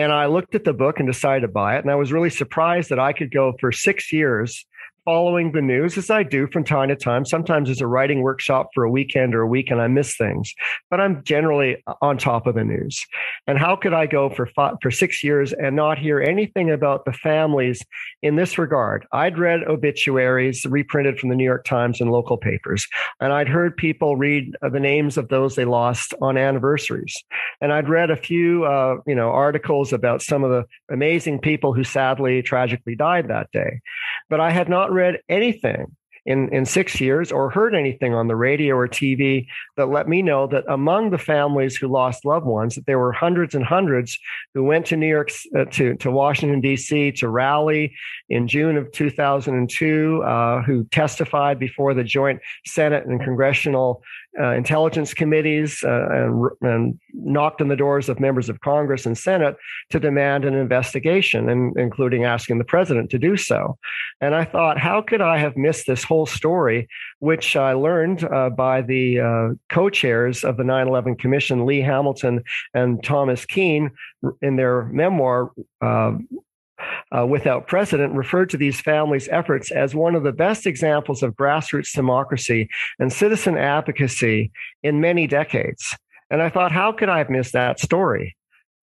And 0.00 0.12
I 0.12 0.24
looked 0.24 0.54
at 0.54 0.64
the 0.64 0.72
book 0.72 0.98
and 0.98 1.06
decided 1.06 1.42
to 1.42 1.48
buy 1.52 1.76
it. 1.76 1.82
And 1.82 1.90
I 1.90 1.94
was 1.94 2.10
really 2.10 2.30
surprised 2.30 2.88
that 2.88 2.98
I 2.98 3.12
could 3.12 3.30
go 3.30 3.54
for 3.60 3.70
six 3.70 4.10
years 4.10 4.64
following 5.04 5.52
the 5.52 5.62
news 5.62 5.96
as 5.98 6.10
I 6.10 6.22
do 6.22 6.46
from 6.52 6.64
time 6.64 6.88
to 6.88 6.96
time. 6.96 7.24
Sometimes 7.24 7.68
it's 7.70 7.80
a 7.80 7.86
writing 7.86 8.22
workshop 8.22 8.68
for 8.74 8.84
a 8.84 8.90
weekend 8.90 9.34
or 9.34 9.42
a 9.42 9.46
week 9.46 9.70
and 9.70 9.80
I 9.80 9.88
miss 9.88 10.16
things, 10.16 10.54
but 10.90 11.00
I'm 11.00 11.22
generally 11.24 11.82
on 12.02 12.18
top 12.18 12.46
of 12.46 12.54
the 12.54 12.64
news. 12.64 13.04
And 13.46 13.58
how 13.58 13.76
could 13.76 13.94
I 13.94 14.06
go 14.06 14.30
for 14.30 14.46
five, 14.46 14.74
for 14.82 14.90
six 14.90 15.24
years 15.24 15.52
and 15.52 15.76
not 15.76 15.98
hear 15.98 16.20
anything 16.20 16.70
about 16.70 17.04
the 17.04 17.12
families 17.12 17.82
in 18.22 18.36
this 18.36 18.58
regard? 18.58 19.06
I'd 19.12 19.38
read 19.38 19.64
obituaries 19.64 20.64
reprinted 20.66 21.18
from 21.18 21.30
the 21.30 21.36
New 21.36 21.44
York 21.44 21.64
Times 21.64 22.00
and 22.00 22.10
local 22.10 22.36
papers, 22.36 22.86
and 23.20 23.32
I'd 23.32 23.48
heard 23.48 23.76
people 23.76 24.16
read 24.16 24.56
uh, 24.62 24.68
the 24.68 24.80
names 24.80 25.16
of 25.16 25.28
those 25.28 25.56
they 25.56 25.64
lost 25.64 26.14
on 26.20 26.36
anniversaries. 26.36 27.22
And 27.60 27.72
I'd 27.72 27.88
read 27.88 28.10
a 28.10 28.16
few, 28.16 28.64
uh, 28.64 28.96
you 29.06 29.14
know, 29.14 29.30
articles 29.30 29.92
about 29.92 30.22
some 30.22 30.44
of 30.44 30.50
the 30.50 30.64
amazing 30.92 31.40
people 31.40 31.74
who 31.74 31.84
sadly, 31.84 32.42
tragically 32.42 32.94
died 32.94 33.28
that 33.28 33.50
day. 33.52 33.80
But 34.30 34.40
I 34.40 34.50
had 34.50 34.68
not 34.68 34.92
read 34.92 35.18
anything 35.28 35.96
in, 36.26 36.52
in 36.52 36.64
six 36.64 37.00
years 37.00 37.32
or 37.32 37.50
heard 37.50 37.74
anything 37.74 38.14
on 38.14 38.28
the 38.28 38.36
radio 38.36 38.76
or 38.76 38.88
TV 38.88 39.46
that 39.76 39.86
let 39.86 40.08
me 40.08 40.22
know 40.22 40.46
that 40.46 40.64
among 40.68 41.10
the 41.10 41.18
families 41.18 41.76
who 41.76 41.88
lost 41.88 42.24
loved 42.24 42.46
ones, 42.46 42.74
that 42.74 42.86
there 42.86 42.98
were 42.98 43.12
hundreds 43.12 43.54
and 43.54 43.64
hundreds 43.64 44.18
who 44.54 44.64
went 44.64 44.86
to 44.86 44.96
New 44.96 45.08
York, 45.08 45.30
uh, 45.56 45.64
to, 45.66 45.94
to 45.96 46.10
Washington, 46.10 46.60
D.C. 46.60 47.12
to 47.12 47.28
rally 47.28 47.94
in 48.28 48.48
June 48.48 48.76
of 48.76 48.90
2002, 48.92 50.22
uh, 50.22 50.62
who 50.62 50.84
testified 50.84 51.58
before 51.58 51.94
the 51.94 52.04
joint 52.04 52.40
Senate 52.64 53.06
and 53.06 53.22
congressional 53.22 54.02
uh, 54.38 54.52
intelligence 54.52 55.12
committees 55.12 55.82
uh, 55.84 56.08
and, 56.10 56.50
and, 56.62 57.00
knocked 57.12 57.60
on 57.60 57.68
the 57.68 57.76
doors 57.76 58.08
of 58.08 58.20
members 58.20 58.48
of 58.48 58.60
Congress 58.60 59.04
and 59.04 59.18
Senate 59.18 59.56
to 59.90 59.98
demand 59.98 60.44
an 60.44 60.54
investigation, 60.54 61.48
and 61.48 61.76
including 61.76 62.24
asking 62.24 62.58
the 62.58 62.64
president 62.64 63.10
to 63.10 63.18
do 63.18 63.36
so. 63.36 63.76
And 64.20 64.34
I 64.34 64.44
thought, 64.44 64.78
how 64.78 65.02
could 65.02 65.20
I 65.20 65.38
have 65.38 65.56
missed 65.56 65.86
this 65.86 66.04
whole 66.10 66.26
story, 66.26 66.88
which 67.20 67.54
I 67.54 67.72
learned 67.72 68.24
uh, 68.24 68.50
by 68.50 68.82
the 68.82 69.20
uh, 69.20 69.48
co-chairs 69.68 70.42
of 70.42 70.56
the 70.56 70.64
9/11 70.64 71.18
Commission, 71.18 71.66
Lee 71.66 71.80
Hamilton 71.80 72.42
and 72.74 73.02
Thomas 73.02 73.46
Kean, 73.46 73.92
in 74.42 74.56
their 74.56 74.84
memoir. 74.86 75.52
Uh, 75.80 76.12
uh, 77.14 77.26
without 77.26 77.66
precedent, 77.66 78.14
referred 78.14 78.48
to 78.48 78.56
these 78.56 78.80
families' 78.80 79.28
efforts 79.30 79.70
as 79.70 79.94
one 79.94 80.14
of 80.14 80.22
the 80.22 80.32
best 80.32 80.66
examples 80.66 81.22
of 81.22 81.34
grassroots 81.34 81.92
democracy 81.94 82.70
and 82.98 83.12
citizen 83.12 83.58
advocacy 83.58 84.50
in 84.82 84.98
many 84.98 85.26
decades. 85.26 85.94
And 86.30 86.40
I 86.40 86.48
thought, 86.48 86.72
how 86.72 86.92
could 86.92 87.10
I 87.10 87.18
have 87.18 87.28
missed 87.28 87.52
that 87.52 87.80
story? 87.80 88.34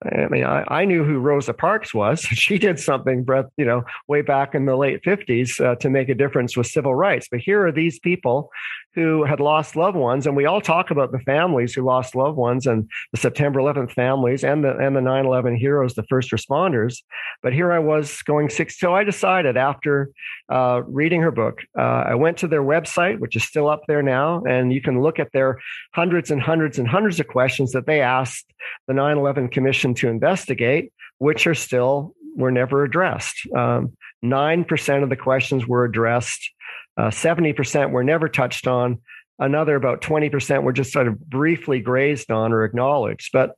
I 0.05 0.27
mean, 0.29 0.43
I, 0.43 0.63
I, 0.67 0.85
knew 0.85 1.03
who 1.03 1.19
Rosa 1.19 1.53
Parks 1.53 1.93
was. 1.93 2.21
She 2.43 2.57
did 2.57 2.79
something, 2.79 3.23
Brett, 3.23 3.45
you 3.57 3.65
know, 3.65 3.83
way 4.07 4.21
back 4.21 4.53
in 4.53 4.65
the 4.65 4.75
late 4.75 5.01
50s 5.03 5.63
uh, 5.63 5.75
to 5.75 5.89
make 5.89 6.09
a 6.09 6.15
difference 6.15 6.57
with 6.57 6.67
civil 6.67 6.93
rights. 6.93 7.27
But 7.31 7.39
here 7.39 7.65
are 7.65 7.71
these 7.71 7.99
people 7.99 8.51
who 8.95 9.23
had 9.23 9.39
lost 9.39 9.75
loved 9.75 9.97
ones, 9.97 10.27
and 10.27 10.35
we 10.35 10.45
all 10.45 10.61
talk 10.61 10.91
about 10.91 11.11
the 11.11 11.19
families 11.19 11.73
who 11.73 11.81
lost 11.81 12.15
loved 12.15 12.37
ones 12.37 12.67
and 12.67 12.89
the 13.11 13.17
September 13.17 13.59
11th 13.59 13.91
families 13.91 14.43
and 14.43 14.63
the 14.63 14.77
and 14.77 14.95
the 14.95 15.01
9/11 15.01 15.57
heroes, 15.57 15.95
the 15.95 16.03
first 16.03 16.31
responders. 16.31 17.01
But 17.41 17.53
here 17.53 17.71
I 17.71 17.79
was 17.79 18.21
going 18.23 18.49
six. 18.49 18.79
So 18.79 18.93
I 18.93 19.03
decided 19.03 19.57
after 19.57 20.11
uh, 20.49 20.81
reading 20.85 21.21
her 21.21 21.31
book, 21.31 21.61
uh, 21.77 22.03
I 22.07 22.15
went 22.15 22.37
to 22.37 22.47
their 22.47 22.63
website, 22.63 23.19
which 23.19 23.35
is 23.35 23.43
still 23.43 23.67
up 23.67 23.81
there 23.87 24.03
now, 24.03 24.43
and 24.43 24.71
you 24.71 24.81
can 24.81 25.01
look 25.01 25.19
at 25.19 25.31
their 25.31 25.59
hundreds 25.93 26.29
and 26.29 26.41
hundreds 26.41 26.77
and 26.77 26.87
hundreds 26.87 27.19
of 27.19 27.27
questions 27.27 27.71
that 27.71 27.85
they 27.87 28.01
asked 28.01 28.53
the 28.87 28.93
9/11 28.93 29.51
Commission 29.51 29.93
to 29.95 30.07
investigate, 30.07 30.91
which 31.17 31.47
are 31.47 31.55
still 31.55 32.13
were 32.35 32.51
never 32.51 32.83
addressed. 32.83 33.47
Um, 33.55 33.93
nine 34.21 34.63
percent 34.63 35.03
of 35.03 35.09
the 35.09 35.15
questions 35.15 35.67
were 35.67 35.83
addressed. 35.83 36.51
Uh, 36.97 37.09
70% 37.09 37.91
were 37.91 38.03
never 38.03 38.29
touched 38.29 38.67
on. 38.67 38.99
Another 39.39 39.75
about 39.75 40.01
20% 40.01 40.63
were 40.63 40.73
just 40.73 40.93
sort 40.93 41.07
of 41.07 41.19
briefly 41.19 41.79
grazed 41.79 42.31
on 42.31 42.53
or 42.53 42.63
acknowledged. 42.63 43.31
But 43.33 43.55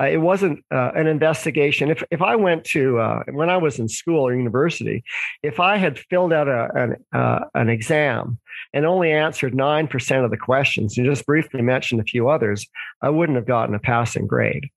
uh, 0.00 0.04
it 0.04 0.18
wasn't 0.18 0.64
uh, 0.70 0.92
an 0.94 1.06
investigation. 1.06 1.90
If, 1.90 2.02
if 2.10 2.22
I 2.22 2.36
went 2.36 2.64
to, 2.66 2.98
uh, 2.98 3.22
when 3.32 3.50
I 3.50 3.56
was 3.56 3.78
in 3.78 3.88
school 3.88 4.26
or 4.26 4.34
university, 4.34 5.02
if 5.42 5.58
I 5.58 5.78
had 5.78 5.98
filled 5.98 6.32
out 6.32 6.48
a, 6.48 6.68
an, 6.74 6.96
uh, 7.12 7.40
an 7.54 7.68
exam 7.68 8.38
and 8.72 8.86
only 8.86 9.12
answered 9.12 9.54
9% 9.54 10.24
of 10.24 10.30
the 10.30 10.36
questions 10.36 10.96
and 10.96 11.06
just 11.06 11.26
briefly 11.26 11.62
mentioned 11.62 12.00
a 12.00 12.04
few 12.04 12.28
others, 12.28 12.66
I 13.02 13.10
wouldn't 13.10 13.36
have 13.36 13.46
gotten 13.46 13.74
a 13.74 13.78
passing 13.78 14.26
grade. 14.26 14.68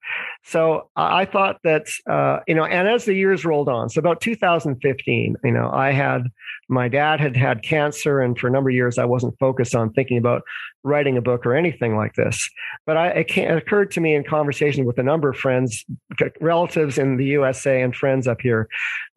So 0.44 0.90
I 0.96 1.26
thought 1.26 1.58
that, 1.64 1.88
uh, 2.10 2.40
you 2.48 2.56
know, 2.56 2.66
and 2.66 2.88
as 2.88 3.06
the 3.06 3.14
years 3.14 3.46
rolled 3.46 3.70
on, 3.70 3.90
so 3.90 4.00
about 4.00 4.22
2015, 4.22 5.36
you 5.44 5.52
know, 5.52 5.70
I 5.72 5.92
had 5.92 6.30
my 6.70 6.88
dad 6.88 7.20
had 7.20 7.36
had 7.36 7.64
cancer, 7.64 8.22
and 8.22 8.38
for 8.38 8.48
a 8.48 8.52
number 8.52 8.70
of 8.70 8.76
years, 8.76 8.98
I 8.98 9.06
wasn't 9.06 9.38
focused 9.40 9.76
on 9.76 9.92
thinking 9.92 10.18
about 10.18 10.44
writing 10.84 11.18
a 11.18 11.22
book 11.22 11.46
or 11.46 11.56
anything 11.56 11.98
like 11.98 12.14
this. 12.14 12.48
But 12.86 12.96
I, 12.96 13.08
it, 13.10 13.38
it 13.38 13.58
occurred 13.58 13.92
to 13.92 14.02
me 14.02 14.16
in 14.16 14.24
conversation 14.24 14.86
with 14.86 15.00
a 15.00 15.04
number 15.04 15.30
of 15.30 15.38
friends, 15.38 15.84
relatives 16.40 16.98
in 16.98 17.18
the 17.18 17.26
USA, 17.26 17.82
and 17.82 17.96
friends 17.96 18.28
up 18.28 18.40
here, 18.42 18.68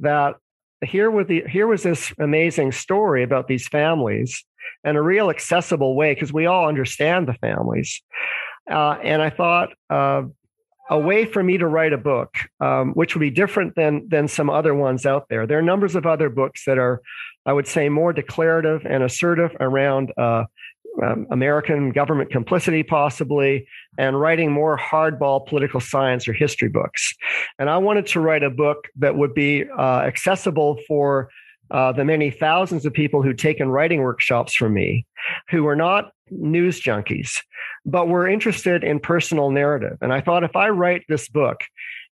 that 0.00 0.36
here 0.82 1.10
was 1.10 1.26
the 1.28 1.44
here 1.48 1.66
was 1.66 1.82
this 1.82 2.12
amazing 2.18 2.72
story 2.72 3.22
about 3.22 3.48
these 3.48 3.68
families 3.68 4.44
and 4.84 4.96
a 4.96 5.02
real 5.02 5.30
accessible 5.30 5.94
way 5.96 6.14
because 6.14 6.32
we 6.32 6.46
all 6.46 6.68
understand 6.68 7.28
the 7.28 7.34
families. 7.34 8.02
Uh, 8.70 8.96
and 9.02 9.20
I 9.20 9.30
thought, 9.30 9.70
uh, 9.90 10.22
a 10.90 10.98
way 10.98 11.24
for 11.24 11.42
me 11.42 11.58
to 11.58 11.66
write 11.66 11.92
a 11.92 11.98
book, 11.98 12.34
um, 12.60 12.92
which 12.92 13.14
would 13.14 13.20
be 13.20 13.30
different 13.30 13.74
than 13.76 14.08
than 14.08 14.28
some 14.28 14.50
other 14.50 14.74
ones 14.74 15.06
out 15.06 15.28
there. 15.30 15.46
There 15.46 15.58
are 15.58 15.62
numbers 15.62 15.94
of 15.94 16.06
other 16.06 16.28
books 16.28 16.64
that 16.66 16.78
are, 16.78 17.00
I 17.46 17.52
would 17.52 17.66
say, 17.66 17.88
more 17.88 18.12
declarative 18.12 18.84
and 18.84 19.02
assertive 19.02 19.56
around 19.60 20.12
uh, 20.18 20.44
um, 21.02 21.26
American 21.30 21.90
government 21.92 22.30
complicity, 22.30 22.82
possibly, 22.82 23.66
and 23.96 24.20
writing 24.20 24.52
more 24.52 24.76
hardball 24.76 25.46
political 25.46 25.80
science 25.80 26.28
or 26.28 26.32
history 26.32 26.68
books. 26.68 27.14
And 27.58 27.70
I 27.70 27.78
wanted 27.78 28.06
to 28.08 28.20
write 28.20 28.42
a 28.42 28.50
book 28.50 28.88
that 28.96 29.16
would 29.16 29.34
be 29.34 29.64
uh, 29.64 30.00
accessible 30.00 30.78
for 30.86 31.30
uh, 31.70 31.92
the 31.92 32.04
many 32.04 32.30
thousands 32.30 32.84
of 32.84 32.92
people 32.92 33.22
who'd 33.22 33.38
taken 33.38 33.68
writing 33.68 34.02
workshops 34.02 34.54
from 34.54 34.74
me, 34.74 35.06
who 35.50 35.62
were 35.62 35.76
not 35.76 36.12
news 36.30 36.80
junkies, 36.80 37.40
but 37.84 38.08
were 38.08 38.28
interested 38.28 38.84
in 38.84 39.00
personal 39.00 39.50
narrative. 39.50 39.98
And 40.00 40.12
I 40.12 40.20
thought 40.20 40.44
if 40.44 40.56
I 40.56 40.68
write 40.68 41.04
this 41.08 41.28
book 41.28 41.60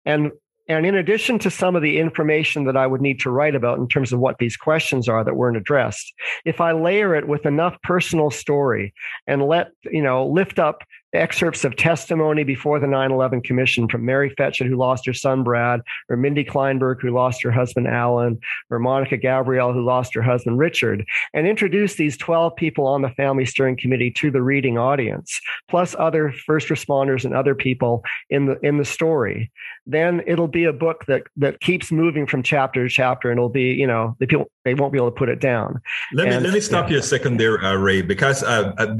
and 0.04 0.32
and 0.70 0.84
in 0.84 0.94
addition 0.94 1.38
to 1.38 1.50
some 1.50 1.76
of 1.76 1.82
the 1.82 1.98
information 1.98 2.64
that 2.64 2.76
I 2.76 2.86
would 2.86 3.00
need 3.00 3.20
to 3.20 3.30
write 3.30 3.54
about 3.54 3.78
in 3.78 3.88
terms 3.88 4.12
of 4.12 4.20
what 4.20 4.36
these 4.38 4.56
questions 4.56 5.08
are 5.08 5.24
that 5.24 5.34
weren't 5.34 5.56
addressed, 5.56 6.12
if 6.44 6.60
I 6.60 6.72
layer 6.72 7.14
it 7.14 7.26
with 7.26 7.46
enough 7.46 7.80
personal 7.82 8.30
story 8.30 8.92
and 9.26 9.42
let, 9.42 9.70
you 9.84 10.02
know, 10.02 10.26
lift 10.26 10.58
up 10.58 10.84
excerpts 11.12 11.64
of 11.64 11.76
testimony 11.76 12.44
before 12.44 12.78
the 12.78 12.86
9-11 12.86 13.42
commission 13.42 13.88
from 13.88 14.04
mary 14.04 14.32
fetchet 14.36 14.66
who 14.66 14.76
lost 14.76 15.06
her 15.06 15.14
son 15.14 15.42
brad 15.42 15.80
or 16.08 16.16
mindy 16.16 16.44
kleinberg 16.44 17.00
who 17.00 17.10
lost 17.10 17.42
her 17.42 17.50
husband 17.50 17.86
alan 17.86 18.38
or 18.70 18.78
monica 18.78 19.16
gabrielle 19.16 19.72
who 19.72 19.84
lost 19.84 20.14
her 20.14 20.22
husband 20.22 20.58
richard 20.58 21.06
and 21.32 21.46
introduce 21.46 21.94
these 21.94 22.16
12 22.18 22.54
people 22.56 22.86
on 22.86 23.02
the 23.02 23.10
family 23.10 23.46
steering 23.46 23.76
committee 23.76 24.10
to 24.10 24.30
the 24.30 24.42
reading 24.42 24.76
audience 24.76 25.40
plus 25.68 25.96
other 25.98 26.32
first 26.46 26.68
responders 26.68 27.24
and 27.24 27.34
other 27.34 27.54
people 27.54 28.02
in 28.28 28.46
the 28.46 28.58
in 28.60 28.76
the 28.76 28.84
story 28.84 29.50
then 29.86 30.22
it'll 30.26 30.46
be 30.46 30.64
a 30.64 30.72
book 30.72 31.06
that 31.06 31.22
that 31.36 31.58
keeps 31.60 31.90
moving 31.90 32.26
from 32.26 32.42
chapter 32.42 32.86
to 32.86 32.90
chapter 32.90 33.30
and 33.30 33.38
it'll 33.38 33.48
be 33.48 33.72
you 33.72 33.86
know 33.86 34.14
the 34.20 34.26
people 34.26 34.50
they 34.64 34.74
won't 34.74 34.92
be 34.92 34.98
able 34.98 35.10
to 35.10 35.16
put 35.16 35.30
it 35.30 35.40
down 35.40 35.80
let 36.12 36.28
and, 36.28 36.42
me 36.42 36.48
let 36.48 36.54
me 36.54 36.60
stop 36.60 36.86
yeah. 36.86 36.94
you 36.94 36.98
a 36.98 37.02
second 37.02 37.38
there 37.38 37.64
uh, 37.64 37.74
ray 37.74 38.02
because 38.02 38.42
uh, 38.42 38.72
uh 38.76 38.94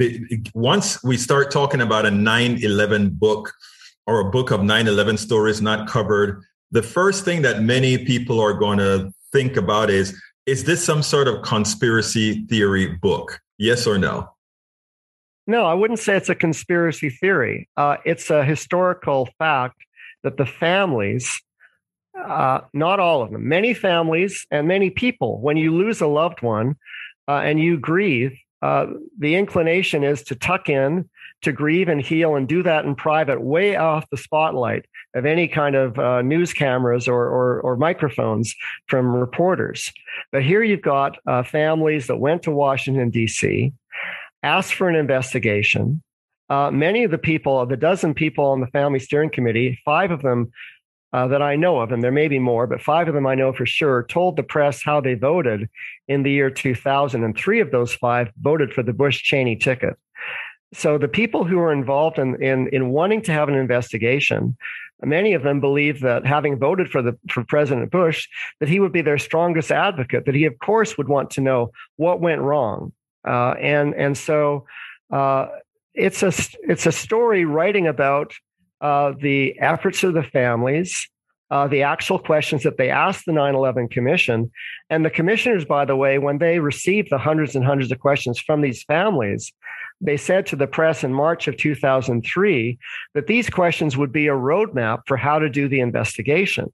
once 0.55 1.03
we 1.03 1.15
start 1.15 1.51
talking 1.51 1.81
about 1.81 1.98
about 1.99 2.11
a 2.11 2.15
9-11 2.15 3.19
book 3.19 3.51
or 4.07 4.21
a 4.21 4.31
book 4.31 4.51
of 4.51 4.61
9-11 4.61 5.19
stories 5.19 5.61
not 5.61 5.87
covered, 5.87 6.41
the 6.71 6.81
first 6.81 7.25
thing 7.25 7.41
that 7.41 7.61
many 7.61 7.97
people 7.97 8.39
are 8.39 8.53
going 8.53 8.77
to 8.77 9.11
think 9.33 9.57
about 9.57 9.89
is, 9.89 10.19
is 10.45 10.63
this 10.63 10.83
some 10.83 11.03
sort 11.03 11.27
of 11.27 11.41
conspiracy 11.41 12.45
theory 12.45 12.87
book? 12.87 13.41
Yes 13.57 13.85
or 13.85 13.97
no? 13.97 14.29
No, 15.45 15.65
I 15.65 15.73
wouldn't 15.73 15.99
say 15.99 16.15
it's 16.15 16.29
a 16.29 16.35
conspiracy 16.35 17.09
theory. 17.09 17.67
Uh, 17.75 17.97
it's 18.05 18.29
a 18.29 18.45
historical 18.45 19.27
fact 19.37 19.75
that 20.23 20.37
the 20.37 20.45
families, 20.45 21.41
uh, 22.17 22.61
not 22.73 22.99
all 22.99 23.21
of 23.21 23.31
them, 23.31 23.49
many 23.49 23.73
families 23.73 24.45
and 24.51 24.67
many 24.67 24.89
people, 24.89 25.41
when 25.41 25.57
you 25.57 25.75
lose 25.75 25.99
a 25.99 26.07
loved 26.07 26.41
one 26.41 26.75
uh, 27.27 27.41
and 27.43 27.59
you 27.59 27.77
grieve, 27.77 28.37
uh, 28.61 28.87
the 29.17 29.35
inclination 29.35 30.03
is 30.03 30.23
to 30.23 30.35
tuck 30.35 30.69
in 30.69 31.09
to 31.41 31.51
grieve 31.51 31.87
and 31.87 32.01
heal 32.01 32.35
and 32.35 32.47
do 32.47 32.61
that 32.63 32.85
in 32.85 32.95
private, 32.95 33.41
way 33.41 33.75
off 33.75 34.09
the 34.09 34.17
spotlight 34.17 34.85
of 35.13 35.25
any 35.25 35.47
kind 35.47 35.75
of 35.75 35.97
uh, 35.97 36.21
news 36.21 36.53
cameras 36.53 37.07
or, 37.07 37.25
or, 37.25 37.61
or, 37.61 37.77
microphones 37.77 38.53
from 38.87 39.15
reporters. 39.15 39.91
But 40.31 40.43
here 40.43 40.61
you've 40.63 40.81
got 40.81 41.17
uh, 41.25 41.43
families 41.43 42.07
that 42.07 42.17
went 42.17 42.43
to 42.43 42.51
Washington, 42.51 43.09
D.C., 43.09 43.71
asked 44.43 44.73
for 44.73 44.89
an 44.89 44.95
investigation. 44.95 46.03
Uh, 46.49 46.71
many 46.71 47.03
of 47.03 47.11
the 47.11 47.17
people, 47.17 47.59
of 47.59 47.69
the 47.69 47.77
dozen 47.77 48.13
people 48.13 48.45
on 48.45 48.59
the 48.59 48.67
family 48.67 48.99
steering 48.99 49.29
committee, 49.29 49.79
five 49.85 50.11
of 50.11 50.21
them 50.21 50.51
uh, 51.11 51.27
that 51.27 51.41
I 51.41 51.55
know 51.55 51.79
of, 51.79 51.91
and 51.91 52.03
there 52.03 52.11
may 52.11 52.27
be 52.27 52.39
more, 52.39 52.67
but 52.67 52.81
five 52.81 53.07
of 53.07 53.13
them 53.13 53.25
I 53.25 53.35
know 53.35 53.51
for 53.51 53.65
sure, 53.65 54.03
told 54.03 54.35
the 54.35 54.43
press 54.43 54.83
how 54.83 55.01
they 55.01 55.15
voted 55.15 55.69
in 56.07 56.23
the 56.23 56.31
year 56.31 56.49
2000. 56.49 57.23
And 57.23 57.35
three 57.35 57.59
of 57.59 57.71
those 57.71 57.93
five 57.93 58.29
voted 58.41 58.73
for 58.73 58.83
the 58.83 58.93
Bush 58.93 59.23
Cheney 59.23 59.55
ticket. 59.55 59.97
So 60.73 60.99
the 60.99 61.07
people 61.07 61.45
who 61.45 61.59
are 61.59 61.73
involved 61.73 62.19
in, 62.19 62.41
in, 62.41 62.67
in 62.67 62.89
wanting 62.89 63.23
to 63.23 63.31
have 63.31 63.49
an 63.49 63.55
investigation, 63.55 64.55
many 65.03 65.33
of 65.33 65.41
them 65.41 65.59
believe 65.59 66.01
that 66.01 66.27
having 66.27 66.59
voted 66.59 66.91
for 66.91 67.01
the 67.01 67.17
for 67.29 67.43
President 67.43 67.89
Bush, 67.89 68.27
that 68.59 68.69
he 68.69 68.79
would 68.79 68.91
be 68.91 69.01
their 69.01 69.17
strongest 69.17 69.71
advocate. 69.71 70.25
That 70.25 70.35
he, 70.35 70.45
of 70.45 70.59
course, 70.59 70.97
would 70.97 71.07
want 71.07 71.31
to 71.31 71.41
know 71.41 71.71
what 71.95 72.21
went 72.21 72.41
wrong, 72.41 72.93
uh, 73.27 73.55
and 73.59 73.95
and 73.95 74.15
so 74.15 74.67
uh, 75.11 75.47
it's 75.93 76.21
a 76.21 76.31
it's 76.61 76.85
a 76.85 76.91
story 76.91 77.45
writing 77.45 77.87
about 77.87 78.33
uh, 78.81 79.13
the 79.19 79.59
efforts 79.59 80.03
of 80.03 80.13
the 80.13 80.23
families, 80.23 81.09
uh, 81.51 81.67
the 81.67 81.83
actual 81.83 82.19
questions 82.19 82.63
that 82.63 82.77
they 82.77 82.89
asked 82.89 83.25
the 83.25 83.31
9 83.31 83.55
11 83.55 83.89
Commission. 83.89 84.51
And 84.89 85.03
the 85.03 85.09
commissioners, 85.09 85.65
by 85.65 85.85
the 85.85 85.95
way, 85.95 86.19
when 86.19 86.37
they 86.37 86.59
received 86.59 87.09
the 87.09 87.17
hundreds 87.17 87.55
and 87.55 87.65
hundreds 87.65 87.91
of 87.91 87.99
questions 87.99 88.39
from 88.39 88.61
these 88.61 88.83
families, 88.83 89.51
they 90.01 90.17
said 90.17 90.45
to 90.47 90.55
the 90.55 90.67
press 90.67 91.03
in 91.03 91.13
March 91.13 91.47
of 91.47 91.57
2003 91.57 92.77
that 93.15 93.27
these 93.27 93.49
questions 93.49 93.97
would 93.97 94.11
be 94.11 94.27
a 94.27 94.33
roadmap 94.33 95.01
for 95.07 95.17
how 95.17 95.39
to 95.39 95.49
do 95.49 95.67
the 95.67 95.81
investigation. 95.81 96.71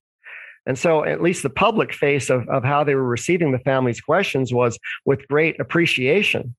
And 0.67 0.77
so, 0.77 1.05
at 1.05 1.21
least 1.21 1.43
the 1.43 1.49
public 1.49 1.93
face 1.93 2.29
of, 2.29 2.47
of 2.49 2.63
how 2.63 2.83
they 2.83 2.95
were 2.95 3.07
receiving 3.07 3.51
the 3.51 3.59
family's 3.59 4.01
questions 4.01 4.51
was 4.51 4.79
with 5.05 5.27
great 5.27 5.59
appreciation. 5.59 6.55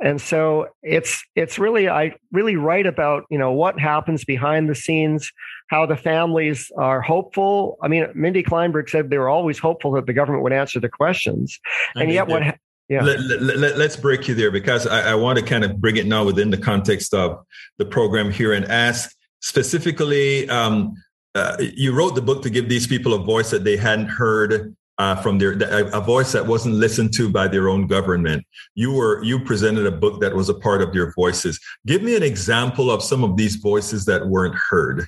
And 0.00 0.20
so 0.20 0.68
it's 0.82 1.24
it's 1.34 1.58
really 1.58 1.88
I 1.88 2.14
really 2.30 2.56
write 2.56 2.86
about 2.86 3.24
you 3.30 3.38
know 3.38 3.52
what 3.52 3.80
happens 3.80 4.24
behind 4.24 4.68
the 4.68 4.74
scenes, 4.74 5.32
how 5.68 5.86
the 5.86 5.96
families 5.96 6.70
are 6.76 7.00
hopeful. 7.00 7.78
I 7.82 7.88
mean, 7.88 8.06
Mindy 8.14 8.42
Kleinberg 8.44 8.88
said 8.88 9.10
they 9.10 9.18
were 9.18 9.28
always 9.28 9.58
hopeful 9.58 9.92
that 9.92 10.06
the 10.06 10.12
government 10.12 10.44
would 10.44 10.52
answer 10.52 10.78
the 10.78 10.88
questions, 10.88 11.58
and 11.96 12.12
yet 12.12 12.28
what 12.28 12.58
yeah. 12.88 13.02
Let, 13.02 13.18
us 13.18 13.76
let, 13.76 14.02
break 14.02 14.28
you 14.28 14.34
there 14.34 14.50
because 14.50 14.86
I, 14.86 15.10
I, 15.10 15.14
want 15.14 15.38
to 15.38 15.44
kind 15.44 15.62
of 15.62 15.78
bring 15.78 15.98
it 15.98 16.06
now 16.06 16.24
within 16.24 16.48
the 16.48 16.56
context 16.56 17.12
of 17.12 17.44
the 17.76 17.84
program 17.84 18.30
here 18.30 18.54
and 18.54 18.64
ask 18.64 19.14
specifically. 19.40 20.48
Um, 20.48 20.94
uh, 21.34 21.56
you 21.60 21.92
wrote 21.92 22.14
the 22.14 22.22
book 22.22 22.42
to 22.42 22.50
give 22.50 22.70
these 22.70 22.86
people 22.86 23.12
a 23.12 23.18
voice 23.18 23.50
that 23.50 23.62
they 23.62 23.76
hadn't 23.76 24.08
heard 24.08 24.74
uh, 24.98 25.14
from 25.16 25.38
their 25.38 25.52
a 25.92 26.00
voice 26.00 26.32
that 26.32 26.46
wasn't 26.46 26.74
listened 26.74 27.14
to 27.14 27.30
by 27.30 27.46
their 27.46 27.68
own 27.68 27.86
government. 27.86 28.44
You 28.74 28.92
were 28.92 29.22
you 29.22 29.38
presented 29.38 29.86
a 29.86 29.92
book 29.92 30.20
that 30.20 30.34
was 30.34 30.48
a 30.48 30.54
part 30.54 30.82
of 30.82 30.92
their 30.92 31.12
voices. 31.12 31.60
Give 31.86 32.02
me 32.02 32.16
an 32.16 32.22
example 32.22 32.90
of 32.90 33.02
some 33.02 33.22
of 33.22 33.36
these 33.36 33.56
voices 33.56 34.04
that 34.06 34.26
weren't 34.26 34.56
heard. 34.56 35.06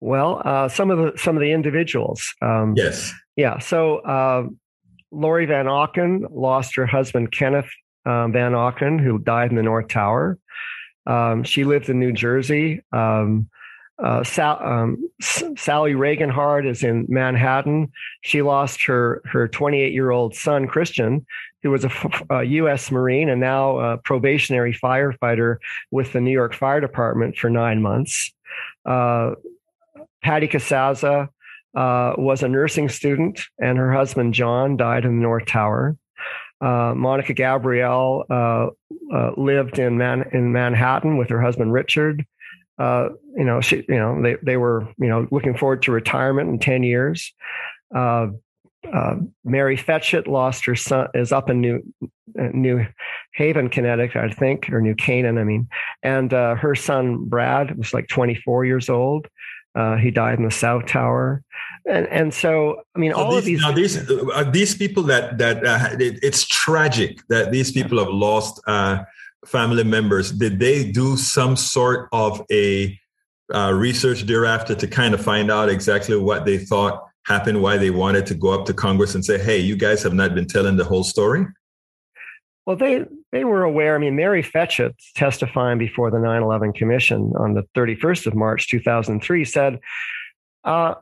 Well, 0.00 0.42
uh, 0.44 0.68
some 0.68 0.90
of 0.90 0.98
the 0.98 1.18
some 1.18 1.36
of 1.36 1.40
the 1.40 1.52
individuals. 1.52 2.34
Um, 2.42 2.74
yes. 2.76 3.12
Yeah. 3.34 3.58
So 3.58 3.98
uh, 3.98 4.48
Lori 5.10 5.46
Van 5.46 5.66
Auken 5.66 6.26
lost 6.30 6.76
her 6.76 6.86
husband 6.86 7.32
Kenneth 7.32 7.70
um, 8.04 8.32
Van 8.32 8.52
Auken, 8.52 9.00
who 9.00 9.18
died 9.18 9.50
in 9.50 9.56
the 9.56 9.62
North 9.62 9.88
Tower. 9.88 10.38
Um, 11.06 11.44
she 11.44 11.64
lived 11.64 11.88
in 11.88 11.98
New 11.98 12.12
Jersey. 12.12 12.82
Uh, 13.98 14.22
Sal, 14.22 14.58
um, 14.62 15.08
Sally 15.20 15.92
Regenhard 15.92 16.68
is 16.68 16.82
in 16.82 17.06
Manhattan. 17.08 17.90
She 18.22 18.42
lost 18.42 18.84
her 18.84 19.22
her 19.24 19.48
28 19.48 19.92
year 19.92 20.10
old 20.10 20.34
son 20.34 20.66
Christian, 20.66 21.24
who 21.62 21.70
was 21.70 21.86
a, 22.30 22.44
U.S. 22.44 22.90
Marine 22.90 23.30
and 23.30 23.40
now 23.40 23.78
a 23.78 23.96
probationary 23.96 24.74
firefighter 24.74 25.56
with 25.90 26.12
the 26.12 26.20
New 26.20 26.30
York 26.30 26.54
Fire 26.54 26.80
Department 26.80 27.36
for 27.36 27.48
nine 27.48 27.80
months. 27.80 28.32
Uh, 28.84 29.32
Patty 30.22 30.48
Casazza 30.48 31.28
uh, 31.74 32.14
was 32.18 32.42
a 32.42 32.48
nursing 32.48 32.88
student, 32.88 33.40
and 33.58 33.78
her 33.78 33.92
husband 33.92 34.34
John 34.34 34.76
died 34.76 35.04
in 35.04 35.16
the 35.16 35.22
North 35.22 35.46
Tower. 35.46 35.96
Uh, 36.60 36.94
Monica 36.96 37.34
Gabrielle 37.34 38.24
uh, 38.30 38.68
uh, 39.14 39.30
lived 39.36 39.78
in 39.78 39.98
Man- 39.98 40.28
in 40.32 40.52
Manhattan 40.52 41.18
with 41.18 41.28
her 41.28 41.40
husband 41.40 41.72
Richard. 41.72 42.26
Uh, 42.78 43.08
you 43.36 43.44
know, 43.44 43.60
she, 43.60 43.84
you 43.88 43.96
know, 43.96 44.20
they 44.22 44.36
they 44.42 44.56
were, 44.56 44.88
you 44.98 45.08
know, 45.08 45.26
looking 45.30 45.56
forward 45.56 45.82
to 45.82 45.92
retirement 45.92 46.50
in 46.50 46.58
ten 46.58 46.82
years. 46.82 47.32
Uh, 47.94 48.28
uh, 48.92 49.16
Mary 49.44 49.76
Fetchet 49.76 50.28
lost 50.28 50.66
her 50.66 50.76
son, 50.76 51.08
is 51.14 51.32
up 51.32 51.50
in 51.50 51.60
New 51.60 51.82
New 52.34 52.86
Haven, 53.34 53.68
Connecticut, 53.68 54.22
I 54.22 54.28
think, 54.28 54.70
or 54.70 54.80
New 54.80 54.94
Canaan, 54.94 55.38
I 55.38 55.44
mean, 55.44 55.68
and 56.02 56.30
her 56.32 56.74
son 56.74 57.24
Brad 57.24 57.76
was 57.76 57.94
like 57.94 58.08
24 58.08 58.64
years 58.64 58.88
old. 58.88 59.26
Uh, 59.76 59.96
he 59.96 60.10
died 60.10 60.38
in 60.38 60.44
the 60.44 60.50
South 60.50 60.86
Tower, 60.86 61.42
and 61.86 62.06
and 62.08 62.32
so 62.32 62.82
I 62.94 62.98
mean, 62.98 63.12
all 63.12 63.32
these, 63.32 63.38
of 63.38 63.44
these 63.44 63.60
now 63.60 63.72
these 63.72 64.10
uh, 64.32 64.50
these 64.50 64.74
people 64.74 65.02
that 65.02 65.36
that 65.36 65.66
uh, 65.66 65.88
it, 66.00 66.18
it's 66.22 66.46
tragic 66.46 67.20
that 67.28 67.52
these 67.52 67.72
people 67.72 67.98
have 67.98 68.08
lost 68.08 68.58
uh, 68.66 69.04
family 69.46 69.84
members. 69.84 70.32
Did 70.32 70.58
they 70.58 70.90
do 70.90 71.16
some 71.16 71.56
sort 71.56 72.08
of 72.12 72.42
a 72.50 72.98
uh, 73.54 73.72
research 73.72 74.22
thereafter 74.22 74.74
to 74.74 74.86
kind 74.86 75.14
of 75.14 75.22
find 75.22 75.50
out 75.50 75.68
exactly 75.68 76.16
what 76.16 76.44
they 76.44 76.58
thought 76.58 77.04
happened, 77.26 77.62
why 77.62 77.76
they 77.76 77.90
wanted 77.90 78.26
to 78.26 78.34
go 78.34 78.50
up 78.50 78.66
to 78.66 78.74
Congress 78.74 79.14
and 79.14 79.24
say, 79.24 79.38
"Hey, 79.38 79.58
you 79.58 79.76
guys 79.76 80.02
have 80.02 80.14
not 80.14 80.34
been 80.34 80.46
telling 80.46 80.76
the 80.76 80.84
whole 80.84 81.04
story." 81.04 81.46
Well, 82.64 82.76
they 82.76 83.04
they 83.32 83.44
were 83.44 83.62
aware. 83.62 83.94
I 83.94 83.98
mean, 83.98 84.16
Mary 84.16 84.42
Fetchet 84.42 84.94
testifying 85.14 85.78
before 85.78 86.10
the 86.10 86.18
9/11 86.18 86.74
Commission 86.74 87.32
on 87.38 87.54
the 87.54 87.62
31st 87.74 88.26
of 88.26 88.34
March 88.34 88.68
2003 88.68 89.44
said, 89.44 89.78
uh, 90.64 90.94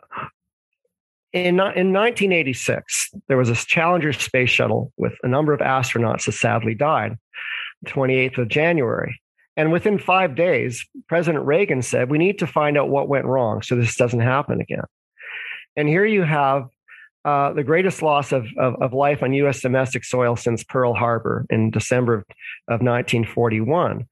in, 1.32 1.48
in 1.48 1.92
1986, 1.92 3.10
there 3.26 3.36
was 3.36 3.50
a 3.50 3.56
Challenger 3.56 4.12
space 4.12 4.50
shuttle 4.50 4.92
with 4.96 5.14
a 5.24 5.28
number 5.28 5.52
of 5.52 5.60
astronauts 5.60 6.26
that 6.26 6.32
sadly 6.32 6.74
died, 6.74 7.18
28th 7.84 8.38
of 8.38 8.48
January. 8.48 9.20
And 9.56 9.70
within 9.70 9.98
five 9.98 10.34
days, 10.34 10.84
President 11.08 11.44
Reagan 11.44 11.82
said, 11.82 12.10
We 12.10 12.18
need 12.18 12.38
to 12.40 12.46
find 12.46 12.76
out 12.76 12.88
what 12.88 13.08
went 13.08 13.26
wrong 13.26 13.62
so 13.62 13.76
this 13.76 13.96
doesn't 13.96 14.20
happen 14.20 14.60
again. 14.60 14.84
And 15.76 15.88
here 15.88 16.04
you 16.04 16.22
have 16.22 16.68
uh, 17.24 17.52
the 17.52 17.64
greatest 17.64 18.02
loss 18.02 18.32
of, 18.32 18.46
of, 18.58 18.74
of, 18.82 18.92
life 18.92 19.22
on 19.22 19.32
U.S. 19.32 19.62
domestic 19.62 20.04
soil 20.04 20.36
since 20.36 20.62
Pearl 20.62 20.92
Harbor 20.92 21.46
in 21.48 21.70
December 21.70 22.14
of, 22.14 22.20
of 22.68 22.80
1941. 22.82 24.06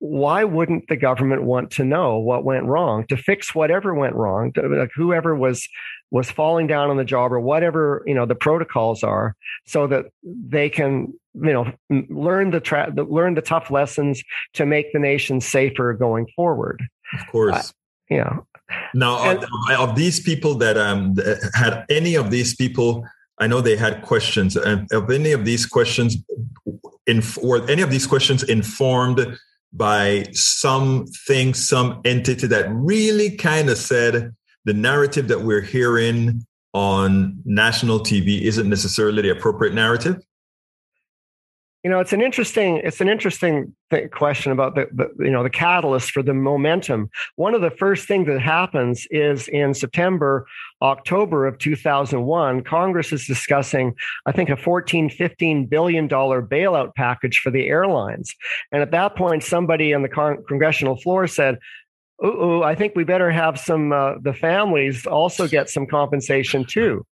Why 0.00 0.42
wouldn't 0.42 0.88
the 0.88 0.96
government 0.96 1.44
want 1.44 1.70
to 1.72 1.84
know 1.84 2.18
what 2.18 2.44
went 2.44 2.66
wrong 2.66 3.06
to 3.06 3.16
fix 3.16 3.54
whatever 3.54 3.94
went 3.94 4.16
wrong, 4.16 4.52
to, 4.54 4.62
like 4.62 4.90
whoever 4.94 5.34
was 5.36 5.68
was 6.10 6.30
falling 6.30 6.66
down 6.66 6.90
on 6.90 6.96
the 6.96 7.04
job 7.04 7.32
or 7.32 7.40
whatever 7.40 8.02
you 8.04 8.14
know 8.14 8.26
the 8.26 8.34
protocols 8.34 9.04
are, 9.04 9.36
so 9.66 9.86
that 9.86 10.06
they 10.24 10.68
can 10.68 11.14
you 11.34 11.52
know 11.52 11.72
learn 12.08 12.50
the, 12.50 12.60
tra- 12.60 12.92
learn 12.94 13.34
the 13.34 13.42
tough 13.42 13.70
lessons 13.70 14.22
to 14.54 14.66
make 14.66 14.92
the 14.92 14.98
nation 14.98 15.40
safer 15.40 15.92
going 15.92 16.26
forward. 16.36 16.82
Of 17.12 17.26
course. 17.30 17.54
Uh, 17.54 17.72
yeah. 18.10 18.38
Now, 18.94 19.30
and, 19.30 19.44
of 19.76 19.96
these 19.96 20.20
people 20.20 20.54
that 20.56 20.76
um, 20.76 21.16
had 21.54 21.84
any 21.90 22.14
of 22.14 22.30
these 22.30 22.54
people, 22.54 23.04
I 23.38 23.46
know 23.46 23.60
they 23.60 23.76
had 23.76 24.02
questions. 24.02 24.56
And 24.56 24.90
of 24.92 25.10
any 25.10 25.32
of 25.32 25.44
these 25.44 25.66
questions, 25.66 26.16
in, 27.06 27.22
or 27.42 27.68
any 27.70 27.82
of 27.82 27.90
these 27.90 28.06
questions 28.06 28.42
informed 28.42 29.38
by 29.72 30.26
something, 30.32 31.52
some 31.54 32.00
entity 32.04 32.46
that 32.46 32.66
really 32.70 33.36
kind 33.36 33.68
of 33.68 33.76
said 33.76 34.34
the 34.64 34.74
narrative 34.74 35.28
that 35.28 35.42
we're 35.42 35.60
hearing 35.60 36.46
on 36.72 37.38
national 37.44 38.00
TV 38.00 38.42
isn't 38.42 38.68
necessarily 38.68 39.22
the 39.22 39.30
appropriate 39.30 39.74
narrative? 39.74 40.16
You 41.84 41.90
know 41.90 42.00
it's 42.00 42.14
an 42.14 42.22
interesting 42.22 42.78
it's 42.78 43.00
an 43.00 43.08
interesting 43.08 43.74
th- 43.90 44.10
question 44.10 44.50
about 44.50 44.74
the, 44.74 44.88
the, 44.92 45.24
you 45.24 45.30
know 45.30 45.42
the 45.42 45.50
catalyst 45.50 46.10
for 46.10 46.22
the 46.22 46.34
momentum 46.34 47.10
one 47.36 47.54
of 47.54 47.60
the 47.60 47.70
first 47.70 48.08
things 48.08 48.26
that 48.26 48.40
happens 48.40 49.06
is 49.10 49.46
in 49.48 49.74
september 49.74 50.46
october 50.82 51.46
of 51.46 51.58
2001 51.58 52.62
congress 52.64 53.12
is 53.12 53.26
discussing 53.26 53.94
i 54.26 54.32
think 54.32 54.48
a 54.48 54.56
14 54.56 55.10
15 55.10 55.66
billion 55.66 56.08
dollar 56.08 56.42
bailout 56.42 56.94
package 56.94 57.38
for 57.38 57.50
the 57.50 57.68
airlines 57.68 58.34
and 58.72 58.82
at 58.82 58.90
that 58.90 59.14
point 59.14 59.44
somebody 59.44 59.94
on 59.94 60.02
the 60.02 60.08
con- 60.08 60.42
congressional 60.48 60.96
floor 60.96 61.26
said 61.26 61.58
Ooh, 62.24 62.62
I 62.62 62.76
think 62.76 62.94
we 62.94 63.02
better 63.02 63.28
have 63.28 63.58
some, 63.58 63.92
uh, 63.92 64.14
the 64.22 64.32
families 64.32 65.04
also 65.04 65.48
get 65.48 65.68
some 65.68 65.84
compensation 65.84 66.64
too. 66.64 67.04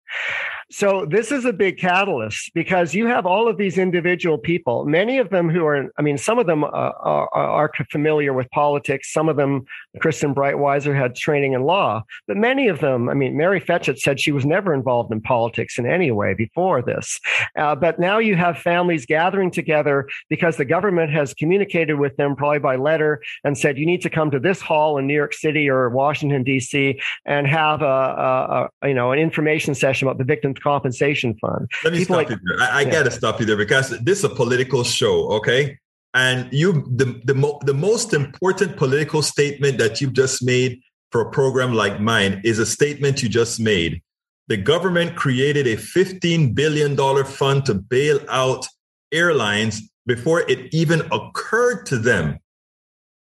So 0.72 1.04
this 1.04 1.30
is 1.30 1.44
a 1.44 1.52
big 1.52 1.76
catalyst 1.76 2.50
because 2.54 2.94
you 2.94 3.06
have 3.06 3.26
all 3.26 3.46
of 3.46 3.58
these 3.58 3.76
individual 3.76 4.38
people, 4.38 4.86
many 4.86 5.18
of 5.18 5.28
them 5.28 5.50
who 5.50 5.66
are, 5.66 5.92
I 5.98 6.02
mean, 6.02 6.16
some 6.16 6.38
of 6.38 6.46
them 6.46 6.64
uh, 6.64 6.68
are, 6.68 7.28
are, 7.34 7.70
familiar 7.90 8.32
with 8.32 8.50
politics. 8.52 9.12
Some 9.12 9.28
of 9.28 9.36
them, 9.36 9.64
Kristen 10.00 10.34
Breitweiser 10.34 10.96
had 10.96 11.14
training 11.14 11.52
in 11.52 11.64
law, 11.64 12.04
but 12.26 12.38
many 12.38 12.68
of 12.68 12.80
them, 12.80 13.10
I 13.10 13.14
mean, 13.14 13.36
Mary 13.36 13.60
Fetchet 13.60 13.98
said 13.98 14.18
she 14.18 14.32
was 14.32 14.46
never 14.46 14.72
involved 14.72 15.12
in 15.12 15.20
politics 15.20 15.78
in 15.78 15.84
any 15.84 16.10
way 16.10 16.32
before 16.32 16.80
this. 16.80 17.20
Uh, 17.54 17.74
but 17.74 17.98
now 17.98 18.18
you 18.18 18.34
have 18.34 18.56
families 18.56 19.04
gathering 19.04 19.50
together 19.50 20.08
because 20.30 20.56
the 20.56 20.64
government 20.64 21.12
has 21.12 21.34
communicated 21.34 21.98
with 21.98 22.16
them 22.16 22.34
probably 22.34 22.60
by 22.60 22.76
letter 22.76 23.20
and 23.44 23.58
said, 23.58 23.76
you 23.76 23.84
need 23.84 24.00
to 24.00 24.10
come 24.10 24.30
to 24.30 24.40
this 24.40 24.62
hall 24.62 24.96
in 24.96 25.06
New 25.06 25.14
York 25.14 25.34
City 25.34 25.68
or 25.68 25.90
Washington, 25.90 26.42
D.C. 26.42 26.98
and 27.26 27.46
have 27.46 27.82
a, 27.82 27.84
a, 27.84 28.68
a 28.80 28.88
you 28.88 28.94
know, 28.94 29.12
an 29.12 29.18
information 29.18 29.74
session 29.74 30.08
about 30.08 30.16
the 30.16 30.24
victims 30.24 30.58
compensation 30.62 31.34
fund. 31.38 31.70
Let 31.84 31.92
me 31.92 32.00
People 32.00 32.16
stop 32.16 32.30
like, 32.30 32.30
you 32.30 32.56
there. 32.56 32.66
I, 32.66 32.78
I 32.78 32.80
yeah. 32.82 32.90
got 32.90 33.02
to 33.04 33.10
stop 33.10 33.40
you 33.40 33.46
there 33.46 33.56
because 33.56 33.90
this 34.00 34.18
is 34.18 34.24
a 34.24 34.28
political 34.30 34.84
show, 34.84 35.30
okay? 35.32 35.78
And 36.14 36.52
you, 36.52 36.84
the 36.96 37.20
the, 37.24 37.34
mo- 37.34 37.58
the 37.64 37.74
most 37.74 38.12
important 38.12 38.76
political 38.76 39.22
statement 39.22 39.78
that 39.78 40.00
you've 40.00 40.12
just 40.12 40.42
made 40.42 40.80
for 41.10 41.20
a 41.20 41.30
program 41.30 41.74
like 41.74 42.00
mine 42.00 42.40
is 42.44 42.58
a 42.58 42.66
statement 42.66 43.22
you 43.22 43.28
just 43.28 43.60
made. 43.60 44.02
The 44.48 44.56
government 44.56 45.16
created 45.16 45.66
a 45.66 45.76
$15 45.76 46.54
billion 46.54 46.96
fund 47.24 47.64
to 47.66 47.74
bail 47.74 48.18
out 48.28 48.66
airlines 49.12 49.82
before 50.06 50.40
it 50.50 50.74
even 50.74 51.02
occurred 51.12 51.86
to 51.86 51.98
them 51.98 52.38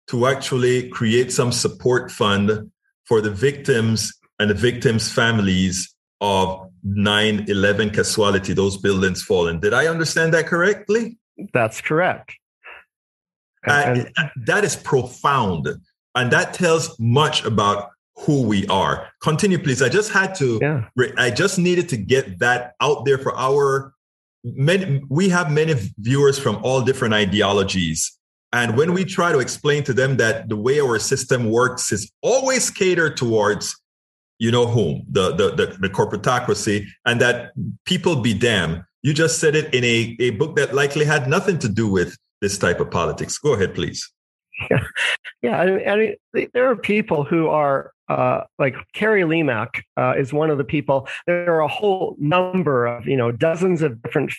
to 0.10 0.28
actually 0.28 0.90
create 0.90 1.32
some 1.32 1.52
support 1.52 2.12
fund 2.12 2.72
for 3.06 3.22
the 3.22 3.32
victims 3.32 4.14
and 4.40 4.50
the 4.50 4.54
victims' 4.54 5.12
families 5.12 5.94
of 6.22 6.66
9 6.84 7.45
11 7.47 7.91
casualty, 7.91 8.53
those 8.53 8.78
buildings 8.78 9.23
falling. 9.23 9.59
Did 9.59 9.73
I 9.73 9.88
understand 9.88 10.34
that 10.34 10.47
correctly? 10.47 11.17
That's 11.53 11.82
correct. 11.82 12.34
Uh, 13.67 14.05
that 14.45 14.63
is 14.63 14.75
profound. 14.75 15.67
And 16.15 16.32
that 16.32 16.53
tells 16.53 16.97
much 16.99 17.43
about 17.43 17.89
who 18.15 18.41
we 18.43 18.65
are. 18.67 19.07
Continue, 19.21 19.59
please. 19.59 19.82
I 19.82 19.89
just 19.89 20.11
had 20.11 20.34
to, 20.36 20.59
yeah. 20.61 21.09
I 21.17 21.30
just 21.30 21.59
needed 21.59 21.89
to 21.89 21.97
get 21.97 22.39
that 22.39 22.73
out 22.82 23.05
there 23.05 23.17
for 23.17 23.38
our 23.38 23.93
many. 24.43 25.03
We 25.09 25.30
have 25.30 25.51
many 25.51 25.75
viewers 25.99 26.39
from 26.39 26.59
all 26.63 26.82
different 26.82 27.13
ideologies. 27.13 28.17
And 28.53 28.78
when 28.78 28.93
we 28.93 29.05
try 29.05 29.32
to 29.32 29.39
explain 29.39 29.84
to 29.84 29.93
them 29.93 30.17
that 30.17 30.49
the 30.49 30.55
way 30.55 30.80
our 30.80 30.97
system 30.99 31.51
works 31.51 31.91
is 31.91 32.09
always 32.21 32.71
catered 32.71 33.17
towards 33.17 33.80
you 34.40 34.52
know 34.52 34.68
whom 34.68 35.04
the, 35.10 35.32
the 35.36 35.50
the 35.56 35.78
the, 35.80 35.90
corporatocracy 35.90 36.86
and 37.06 37.20
that 37.22 37.52
people 37.86 38.18
be 38.18 38.34
damned. 38.34 38.84
You 39.04 39.14
just 39.14 39.40
said 39.40 39.56
it 39.56 39.74
in 39.74 39.84
a, 39.84 40.16
a 40.20 40.32
book 40.32 40.56
that 40.58 40.74
likely 40.74 41.06
had 41.06 41.28
nothing 41.30 41.60
to 41.60 41.70
do 41.70 41.90
with 41.90 42.18
this 42.42 42.58
type 42.58 42.80
of 42.80 42.92
politics. 42.92 43.38
Go 43.38 43.54
ahead 43.54 43.74
please. 43.74 44.12
Yeah, 44.70 44.84
yeah 45.42 45.62
I 45.62 45.92
I 45.92 45.96
mean 45.96 46.50
there 46.54 46.70
are 46.70 46.76
people 46.76 47.24
who 47.24 47.48
are 47.48 47.92
uh, 48.10 48.42
like 48.58 48.76
Carrie 48.94 49.24
Lemack 49.24 49.82
uh, 49.98 50.14
is 50.18 50.32
one 50.32 50.50
of 50.50 50.58
the 50.58 50.64
people. 50.64 51.08
There 51.26 51.54
are 51.54 51.60
a 51.60 51.68
whole 51.68 52.16
number 52.20 52.86
of, 52.86 53.06
you 53.06 53.18
know, 53.18 53.32
dozens 53.32 53.82
of 53.82 54.02
different 54.02 54.34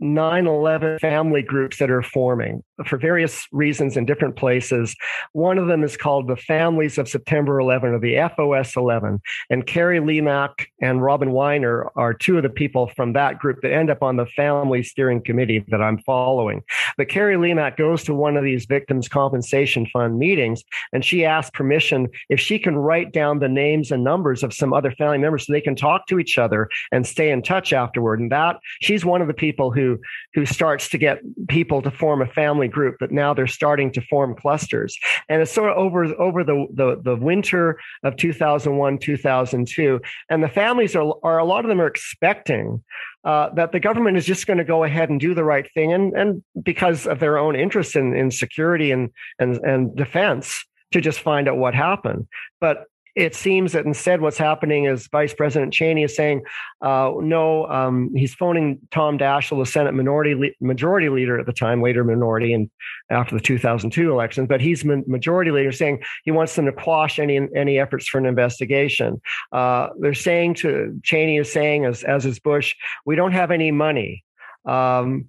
9 0.00 0.46
11 0.46 0.98
family 0.98 1.42
groups 1.42 1.78
that 1.78 1.90
are 1.90 2.02
forming 2.02 2.62
for 2.86 2.98
various 2.98 3.46
reasons 3.52 3.96
in 3.96 4.06
different 4.06 4.36
places. 4.36 4.96
One 5.32 5.58
of 5.58 5.66
them 5.66 5.84
is 5.84 5.96
called 5.96 6.28
the 6.28 6.36
Families 6.36 6.98
of 6.98 7.08
September 7.08 7.60
11 7.60 7.90
or 7.90 7.98
the 7.98 8.16
FOS 8.36 8.76
11. 8.76 9.20
And 9.50 9.66
Carrie 9.66 10.00
Lemack 10.00 10.66
and 10.80 11.02
Robin 11.02 11.32
Weiner 11.32 11.90
are 11.96 12.14
two 12.14 12.36
of 12.36 12.42
the 12.42 12.48
people 12.50 12.88
from 12.96 13.12
that 13.12 13.38
group 13.38 13.60
that 13.62 13.72
end 13.72 13.90
up 13.90 14.02
on 14.02 14.16
the 14.16 14.26
family 14.26 14.82
steering 14.82 15.22
committee 15.22 15.64
that 15.68 15.82
I'm 15.82 15.98
following. 15.98 16.62
But 16.96 17.08
Carrie 17.08 17.36
Lemack 17.36 17.76
goes 17.76 18.02
to 18.04 18.14
one 18.14 18.36
of 18.36 18.44
these 18.44 18.66
victims 18.66 19.08
compensation 19.08 19.86
fund 19.92 20.18
meetings 20.18 20.62
and 20.92 21.04
she 21.04 21.24
asks 21.24 21.50
permission 21.50 22.08
if 22.28 22.40
she 22.40 22.58
can 22.58 22.76
write 22.76 23.12
down 23.12 23.38
the 23.38 23.48
names 23.48 23.90
and 23.90 24.02
numbers 24.02 24.42
of 24.42 24.52
some 24.52 24.72
other 24.72 24.90
family 24.92 25.18
members 25.18 25.46
so 25.46 25.52
they 25.52 25.60
can 25.60 25.76
talk 25.76 26.06
to 26.06 26.18
each 26.18 26.38
other 26.38 26.68
and 26.90 27.06
stay 27.06 27.30
in 27.30 27.42
touch 27.42 27.72
afterward. 27.72 28.20
And 28.20 28.32
that 28.32 28.58
she's 28.80 29.04
one 29.04 29.22
of 29.22 29.28
the 29.28 29.34
people 29.34 29.70
who 29.70 29.98
who 30.34 30.46
starts 30.46 30.88
to 30.90 30.98
get 30.98 31.20
people 31.48 31.82
to 31.82 31.90
form 31.90 32.22
a 32.22 32.26
family 32.26 32.68
group, 32.72 32.96
but 32.98 33.12
now 33.12 33.34
they're 33.34 33.46
starting 33.46 33.92
to 33.92 34.00
form 34.02 34.34
clusters. 34.34 34.98
And 35.28 35.42
it's 35.42 35.52
sort 35.52 35.70
of 35.70 35.76
over 35.76 36.04
over 36.20 36.44
the 36.44 36.66
the, 36.72 37.00
the 37.02 37.16
winter 37.16 37.78
of 38.02 38.16
2001, 38.16 38.98
2002, 38.98 40.00
and 40.30 40.42
the 40.42 40.48
families 40.48 40.96
are 40.96 41.14
are 41.22 41.38
a 41.38 41.44
lot 41.44 41.64
of 41.64 41.68
them 41.68 41.80
are 41.80 41.86
expecting 41.86 42.82
uh, 43.24 43.50
that 43.54 43.72
the 43.72 43.80
government 43.80 44.16
is 44.16 44.26
just 44.26 44.46
going 44.46 44.58
to 44.58 44.64
go 44.64 44.84
ahead 44.84 45.10
and 45.10 45.20
do 45.20 45.34
the 45.34 45.44
right 45.44 45.70
thing, 45.72 45.92
and 45.92 46.12
and 46.14 46.42
because 46.62 47.06
of 47.06 47.20
their 47.20 47.38
own 47.38 47.56
interest 47.56 47.96
in 47.96 48.14
in 48.14 48.30
security 48.30 48.90
and 48.90 49.10
and 49.38 49.56
and 49.58 49.96
defense 49.96 50.64
to 50.92 51.00
just 51.00 51.20
find 51.20 51.48
out 51.48 51.56
what 51.56 51.74
happened. 51.74 52.26
But 52.60 52.84
it 53.14 53.34
seems 53.34 53.72
that 53.72 53.84
instead 53.84 54.22
what's 54.22 54.38
happening 54.38 54.86
is 54.86 55.06
Vice 55.08 55.34
President 55.34 55.72
Cheney 55.72 56.04
is 56.04 56.16
saying, 56.16 56.42
uh, 56.80 57.12
no, 57.20 57.66
um, 57.66 58.10
he's 58.14 58.34
phoning 58.34 58.78
Tom 58.90 59.18
Daschle, 59.18 59.62
the 59.62 59.70
Senate 59.70 59.92
minority 59.92 60.54
majority 60.60 61.08
leader 61.10 61.38
at 61.38 61.44
the 61.44 61.52
time, 61.52 61.82
later 61.82 62.04
minority, 62.04 62.54
and 62.54 62.70
after 63.10 63.34
the 63.34 63.40
2002 63.40 64.10
election, 64.10 64.46
but 64.46 64.60
he's 64.60 64.84
majority 64.84 65.50
leader 65.50 65.72
saying 65.72 66.02
he 66.24 66.30
wants 66.30 66.56
them 66.56 66.64
to 66.64 66.72
quash 66.72 67.18
any 67.18 67.40
any 67.54 67.78
efforts 67.78 68.08
for 68.08 68.18
an 68.18 68.26
investigation. 68.26 69.20
Uh, 69.52 69.88
they're 70.00 70.14
saying 70.14 70.54
to 70.54 70.98
Cheney 71.02 71.36
is 71.36 71.52
saying, 71.52 71.84
as 71.84 72.02
as 72.04 72.24
is 72.24 72.38
Bush, 72.38 72.74
we 73.04 73.14
don't 73.14 73.32
have 73.32 73.50
any 73.50 73.70
money. 73.70 74.24
Um, 74.64 75.28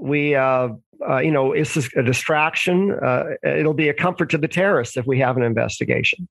we 0.00 0.34
uh, 0.34 0.68
uh, 1.08 1.18
you 1.18 1.30
know, 1.30 1.52
it's 1.52 1.76
a 1.76 2.02
distraction. 2.02 2.92
Uh, 2.92 3.24
it'll 3.42 3.74
be 3.74 3.88
a 3.88 3.94
comfort 3.94 4.30
to 4.30 4.38
the 4.38 4.48
terrorists 4.48 4.96
if 4.96 5.06
we 5.06 5.18
have 5.18 5.36
an 5.36 5.42
investigation. 5.42 6.28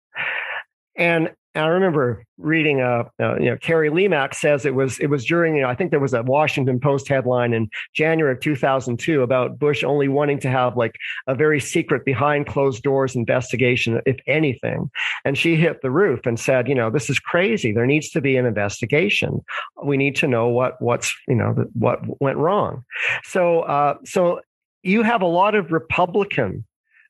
And 0.97 1.31
I 1.55 1.67
remember 1.67 2.25
reading, 2.37 2.81
uh, 2.81 3.05
uh, 3.19 3.37
you 3.39 3.45
know, 3.45 3.57
Carrie 3.57 3.89
Lemack 3.89 4.33
says 4.33 4.65
it 4.65 4.75
was 4.75 4.99
it 4.99 5.07
was 5.07 5.23
during, 5.23 5.55
you 5.55 5.61
know, 5.61 5.69
I 5.69 5.75
think 5.75 5.91
there 5.91 6.01
was 6.01 6.13
a 6.13 6.21
Washington 6.21 6.79
Post 6.81 7.07
headline 7.07 7.53
in 7.53 7.69
January 7.93 8.33
of 8.33 8.41
2002 8.41 9.21
about 9.21 9.57
Bush 9.57 9.83
only 9.83 10.09
wanting 10.09 10.39
to 10.39 10.49
have 10.49 10.75
like 10.75 10.95
a 11.27 11.35
very 11.35 11.61
secret 11.61 12.03
behind 12.03 12.47
closed 12.47 12.83
doors 12.83 13.15
investigation, 13.15 14.01
if 14.05 14.17
anything. 14.27 14.91
And 15.23 15.37
she 15.37 15.55
hit 15.55 15.81
the 15.81 15.91
roof 15.91 16.25
and 16.25 16.37
said, 16.37 16.67
you 16.67 16.75
know, 16.75 16.89
this 16.89 17.09
is 17.09 17.19
crazy. 17.19 17.71
There 17.71 17.85
needs 17.85 18.09
to 18.11 18.21
be 18.21 18.35
an 18.35 18.45
investigation. 18.45 19.39
We 19.81 19.95
need 19.95 20.17
to 20.17 20.27
know 20.27 20.49
what 20.49 20.81
what's 20.81 21.15
you 21.27 21.35
know 21.35 21.53
what 21.73 22.01
went 22.19 22.37
wrong. 22.37 22.83
So 23.23 23.61
uh, 23.61 23.95
so 24.03 24.41
you 24.83 25.03
have 25.03 25.21
a 25.21 25.27
lot 25.27 25.55
of 25.55 25.71
Republican 25.71 26.65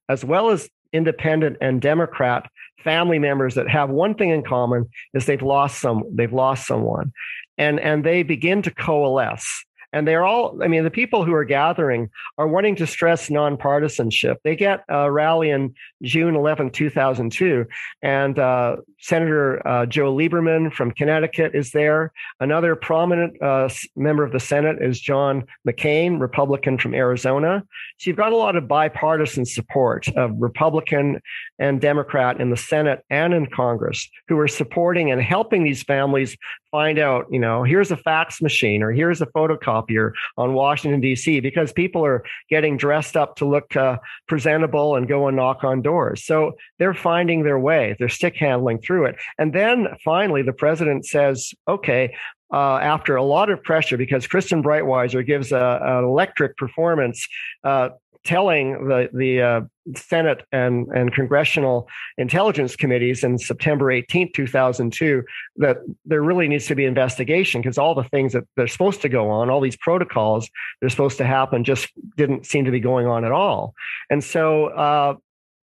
as 0.08 0.24
well 0.24 0.52
as 0.52 0.70
independent 0.94 1.58
and 1.62 1.82
Democrat 1.82 2.50
family 2.84 3.20
members 3.20 3.56
that 3.56 3.70
have 3.70 3.90
one 3.90 4.16
thing 4.16 4.30
in 4.30 4.44
common 4.44 4.90
is 5.14 5.26
they've 5.26 5.42
lost 5.42 5.80
some 5.80 6.04
they've 6.12 6.34
lost 6.34 6.68
someone. 6.68 7.14
And 7.58 7.80
and 7.80 8.04
they 8.04 8.24
begin 8.24 8.62
to 8.64 8.72
coalesce. 8.72 9.66
And 9.94 10.06
they're 10.08 10.26
all 10.26 10.62
i 10.62 10.68
mean 10.68 10.84
the 10.84 10.92
people 10.92 11.24
who 11.24 11.34
are 11.34 11.46
gathering 11.46 12.10
are 12.38 12.48
wanting 12.48 12.76
to 12.78 12.88
stress 12.88 13.30
nonpartisanship. 13.30 14.38
They 14.44 14.56
get 14.56 14.84
a 14.90 15.12
rally 15.12 15.50
in 15.50 15.74
june 16.04 16.36
11 16.36 16.72
2002 16.72 17.66
and 18.02 18.40
uh, 18.40 18.78
senator 19.00 19.66
uh, 19.68 19.86
joe 19.86 20.14
lieberman 20.14 20.72
from 20.72 20.92
connecticut 20.92 21.54
is 21.54 21.72
there 21.72 22.12
another 22.40 22.76
prominent 22.76 23.42
uh, 23.42 23.70
member 23.96 24.24
of 24.24 24.32
the 24.32 24.40
senate 24.40 24.78
is 24.82 25.00
john 25.00 25.44
mccain 25.68 26.20
republican 26.20 26.78
from 26.78 26.94
arizona 26.94 27.64
so 27.98 28.10
you've 28.10 28.18
got 28.18 28.32
a 28.32 28.38
lot 28.38 28.56
of 28.56 28.68
bipartisan 28.68 29.46
support 29.46 30.08
of 30.16 30.32
republican 30.38 31.20
and 31.60 31.82
democrat 31.82 32.40
in 32.40 32.50
the 32.50 32.58
senate 32.58 33.04
and 33.10 33.34
in 33.34 33.46
congress 33.48 34.10
who 34.28 34.38
are 34.38 34.48
supporting 34.48 35.12
and 35.12 35.22
helping 35.22 35.64
these 35.64 35.84
families 35.84 36.38
find 36.76 37.00
out, 37.00 37.26
you 37.32 37.40
know, 37.40 37.64
here's 37.64 37.90
a 37.90 37.96
fax 37.96 38.42
machine 38.42 38.84
or 38.84 38.92
here's 38.92 39.22
a 39.22 39.26
photocopier 39.28 40.12
on 40.38 40.54
Washington, 40.54 41.00
D.C., 41.00 41.40
because 41.40 41.72
people 41.72 42.06
are 42.06 42.22
getting 42.50 42.76
dressed 42.76 43.16
up 43.16 43.38
to 43.38 43.46
look 43.46 43.78
uh, 43.78 43.98
presentable 44.28 44.98
and 44.98 45.08
go 45.08 45.28
and 45.28 45.38
knock 45.38 45.64
on 45.64 45.82
doors. 45.82 46.26
So 46.26 46.58
they're 46.78 46.94
finding 46.94 47.44
their 47.44 47.58
way, 47.58 47.96
they're 47.98 48.10
stick 48.10 48.36
handling 48.36 48.80
through 48.80 48.95
it. 49.04 49.18
And 49.38 49.54
then 49.54 49.88
finally, 50.04 50.42
the 50.42 50.54
president 50.54 51.06
says, 51.06 51.54
okay, 51.68 52.16
uh, 52.54 52.78
after 52.78 53.16
a 53.16 53.24
lot 53.24 53.50
of 53.50 53.62
pressure, 53.64 53.98
because 53.98 54.28
Kristen 54.28 54.64
Breitweiser 54.64 55.26
gives 55.26 55.52
an 55.52 56.04
electric 56.04 56.56
performance 56.58 57.28
uh, 57.64 57.90
telling 58.26 58.88
the 58.88 59.10
the 59.14 59.42
uh, 59.42 59.62
Senate 59.96 60.44
and 60.52 60.88
and 60.88 61.14
congressional 61.14 61.88
intelligence 62.18 62.76
committees 62.76 63.24
in 63.24 63.38
September 63.38 63.92
18, 63.92 64.34
2002, 64.34 65.24
that 65.58 65.78
there 66.06 66.22
really 66.22 66.48
needs 66.48 66.66
to 66.68 66.76
be 66.76 66.86
investigation 66.86 67.62
because 67.62 67.78
all 67.78 67.96
the 67.96 68.04
things 68.06 68.34
that 68.34 68.44
they're 68.56 68.68
supposed 68.68 69.02
to 69.02 69.10
go 69.10 69.30
on, 69.30 69.50
all 69.50 69.62
these 69.62 69.78
protocols 69.78 70.50
they're 70.82 70.90
supposed 70.90 71.18
to 71.18 71.26
happen, 71.26 71.64
just 71.64 71.88
didn't 72.18 72.46
seem 72.46 72.66
to 72.66 72.72
be 72.72 72.80
going 72.80 73.08
on 73.08 73.24
at 73.24 73.32
all. 73.32 73.74
And 74.10 74.24
so 74.24 74.68
uh, 74.68 75.16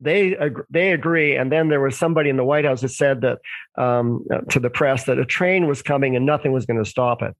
they 0.01 0.36
they 0.70 0.92
agree. 0.92 1.36
And 1.36 1.53
then 1.53 1.68
there 1.68 1.80
was 1.80 1.98
somebody 1.98 2.30
in 2.30 2.36
the 2.36 2.44
White 2.44 2.64
House 2.64 2.80
that 2.80 2.90
said 2.90 3.20
that 3.20 3.38
um, 3.76 4.24
to 4.51 4.61
the 4.61 4.70
press 4.70 5.05
that 5.05 5.18
a 5.18 5.24
train 5.24 5.66
was 5.66 5.82
coming 5.82 6.16
and 6.16 6.26
nothing 6.26 6.53
was 6.53 6.66
going 6.66 6.82
to 6.82 6.88
stop 6.88 7.22
it. 7.22 7.34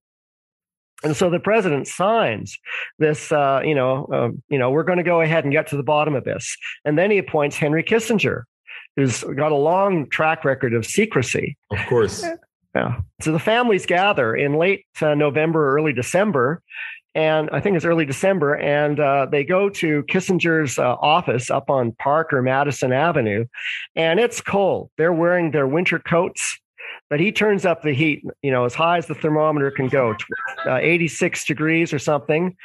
And 1.02 1.16
so 1.16 1.30
the 1.30 1.40
president 1.40 1.86
signs 1.86 2.58
this, 2.98 3.32
uh, 3.32 3.62
you 3.64 3.74
know, 3.74 4.06
uh, 4.12 4.28
you 4.48 4.58
know, 4.58 4.70
we're 4.70 4.84
going 4.84 4.98
to 4.98 5.04
go 5.04 5.22
ahead 5.22 5.44
and 5.44 5.52
get 5.52 5.66
to 5.68 5.76
the 5.76 5.82
bottom 5.82 6.14
of 6.14 6.24
this. 6.24 6.56
And 6.84 6.98
then 6.98 7.11
he 7.11 7.18
appoints 7.18 7.56
Henry 7.56 7.82
Kissinger, 7.82 8.42
who's 8.96 9.24
got 9.24 9.50
a 9.50 9.56
long 9.56 10.11
track 10.11 10.44
record 10.44 10.74
of 10.74 10.84
secrecy. 10.84 11.56
Of 11.70 11.78
course. 11.88 12.24
Yeah. 12.74 13.00
So 13.22 13.32
the 13.32 13.38
families 13.38 13.86
gather 13.86 14.36
in 14.36 14.54
late 14.54 14.84
uh, 15.00 15.14
November, 15.14 15.74
early 15.74 15.92
December, 15.92 16.62
and 17.14 17.50
I 17.50 17.61
think 17.61 17.76
it's 17.76 17.84
early 17.84 18.04
December, 18.04 18.54
and 18.54 19.00
uh, 19.00 19.26
they 19.30 19.44
go 19.44 19.68
to 19.68 20.02
Kissinger's 20.04 20.78
uh, 20.78 20.94
office 20.94 21.50
up 21.50 21.70
on 21.70 21.92
Park 21.92 22.32
or 22.32 22.42
Madison 22.42 22.92
Avenue, 22.92 23.46
and 23.96 24.20
it's 24.20 24.40
cold. 24.40 24.90
They're 24.96 25.12
wearing 25.12 25.50
their 25.50 25.66
winter 25.66 25.98
coats 25.98 26.58
but 27.08 27.18
he 27.18 27.32
turns 27.32 27.66
up 27.66 27.82
the 27.82 27.92
heat, 27.92 28.24
you 28.42 28.50
know, 28.52 28.64
as 28.64 28.74
high 28.74 28.98
as 28.98 29.06
the 29.06 29.14
thermometer 29.14 29.70
can 29.70 29.88
go, 29.88 30.14
uh, 30.66 30.76
86 30.76 31.44
degrees 31.44 31.92
or 31.92 31.98
something. 31.98 32.56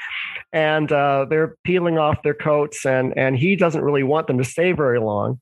And 0.53 0.91
uh, 0.91 1.25
they're 1.29 1.55
peeling 1.63 1.97
off 1.97 2.21
their 2.23 2.35
coats, 2.35 2.85
and, 2.85 3.17
and 3.17 3.35
he 3.35 3.55
doesn't 3.55 3.81
really 3.81 4.03
want 4.03 4.27
them 4.27 4.37
to 4.37 4.43
stay 4.43 4.71
very 4.71 4.99
long. 4.99 5.41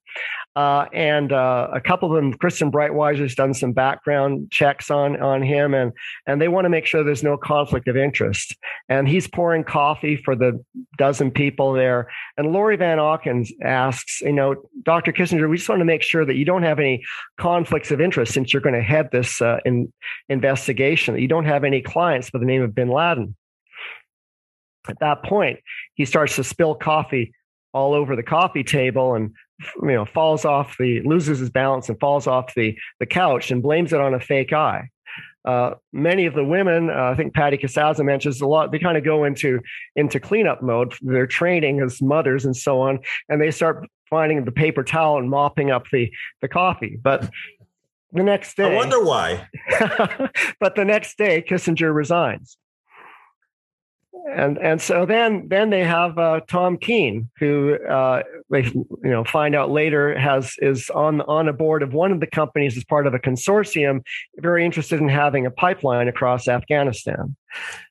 Uh, 0.56 0.86
and 0.94 1.32
uh, 1.32 1.68
a 1.74 1.82
couple 1.82 2.10
of 2.10 2.16
them, 2.16 2.32
Kristen 2.34 2.72
Breitweiser's 2.72 3.34
done 3.34 3.56
some 3.56 3.72
background 3.72 4.52
checks 4.52 4.92
on 4.92 5.20
on 5.20 5.42
him, 5.42 5.74
and 5.74 5.92
and 6.28 6.40
they 6.40 6.48
want 6.48 6.66
to 6.66 6.70
make 6.70 6.86
sure 6.86 7.04
there's 7.04 7.24
no 7.24 7.38
conflict 7.38 7.88
of 7.88 7.98
interest. 7.98 8.56
And 8.88 9.08
he's 9.08 9.28
pouring 9.28 9.64
coffee 9.64 10.16
for 10.24 10.36
the 10.36 10.64
dozen 10.98 11.32
people 11.32 11.74
there. 11.74 12.08
And 12.38 12.52
Lori 12.52 12.76
Van 12.76 13.00
Auken 13.00 13.50
asks, 13.64 14.22
you 14.22 14.32
know, 14.32 14.56
Dr. 14.84 15.12
Kissinger, 15.12 15.50
we 15.50 15.58
just 15.58 15.70
want 15.70 15.80
to 15.80 15.86
make 15.86 16.04
sure 16.04 16.24
that 16.24 16.36
you 16.36 16.46
don't 16.46 16.64
have 16.64 16.80
any 16.80 17.04
conflicts 17.38 17.90
of 17.90 18.00
interest 18.00 18.34
since 18.34 18.54
you're 18.54 18.62
going 18.62 18.76
to 18.76 18.82
head 18.84 19.10
this 19.12 19.42
uh, 19.42 19.58
in, 19.66 19.92
investigation. 20.30 21.16
That 21.16 21.22
you 21.22 21.28
don't 21.28 21.46
have 21.46 21.64
any 21.64 21.82
clients 21.82 22.30
by 22.30 22.38
the 22.38 22.46
name 22.46 22.62
of 22.62 22.76
Bin 22.76 22.90
Laden. 22.90 23.36
At 24.88 25.00
that 25.00 25.24
point, 25.24 25.60
he 25.96 26.06
starts 26.06 26.36
to 26.36 26.44
spill 26.44 26.76
coffee 26.76 27.34
all 27.74 27.94
over 27.94 28.16
the 28.16 28.24
coffee 28.24 28.64
table 28.64 29.16
and 29.16 29.32
you 29.82 29.94
know 29.94 30.06
falls 30.06 30.46
off 30.46 30.78
the 30.78 31.02
loses 31.04 31.40
his 31.40 31.50
balance 31.50 31.90
and 31.90 32.00
falls 32.00 32.28
off 32.28 32.54
the 32.56 32.78
the 33.00 33.06
couch 33.06 33.52
and 33.52 33.64
blames 33.64 33.94
it 33.94 34.00
on 34.00 34.14
a 34.14 34.20
fake 34.20 34.54
eye. 34.54 34.90
Uh, 35.46 35.74
many 35.92 36.26
of 36.26 36.34
the 36.34 36.44
women, 36.44 36.90
uh, 36.90 37.12
I 37.12 37.16
think 37.16 37.34
Patty 37.34 37.58
Casazza 37.58 38.04
mentions 38.06 38.40
a 38.40 38.48
lot. 38.48 38.72
They 38.72 38.80
kind 38.80 38.98
of 38.98 39.04
go 39.04 39.26
into 39.26 39.60
into 39.96 40.20
cleanup 40.20 40.62
mode. 40.62 40.94
They're 41.02 41.28
training 41.28 41.82
as 41.82 42.02
mothers 42.02 42.46
and 42.46 42.56
so 42.56 42.82
on, 42.82 43.00
and 43.28 43.42
they 43.42 43.52
start 43.52 43.86
finding 44.10 44.46
the 44.46 44.52
paper 44.52 44.84
towel 44.84 45.18
and 45.18 45.30
mopping 45.30 45.70
up 45.70 45.84
the 45.92 46.12
the 46.42 46.48
coffee. 46.48 46.98
But 47.02 47.30
the 48.14 48.24
next 48.24 48.56
day, 48.56 48.74
I 48.74 48.76
wonder 48.76 49.04
why. 49.04 49.48
but 50.60 50.76
the 50.76 50.86
next 50.86 51.18
day, 51.18 51.42
Kissinger 51.42 51.94
resigns. 51.94 52.58
And 54.32 54.58
and 54.58 54.82
so 54.82 55.06
then 55.06 55.48
then 55.50 55.70
they 55.70 55.84
have 55.84 56.18
uh, 56.18 56.42
Tom 56.48 56.78
Kean, 56.78 57.30
who 57.40 57.76
uh, 57.76 58.24
they 58.50 58.64
you 58.64 58.88
know 59.04 59.24
find 59.24 59.56
out 59.56 59.70
later 59.70 60.18
has 60.18 60.54
is 60.60 60.90
on 60.90 61.22
on 61.22 61.48
a 61.48 61.54
board 61.54 61.84
of 61.84 61.94
one 61.94 62.12
of 62.12 62.20
the 62.20 62.28
companies 62.28 62.78
as 62.78 62.84
part 62.84 63.06
of 63.06 63.14
a 63.14 63.20
consortium, 63.20 64.02
very 64.38 64.66
interested 64.66 65.00
in 65.00 65.10
having 65.10 65.46
a 65.46 65.52
pipeline 65.52 66.08
across 66.08 66.48
Afghanistan, 66.48 67.36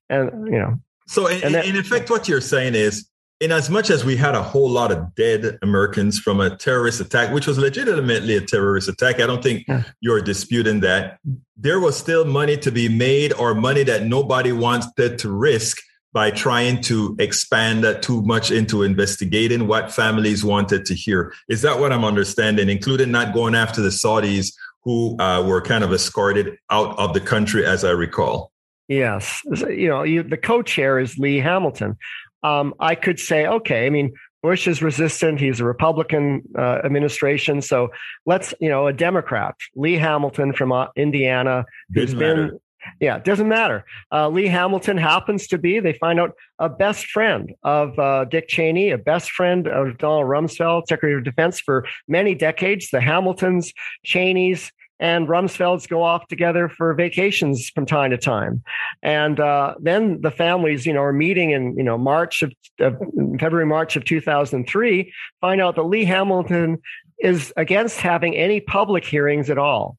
and 0.08 0.46
you 0.46 0.58
know. 0.58 0.74
So 1.06 1.26
in, 1.26 1.52
that, 1.52 1.66
in 1.66 1.76
effect, 1.76 2.08
what 2.08 2.28
you're 2.28 2.40
saying 2.40 2.74
is 2.74 3.10
in 3.40 3.50
as 3.52 3.68
much 3.68 3.90
as 3.90 4.04
we 4.04 4.16
had 4.16 4.34
a 4.34 4.42
whole 4.42 4.70
lot 4.70 4.92
of 4.92 5.14
dead 5.16 5.58
Americans 5.62 6.18
from 6.18 6.40
a 6.40 6.56
terrorist 6.56 7.00
attack, 7.00 7.32
which 7.34 7.46
was 7.46 7.58
legitimately 7.58 8.36
a 8.36 8.40
terrorist 8.40 8.88
attack, 8.88 9.20
I 9.20 9.26
don't 9.26 9.42
think 9.42 9.64
yeah. 9.66 9.82
you're 10.00 10.22
disputing 10.22 10.80
that. 10.80 11.18
There 11.56 11.80
was 11.80 11.96
still 11.96 12.24
money 12.24 12.56
to 12.58 12.70
be 12.70 12.88
made 12.88 13.32
or 13.34 13.52
money 13.54 13.82
that 13.82 14.04
nobody 14.06 14.52
wanted 14.52 15.18
to 15.18 15.30
risk 15.30 15.78
by 16.12 16.30
trying 16.30 16.82
to 16.82 17.16
expand 17.18 17.82
that 17.84 18.02
too 18.02 18.22
much 18.22 18.50
into 18.50 18.82
investigating 18.82 19.66
what 19.66 19.90
families 19.90 20.44
wanted 20.44 20.84
to 20.86 20.94
hear. 20.94 21.32
Is 21.48 21.62
that 21.62 21.78
what 21.78 21.92
I'm 21.92 22.04
understanding, 22.04 22.68
including 22.68 23.10
not 23.10 23.32
going 23.32 23.54
after 23.54 23.80
the 23.80 23.88
Saudis 23.88 24.52
who 24.84 25.18
uh, 25.20 25.42
were 25.46 25.62
kind 25.62 25.84
of 25.84 25.92
escorted 25.92 26.58
out 26.70 26.98
of 26.98 27.14
the 27.14 27.20
country, 27.20 27.64
as 27.64 27.84
I 27.84 27.90
recall? 27.90 28.50
Yes. 28.88 29.40
You 29.68 29.88
know, 29.88 30.02
you, 30.02 30.22
the 30.22 30.36
co 30.36 30.60
chair 30.60 30.98
is 30.98 31.16
Lee 31.16 31.38
Hamilton 31.38 31.96
um, 32.42 32.74
I 32.80 32.94
could 32.94 33.18
say, 33.18 33.46
okay, 33.46 33.86
I 33.86 33.90
mean, 33.90 34.12
Bush 34.42 34.66
is 34.66 34.82
resistant. 34.82 35.38
He's 35.38 35.60
a 35.60 35.64
Republican 35.64 36.42
uh, 36.58 36.80
administration. 36.84 37.62
So 37.62 37.90
let's, 38.26 38.52
you 38.60 38.68
know, 38.68 38.88
a 38.88 38.92
Democrat, 38.92 39.54
Lee 39.76 39.96
Hamilton 39.96 40.52
from 40.52 40.72
uh, 40.72 40.88
Indiana, 40.96 41.64
who's 41.94 42.14
been, 42.14 42.58
yeah, 43.00 43.16
it 43.16 43.24
doesn't 43.24 43.48
matter. 43.48 43.84
Uh, 44.10 44.28
Lee 44.28 44.46
Hamilton 44.46 44.96
happens 44.96 45.46
to 45.48 45.58
be, 45.58 45.80
they 45.80 45.92
find 45.94 46.20
out, 46.20 46.32
a 46.58 46.68
best 46.68 47.06
friend 47.06 47.52
of 47.62 47.98
uh, 47.98 48.24
Dick 48.24 48.48
Cheney, 48.48 48.90
a 48.90 48.98
best 48.98 49.30
friend 49.30 49.66
of 49.66 49.98
Donald 49.98 50.26
Rumsfeld, 50.26 50.86
Secretary 50.86 51.16
of 51.16 51.24
Defense 51.24 51.60
for 51.60 51.86
many 52.08 52.34
decades. 52.34 52.90
The 52.90 53.00
Hamiltons, 53.00 53.72
Cheneys, 54.04 54.70
and 55.00 55.26
Rumsfelds 55.26 55.88
go 55.88 56.02
off 56.02 56.28
together 56.28 56.68
for 56.68 56.94
vacations 56.94 57.68
from 57.70 57.86
time 57.86 58.12
to 58.12 58.16
time. 58.16 58.62
And 59.02 59.40
uh, 59.40 59.74
then 59.80 60.20
the 60.20 60.30
families, 60.30 60.86
you 60.86 60.92
know, 60.92 61.02
are 61.02 61.12
meeting 61.12 61.50
in, 61.50 61.76
you 61.76 61.82
know, 61.82 61.98
March 61.98 62.42
of, 62.42 62.52
of 62.78 62.96
February, 63.40 63.66
March 63.66 63.96
of 63.96 64.04
2003, 64.04 65.12
find 65.40 65.60
out 65.60 65.74
that 65.74 65.82
Lee 65.82 66.04
Hamilton 66.04 66.78
is 67.18 67.52
against 67.56 68.00
having 68.00 68.36
any 68.36 68.60
public 68.60 69.04
hearings 69.04 69.50
at 69.50 69.58
all 69.58 69.96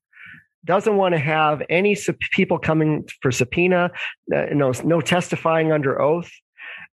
doesn't 0.65 0.95
want 0.95 1.13
to 1.13 1.19
have 1.19 1.61
any 1.69 1.97
people 2.31 2.57
coming 2.57 3.07
for 3.21 3.31
subpoena, 3.31 3.91
uh, 4.35 4.45
no, 4.51 4.71
no 4.83 5.01
testifying 5.01 5.71
under 5.71 6.01
oath. 6.01 6.31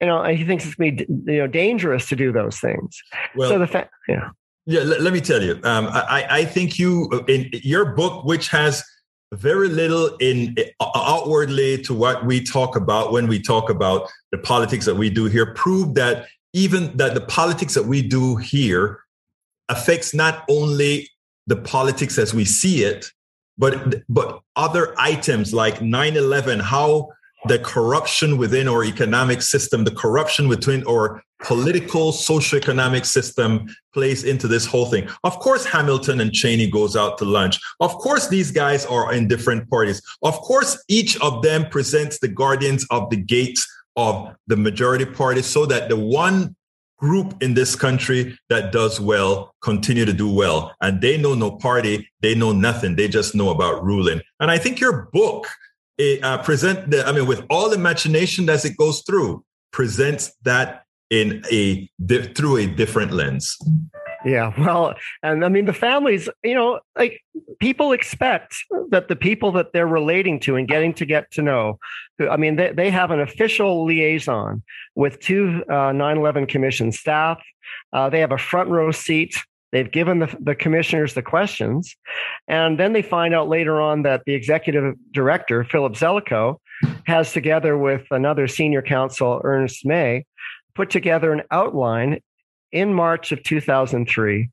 You 0.00 0.06
know, 0.06 0.24
he 0.24 0.44
thinks 0.44 0.64
it's 0.64 0.74
going 0.74 0.96
to 0.96 1.06
be 1.06 1.32
you 1.32 1.38
know 1.40 1.46
dangerous 1.46 2.08
to 2.08 2.16
do 2.16 2.32
those 2.32 2.58
things. 2.58 3.02
Well, 3.34 3.48
so 3.48 3.58
the 3.58 3.66
fact, 3.66 3.90
yeah. 4.08 4.30
Yeah, 4.66 4.82
let, 4.82 5.00
let 5.00 5.12
me 5.14 5.20
tell 5.20 5.42
you. 5.42 5.58
Um, 5.64 5.88
I, 5.90 6.26
I 6.28 6.44
think 6.44 6.78
you 6.78 7.08
in 7.26 7.48
your 7.52 7.94
book, 7.94 8.24
which 8.24 8.48
has 8.48 8.84
very 9.32 9.68
little 9.68 10.16
in 10.20 10.56
outwardly 10.80 11.82
to 11.82 11.94
what 11.94 12.24
we 12.24 12.42
talk 12.42 12.76
about 12.76 13.12
when 13.12 13.28
we 13.28 13.40
talk 13.40 13.70
about 13.70 14.08
the 14.30 14.38
politics 14.38 14.84
that 14.84 14.94
we 14.94 15.10
do 15.10 15.24
here, 15.26 15.54
prove 15.54 15.94
that 15.94 16.26
even 16.52 16.96
that 16.96 17.14
the 17.14 17.20
politics 17.20 17.74
that 17.74 17.84
we 17.84 18.02
do 18.02 18.36
here 18.36 19.00
affects 19.68 20.14
not 20.14 20.44
only 20.48 21.08
the 21.46 21.56
politics 21.56 22.18
as 22.18 22.32
we 22.34 22.44
see 22.44 22.84
it, 22.84 23.10
but 23.58 24.02
but 24.08 24.40
other 24.56 24.94
items 24.98 25.52
like 25.52 25.78
9-11, 25.78 26.60
how 26.60 27.08
the 27.46 27.58
corruption 27.58 28.36
within 28.36 28.68
our 28.68 28.84
economic 28.84 29.42
system, 29.42 29.84
the 29.84 29.90
corruption 29.90 30.48
within 30.48 30.84
our 30.88 31.22
political, 31.42 32.10
socioeconomic 32.10 33.06
system 33.06 33.68
plays 33.94 34.24
into 34.24 34.48
this 34.48 34.66
whole 34.66 34.86
thing. 34.86 35.08
Of 35.22 35.38
course, 35.38 35.64
Hamilton 35.64 36.20
and 36.20 36.32
Cheney 36.32 36.68
goes 36.68 36.96
out 36.96 37.16
to 37.18 37.24
lunch. 37.24 37.60
Of 37.80 37.92
course, 37.92 38.28
these 38.28 38.50
guys 38.50 38.84
are 38.86 39.12
in 39.12 39.28
different 39.28 39.70
parties. 39.70 40.02
Of 40.22 40.34
course, 40.40 40.82
each 40.88 41.16
of 41.20 41.42
them 41.42 41.68
presents 41.68 42.18
the 42.18 42.28
guardians 42.28 42.84
of 42.90 43.08
the 43.10 43.16
gates 43.16 43.66
of 43.96 44.34
the 44.46 44.56
majority 44.56 45.04
party 45.04 45.42
so 45.42 45.66
that 45.66 45.88
the 45.88 45.96
one 45.96 46.56
group 46.98 47.40
in 47.42 47.54
this 47.54 47.74
country 47.74 48.38
that 48.48 48.72
does 48.72 49.00
well 49.00 49.54
continue 49.62 50.04
to 50.04 50.12
do 50.12 50.32
well. 50.32 50.74
And 50.80 51.00
they 51.00 51.16
know 51.16 51.34
no 51.34 51.52
party, 51.52 52.08
they 52.20 52.34
know 52.34 52.52
nothing. 52.52 52.96
They 52.96 53.08
just 53.08 53.34
know 53.34 53.50
about 53.50 53.84
ruling. 53.84 54.20
And 54.40 54.50
I 54.50 54.58
think 54.58 54.80
your 54.80 55.08
book 55.12 55.46
it, 55.96 56.22
uh, 56.22 56.42
present 56.42 56.90
the, 56.90 57.06
I 57.06 57.12
mean, 57.12 57.26
with 57.26 57.44
all 57.50 57.68
the 57.70 57.76
imagination 57.76 58.48
as 58.48 58.64
it 58.64 58.76
goes 58.76 59.02
through, 59.06 59.44
presents 59.72 60.32
that 60.42 60.84
in 61.10 61.42
a 61.50 61.88
through 62.34 62.58
a 62.58 62.66
different 62.66 63.12
lens. 63.12 63.56
Yeah, 64.28 64.52
well, 64.58 64.94
and 65.22 65.44
I 65.44 65.48
mean 65.48 65.64
the 65.64 65.72
families, 65.72 66.28
you 66.44 66.54
know, 66.54 66.80
like 66.96 67.20
people 67.60 67.92
expect 67.92 68.54
that 68.90 69.08
the 69.08 69.16
people 69.16 69.52
that 69.52 69.72
they're 69.72 69.86
relating 69.86 70.38
to 70.40 70.56
and 70.56 70.68
getting 70.68 70.92
to 70.94 71.06
get 71.06 71.30
to 71.32 71.42
know, 71.42 71.78
I 72.20 72.36
mean, 72.36 72.56
they, 72.56 72.72
they 72.72 72.90
have 72.90 73.10
an 73.10 73.20
official 73.20 73.84
liaison 73.84 74.62
with 74.94 75.20
two 75.20 75.64
uh, 75.68 75.92
9/11 75.92 76.48
Commission 76.48 76.92
staff. 76.92 77.40
Uh, 77.92 78.10
they 78.10 78.20
have 78.20 78.32
a 78.32 78.38
front 78.38 78.70
row 78.70 78.90
seat 78.90 79.34
They've 79.72 79.90
given 79.90 80.20
the, 80.20 80.34
the 80.40 80.54
commissioners 80.54 81.14
the 81.14 81.22
questions. 81.22 81.94
And 82.46 82.78
then 82.78 82.92
they 82.92 83.02
find 83.02 83.34
out 83.34 83.48
later 83.48 83.80
on 83.80 84.02
that 84.02 84.22
the 84.24 84.34
executive 84.34 84.94
director, 85.12 85.64
Philip 85.64 85.92
Zelikow, 85.92 86.56
has 87.06 87.32
together 87.32 87.76
with 87.76 88.06
another 88.10 88.48
senior 88.48 88.82
counsel, 88.82 89.40
Ernest 89.44 89.84
May, 89.84 90.24
put 90.74 90.90
together 90.90 91.32
an 91.32 91.42
outline 91.50 92.20
in 92.72 92.92
March 92.94 93.32
of 93.32 93.42
2003 93.42 94.50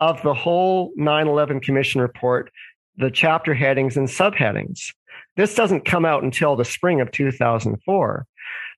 of 0.00 0.22
the 0.22 0.34
whole 0.34 0.92
9 0.96 1.26
11 1.26 1.60
Commission 1.60 2.00
report, 2.00 2.50
the 2.96 3.10
chapter 3.10 3.54
headings 3.54 3.96
and 3.96 4.08
subheadings. 4.08 4.92
This 5.36 5.54
doesn't 5.54 5.84
come 5.84 6.04
out 6.04 6.22
until 6.22 6.56
the 6.56 6.64
spring 6.64 7.00
of 7.00 7.10
2004. 7.10 8.26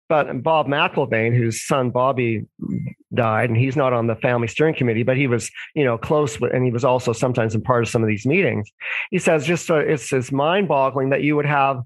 But 0.09 0.43
Bob 0.43 0.66
McIlvaine, 0.68 1.36
whose 1.36 1.62
son 1.62 1.91
Bobby 1.91 2.47
died, 3.12 3.51
and 3.51 3.59
he's 3.59 3.76
not 3.76 3.93
on 3.93 4.07
the 4.07 4.16
family 4.16 4.49
steering 4.49 4.74
committee, 4.74 5.03
but 5.03 5.18
he 5.18 5.26
was, 5.26 5.51
you 5.74 5.84
know, 5.84 5.99
close 5.99 6.41
with, 6.41 6.55
and 6.55 6.64
he 6.64 6.70
was 6.70 6.84
also 6.84 7.12
sometimes 7.12 7.55
in 7.55 7.61
part 7.61 7.82
of 7.82 7.91
some 7.91 8.03
of 8.03 8.09
these 8.09 8.24
meetings. 8.24 8.70
He 9.11 9.18
says 9.18 9.47
just 9.47 9.68
it's, 9.68 10.11
it's 10.12 10.32
mind-boggling 10.32 11.11
that 11.11 11.22
you 11.22 11.36
would 11.36 11.47
have 11.47 11.82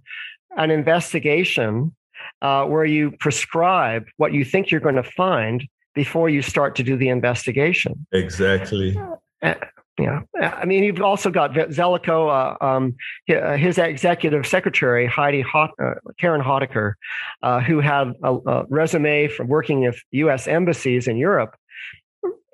an 0.56 0.70
investigation 0.70 1.96
uh, 2.42 2.64
where 2.64 2.84
you 2.84 3.10
prescribe 3.18 4.04
what 4.18 4.32
you 4.32 4.44
think 4.44 4.70
you're 4.70 4.80
going 4.80 4.94
to 4.94 5.02
find 5.02 5.66
before 5.94 6.28
you 6.28 6.42
start 6.42 6.76
to 6.76 6.82
do 6.82 6.96
the 6.96 7.08
investigation. 7.08 8.06
Exactly. 8.12 8.98
Uh, 9.42 9.54
yeah, 9.98 10.22
I 10.40 10.64
mean, 10.64 10.84
you've 10.84 11.02
also 11.02 11.30
got 11.30 11.52
Zelikow, 11.52 12.56
uh, 12.60 12.64
um, 12.64 12.96
uh, 13.28 13.56
his 13.56 13.76
executive 13.76 14.46
secretary 14.46 15.06
Heidi 15.06 15.42
Hot, 15.42 15.70
uh, 15.82 15.94
Karen 16.18 16.40
Hotaker, 16.40 16.94
uh, 17.42 17.60
who 17.60 17.80
had 17.80 18.14
a, 18.22 18.34
a, 18.34 18.64
resume 18.70 19.28
from 19.28 19.48
working 19.48 19.82
with 19.82 20.00
U.S. 20.12 20.48
embassies 20.48 21.06
in 21.08 21.18
Europe, 21.18 21.54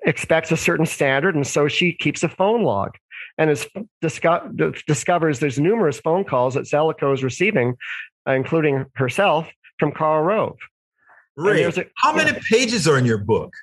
expects 0.05 0.51
a 0.51 0.57
certain 0.57 0.85
standard, 0.85 1.33
and 1.35 1.47
so 1.47 1.67
she 1.67 1.93
keeps 1.93 2.23
a 2.23 2.29
phone 2.29 2.63
log 2.63 2.91
and 3.37 3.49
is 3.49 3.67
disco- 4.01 4.51
discovers 4.85 5.39
there's 5.39 5.59
numerous 5.59 5.99
phone 5.99 6.25
calls 6.25 6.55
that 6.55 6.65
Zelikow 6.65 7.13
is 7.13 7.23
receiving, 7.23 7.75
uh, 8.27 8.33
including 8.33 8.85
herself 8.95 9.47
from 9.79 9.93
Karl 9.93 10.23
Rove. 10.23 10.57
Ray, 11.39 11.63
a, 11.63 11.85
how 11.95 12.13
many 12.13 12.31
yeah. 12.31 12.39
pages 12.49 12.87
are 12.87 12.97
in 12.97 13.05
your 13.05 13.17
book? 13.17 13.53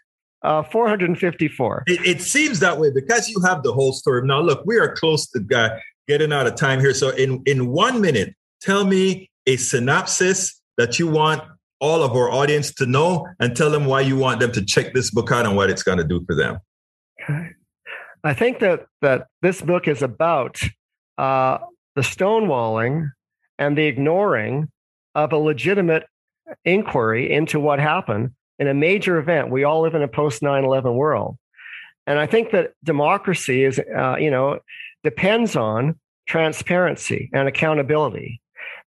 Uh, 0.43 0.62
454. 0.62 1.85
It, 1.87 2.07
it, 2.07 2.22
seems 2.22 2.61
that 2.61 2.79
way 2.79 2.91
because 2.95 3.29
you 3.29 3.41
have 3.43 3.62
the 3.62 3.72
whole 3.72 3.93
story. 3.93 4.24
Now, 4.27 4.41
look, 4.41 4.62
we 4.64 4.79
are 4.79 4.95
close 4.95 5.27
to 5.31 5.45
uh, 5.55 5.79
getting 6.07 6.33
out 6.33 6.47
of 6.47 6.55
time 6.55 6.79
here. 6.79 6.95
So, 6.95 7.11
in, 7.11 7.43
in 7.47 7.68
one 7.68 8.01
minute, 8.01 8.35
tell 8.61 8.85
me 8.85 9.31
a 9.47 9.57
synopsis 9.57 10.61
that 10.77 10.99
you 10.99 11.09
want 11.09 11.43
all 11.81 12.03
of 12.03 12.12
our 12.12 12.31
audience 12.31 12.72
to 12.74 12.87
know 12.87 13.27
and 13.41 13.57
tell 13.57 13.70
them 13.70 13.87
why 13.87 14.01
you 14.01 14.16
want 14.16 14.41
them 14.41 14.53
to 14.53 14.64
check 14.64 14.95
this 14.95 15.11
book 15.11 15.31
out 15.33 15.47
and 15.47 15.57
what 15.57 15.68
it's 15.68 15.83
going 15.83 15.99
to 15.99 16.05
do 16.05 16.24
for 16.27 16.35
them. 16.35 16.59
Okay. 17.22 17.51
I 18.24 18.35
think 18.35 18.61
that, 18.61 18.87
that 19.03 19.27
this 19.43 19.61
book 19.61 19.89
is 19.89 20.03
about 20.03 20.61
uh, 21.18 21.59
the 21.95 22.03
stonewalling 22.03 23.11
and 23.59 23.77
the 23.77 23.87
ignoring 23.87 24.68
of 25.14 25.33
a 25.33 25.39
legitimate 25.39 26.05
inquiry 26.64 27.32
into 27.32 27.61
what 27.61 27.78
happened 27.78 28.32
in 28.59 28.68
a 28.68 28.74
major 28.74 29.18
event. 29.18 29.51
We 29.51 29.64
all 29.64 29.82
live 29.82 29.94
in 29.94 30.03
a 30.03 30.09
post 30.09 30.42
9 30.42 30.64
11 30.64 30.94
world. 30.94 31.36
And 32.07 32.18
I 32.18 32.26
think 32.26 32.53
that 32.53 32.72
democracy 32.84 33.64
is, 33.64 33.78
uh, 33.78 34.16
you 34.18 34.30
know, 34.30 34.61
depends 35.03 35.57
on 35.57 35.99
transparency 36.26 37.30
and 37.32 37.49
accountability 37.49 38.40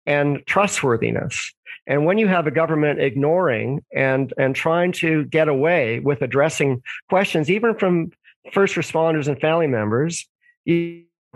and 0.06 0.42
trustworthiness. 0.46 1.52
And 1.86 2.04
when 2.04 2.18
you 2.18 2.28
have 2.28 2.46
a 2.46 2.50
government 2.50 3.00
ignoring 3.00 3.84
and, 3.94 4.32
and 4.36 4.54
trying 4.54 4.92
to 4.92 5.24
get 5.24 5.48
away 5.48 6.00
with 6.00 6.22
addressing 6.22 6.82
questions, 7.08 7.50
even 7.50 7.74
from 7.74 8.12
first 8.52 8.74
responders 8.74 9.26
and 9.26 9.40
family 9.40 9.66
members, 9.66 10.28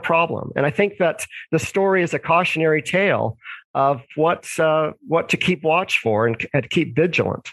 problem. 0.02 0.52
And 0.56 0.66
I 0.66 0.70
think 0.70 0.98
that 0.98 1.24
the 1.50 1.58
story 1.58 2.02
is 2.02 2.14
a 2.14 2.18
cautionary 2.18 2.82
tale 2.82 3.36
of 3.74 4.02
what's 4.16 4.58
uh, 4.58 4.92
what 5.06 5.28
to 5.30 5.36
keep 5.36 5.62
watch 5.62 5.98
for 5.98 6.26
and, 6.26 6.46
and 6.52 6.68
keep 6.70 6.94
vigilant. 6.94 7.48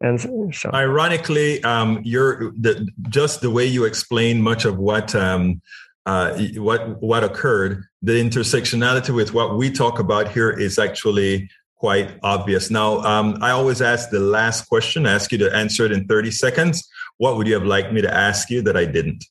And 0.00 0.20
so, 0.54 0.70
ironically, 0.72 1.62
um, 1.64 2.00
you're 2.04 2.52
the, 2.52 2.88
just 3.08 3.40
the 3.40 3.50
way 3.50 3.66
you 3.66 3.84
explain 3.84 4.40
much 4.42 4.64
of 4.64 4.78
what 4.78 5.14
um, 5.14 5.60
uh, 6.04 6.36
what 6.56 7.02
what 7.02 7.24
occurred. 7.24 7.84
The 8.02 8.12
intersectionality 8.12 9.14
with 9.14 9.34
what 9.34 9.56
we 9.56 9.70
talk 9.70 9.98
about 9.98 10.28
here 10.28 10.50
is 10.50 10.78
actually 10.78 11.50
quite 11.76 12.18
obvious. 12.22 12.70
Now, 12.70 12.98
um, 13.00 13.38
I 13.42 13.50
always 13.50 13.82
ask 13.82 14.10
the 14.10 14.20
last 14.20 14.68
question. 14.68 15.06
I 15.06 15.14
ask 15.14 15.32
you 15.32 15.38
to 15.38 15.54
answer 15.54 15.84
it 15.84 15.92
in 15.92 16.06
30 16.06 16.30
seconds. 16.30 16.88
What 17.18 17.36
would 17.36 17.46
you 17.46 17.54
have 17.54 17.64
liked 17.64 17.92
me 17.92 18.00
to 18.02 18.12
ask 18.12 18.50
you 18.50 18.62
that 18.62 18.76
I 18.76 18.86
didn't? 18.86 19.24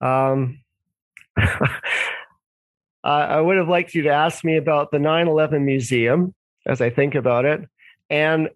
Um, 0.00 0.60
Uh, 3.04 3.26
I 3.28 3.40
would 3.40 3.56
have 3.56 3.68
liked 3.68 3.94
you 3.94 4.02
to 4.02 4.10
ask 4.10 4.44
me 4.44 4.56
about 4.56 4.90
the 4.90 4.98
9/11 4.98 5.64
museum 5.64 6.34
as 6.66 6.80
I 6.80 6.90
think 6.90 7.14
about 7.14 7.44
it, 7.44 7.68
and 8.10 8.48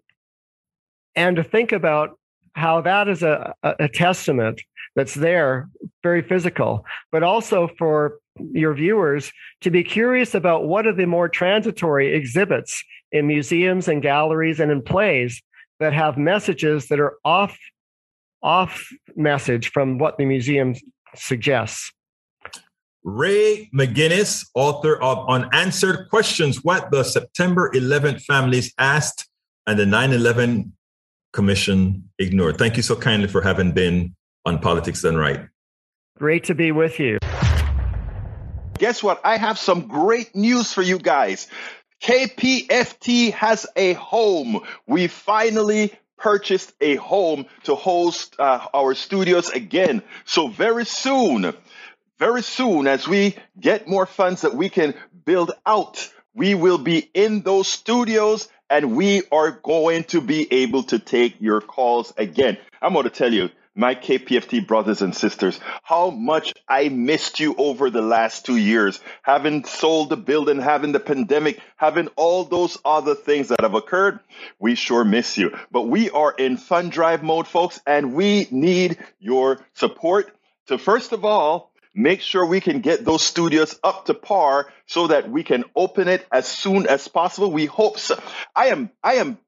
and 1.15 1.35
to 1.35 1.43
think 1.43 1.71
about 1.71 2.17
how 2.53 2.81
that 2.81 3.07
is 3.07 3.21
a, 3.21 3.53
a 3.63 3.87
testament 3.87 4.61
that's 4.95 5.13
there, 5.13 5.69
very 6.01 6.23
physical, 6.23 6.85
but 7.11 7.21
also 7.21 7.69
for 7.77 8.17
your 8.51 8.73
viewers 8.73 9.31
to 9.61 9.69
be 9.69 9.83
curious 9.83 10.33
about 10.33 10.65
what 10.65 10.87
are 10.87 10.93
the 10.93 11.05
more 11.05 11.29
transitory 11.29 12.15
exhibits 12.15 12.83
in 13.11 13.27
museums 13.27 13.87
and 13.87 14.01
galleries 14.01 14.59
and 14.59 14.71
in 14.71 14.81
plays 14.81 15.41
that 15.79 15.93
have 15.93 16.17
messages 16.17 16.87
that 16.87 16.99
are 16.99 17.13
off 17.23 17.57
off 18.43 18.89
message 19.15 19.71
from 19.71 19.97
what 19.97 20.17
the 20.17 20.25
museum 20.25 20.73
suggests. 21.15 21.91
Ray 23.07 23.69
McGinnis, 23.73 24.49
author 24.53 25.01
of 25.01 25.29
Unanswered 25.29 26.09
Questions 26.09 26.61
What 26.61 26.91
the 26.91 27.03
September 27.03 27.71
11th 27.73 28.21
Families 28.23 28.73
Asked 28.77 29.29
and 29.65 29.79
the 29.79 29.85
9 29.85 30.11
11 30.11 30.73
Commission 31.31 32.09
Ignored. 32.19 32.57
Thank 32.57 32.75
you 32.75 32.83
so 32.83 32.97
kindly 32.97 33.29
for 33.29 33.41
having 33.41 33.71
been 33.71 34.13
on 34.45 34.59
Politics 34.59 35.03
Done 35.03 35.15
Right. 35.15 35.47
Great 36.17 36.43
to 36.45 36.53
be 36.53 36.73
with 36.73 36.99
you. 36.99 37.17
Guess 38.77 39.01
what? 39.01 39.21
I 39.23 39.37
have 39.37 39.57
some 39.57 39.87
great 39.87 40.35
news 40.35 40.73
for 40.73 40.81
you 40.81 40.99
guys. 40.99 41.47
KPFT 42.03 43.31
has 43.31 43.65
a 43.77 43.93
home. 43.93 44.59
We 44.85 45.07
finally 45.07 45.93
purchased 46.17 46.73
a 46.81 46.95
home 46.95 47.45
to 47.63 47.75
host 47.75 48.35
uh, 48.37 48.67
our 48.73 48.95
studios 48.95 49.49
again. 49.49 50.01
So 50.25 50.47
very 50.47 50.85
soon, 50.85 51.53
very 52.19 52.41
soon, 52.41 52.87
as 52.87 53.07
we 53.07 53.35
get 53.59 53.87
more 53.87 54.05
funds 54.05 54.41
that 54.41 54.55
we 54.55 54.69
can 54.69 54.95
build 55.25 55.51
out, 55.65 56.11
we 56.33 56.55
will 56.55 56.77
be 56.77 57.09
in 57.13 57.41
those 57.41 57.67
studios 57.67 58.47
and 58.69 58.95
we 58.95 59.23
are 59.31 59.51
going 59.51 60.03
to 60.05 60.21
be 60.21 60.51
able 60.51 60.83
to 60.83 60.99
take 60.99 61.39
your 61.39 61.61
calls 61.61 62.13
again. 62.17 62.57
I'm 62.81 62.93
going 62.93 63.05
to 63.05 63.09
tell 63.09 63.31
you, 63.31 63.49
my 63.75 63.93
KPFT 63.93 64.65
brothers 64.65 65.03
and 65.03 65.15
sisters, 65.15 65.59
how 65.83 66.09
much 66.09 66.53
I 66.67 66.89
missed 66.89 67.39
you 67.39 67.55
over 67.55 67.91
the 67.91 68.01
last 68.01 68.45
two 68.45 68.57
years, 68.57 68.99
having 69.21 69.65
sold 69.65 70.09
the 70.09 70.17
building, 70.17 70.59
having 70.59 70.91
the 70.91 70.99
pandemic, 70.99 71.59
having 71.75 72.07
all 72.15 72.43
those 72.43 72.77
other 72.83 73.13
things 73.13 73.49
that 73.49 73.61
have 73.61 73.75
occurred. 73.75 74.19
We 74.59 74.73
sure 74.73 75.05
miss 75.05 75.37
you. 75.37 75.55
But 75.71 75.83
we 75.83 76.09
are 76.09 76.33
in 76.35 76.57
fund 76.57 76.91
drive 76.91 77.21
mode, 77.21 77.47
folks, 77.47 77.79
and 77.85 78.15
we 78.15 78.47
need 78.49 78.97
your 79.19 79.63
support 79.75 80.35
to, 80.67 80.79
first 80.79 81.11
of 81.11 81.23
all, 81.23 81.71
make 81.97 82.21
sure 82.21 82.45
we 82.45 82.61
can 82.61 82.79
get 82.79 83.03
those 83.03 83.23
studios 83.23 83.77
up 83.83 84.05
to 84.05 84.13
par 84.13 84.71
so 84.85 85.07
that 85.07 85.29
we 85.29 85.43
can 85.43 85.65
open 85.75 86.07
it 86.07 86.25
as 86.31 86.47
soon 86.47 86.85
as 86.87 87.07
possible. 87.07 87.51
We 87.51 87.65
hope 87.65 87.97
so. 87.97 88.21
I 88.55 88.67
am, 88.67 88.91
I 89.03 89.15
am, 89.15 89.39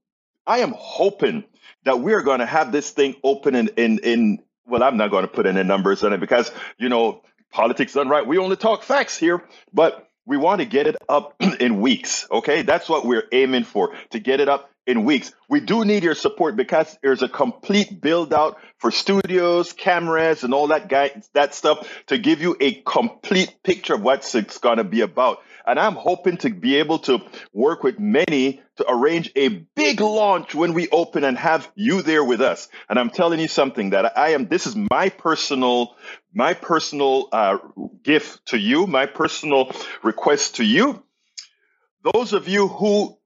I 0.47 0.59
am 0.59 0.73
hoping 0.75 1.43
that 1.85 1.99
we're 1.99 2.23
going 2.23 2.39
to 2.39 2.45
have 2.47 2.71
this 2.71 2.89
thing 2.89 3.15
open 3.23 3.55
in, 3.55 3.69
in, 3.77 3.99
in, 3.99 4.39
well, 4.65 4.83
I'm 4.83 4.97
not 4.97 5.11
going 5.11 5.23
to 5.23 5.31
put 5.31 5.45
any 5.45 5.63
numbers 5.63 6.03
on 6.03 6.11
it 6.11 6.19
because, 6.19 6.51
you 6.77 6.89
know, 6.89 7.21
politics 7.51 7.93
done 7.93 8.09
right. 8.09 8.25
We 8.25 8.39
only 8.39 8.55
talk 8.55 8.83
facts 8.83 9.15
here, 9.15 9.43
but 9.71 10.09
we 10.25 10.35
want 10.37 10.59
to 10.59 10.65
get 10.65 10.87
it 10.87 10.95
up 11.07 11.35
in 11.59 11.81
weeks. 11.81 12.27
Okay. 12.31 12.63
That's 12.63 12.89
what 12.89 13.05
we're 13.05 13.27
aiming 13.31 13.63
for 13.63 13.93
to 14.09 14.19
get 14.19 14.39
it 14.39 14.49
up 14.49 14.71
in 14.89 15.03
weeks. 15.03 15.31
We 15.47 15.59
do 15.59 15.85
need 15.85 16.03
your 16.03 16.15
support 16.15 16.55
because 16.55 16.97
there's 17.03 17.21
a 17.21 17.29
complete 17.29 18.01
build 18.01 18.33
out 18.33 18.57
for 18.79 18.89
studios, 18.89 19.71
cameras, 19.71 20.43
and 20.43 20.51
all 20.51 20.67
that 20.67 20.89
guy, 20.89 21.21
that 21.33 21.53
stuff 21.53 21.87
to 22.07 22.17
give 22.17 22.41
you 22.41 22.57
a 22.59 22.73
complete 22.73 23.55
picture 23.63 23.93
of 23.93 24.01
what 24.01 24.33
it's 24.33 24.57
going 24.57 24.77
to 24.77 24.83
be 24.83 25.01
about. 25.01 25.43
And 25.67 25.79
I'm 25.79 25.93
hoping 25.93 26.37
to 26.37 26.49
be 26.49 26.77
able 26.77 26.97
to 26.99 27.19
work 27.53 27.83
with 27.83 27.99
many 27.99 28.63
to 28.77 28.85
arrange 28.89 29.31
a 29.35 29.49
big 29.75 30.01
launch 30.01 30.55
when 30.55 30.73
we 30.73 30.89
open 30.89 31.23
and 31.23 31.37
have 31.37 31.71
you 31.75 32.01
there 32.01 32.23
with 32.23 32.41
us. 32.41 32.67
And 32.89 32.97
I'm 32.97 33.11
telling 33.11 33.39
you 33.39 33.47
something 33.47 33.91
that 33.91 34.17
I 34.17 34.29
am, 34.29 34.47
this 34.47 34.65
is 34.65 34.75
my 34.75 35.09
personal, 35.09 35.95
my 36.33 36.55
personal 36.55 37.29
uh, 37.31 37.59
gift 38.01 38.47
to 38.47 38.57
you, 38.57 38.87
my 38.87 39.05
personal 39.05 39.71
request 40.01 40.55
to 40.55 40.63
you. 40.63 41.03
Those 42.11 42.33
of 42.33 42.47
you 42.47 42.67
who 42.67 43.19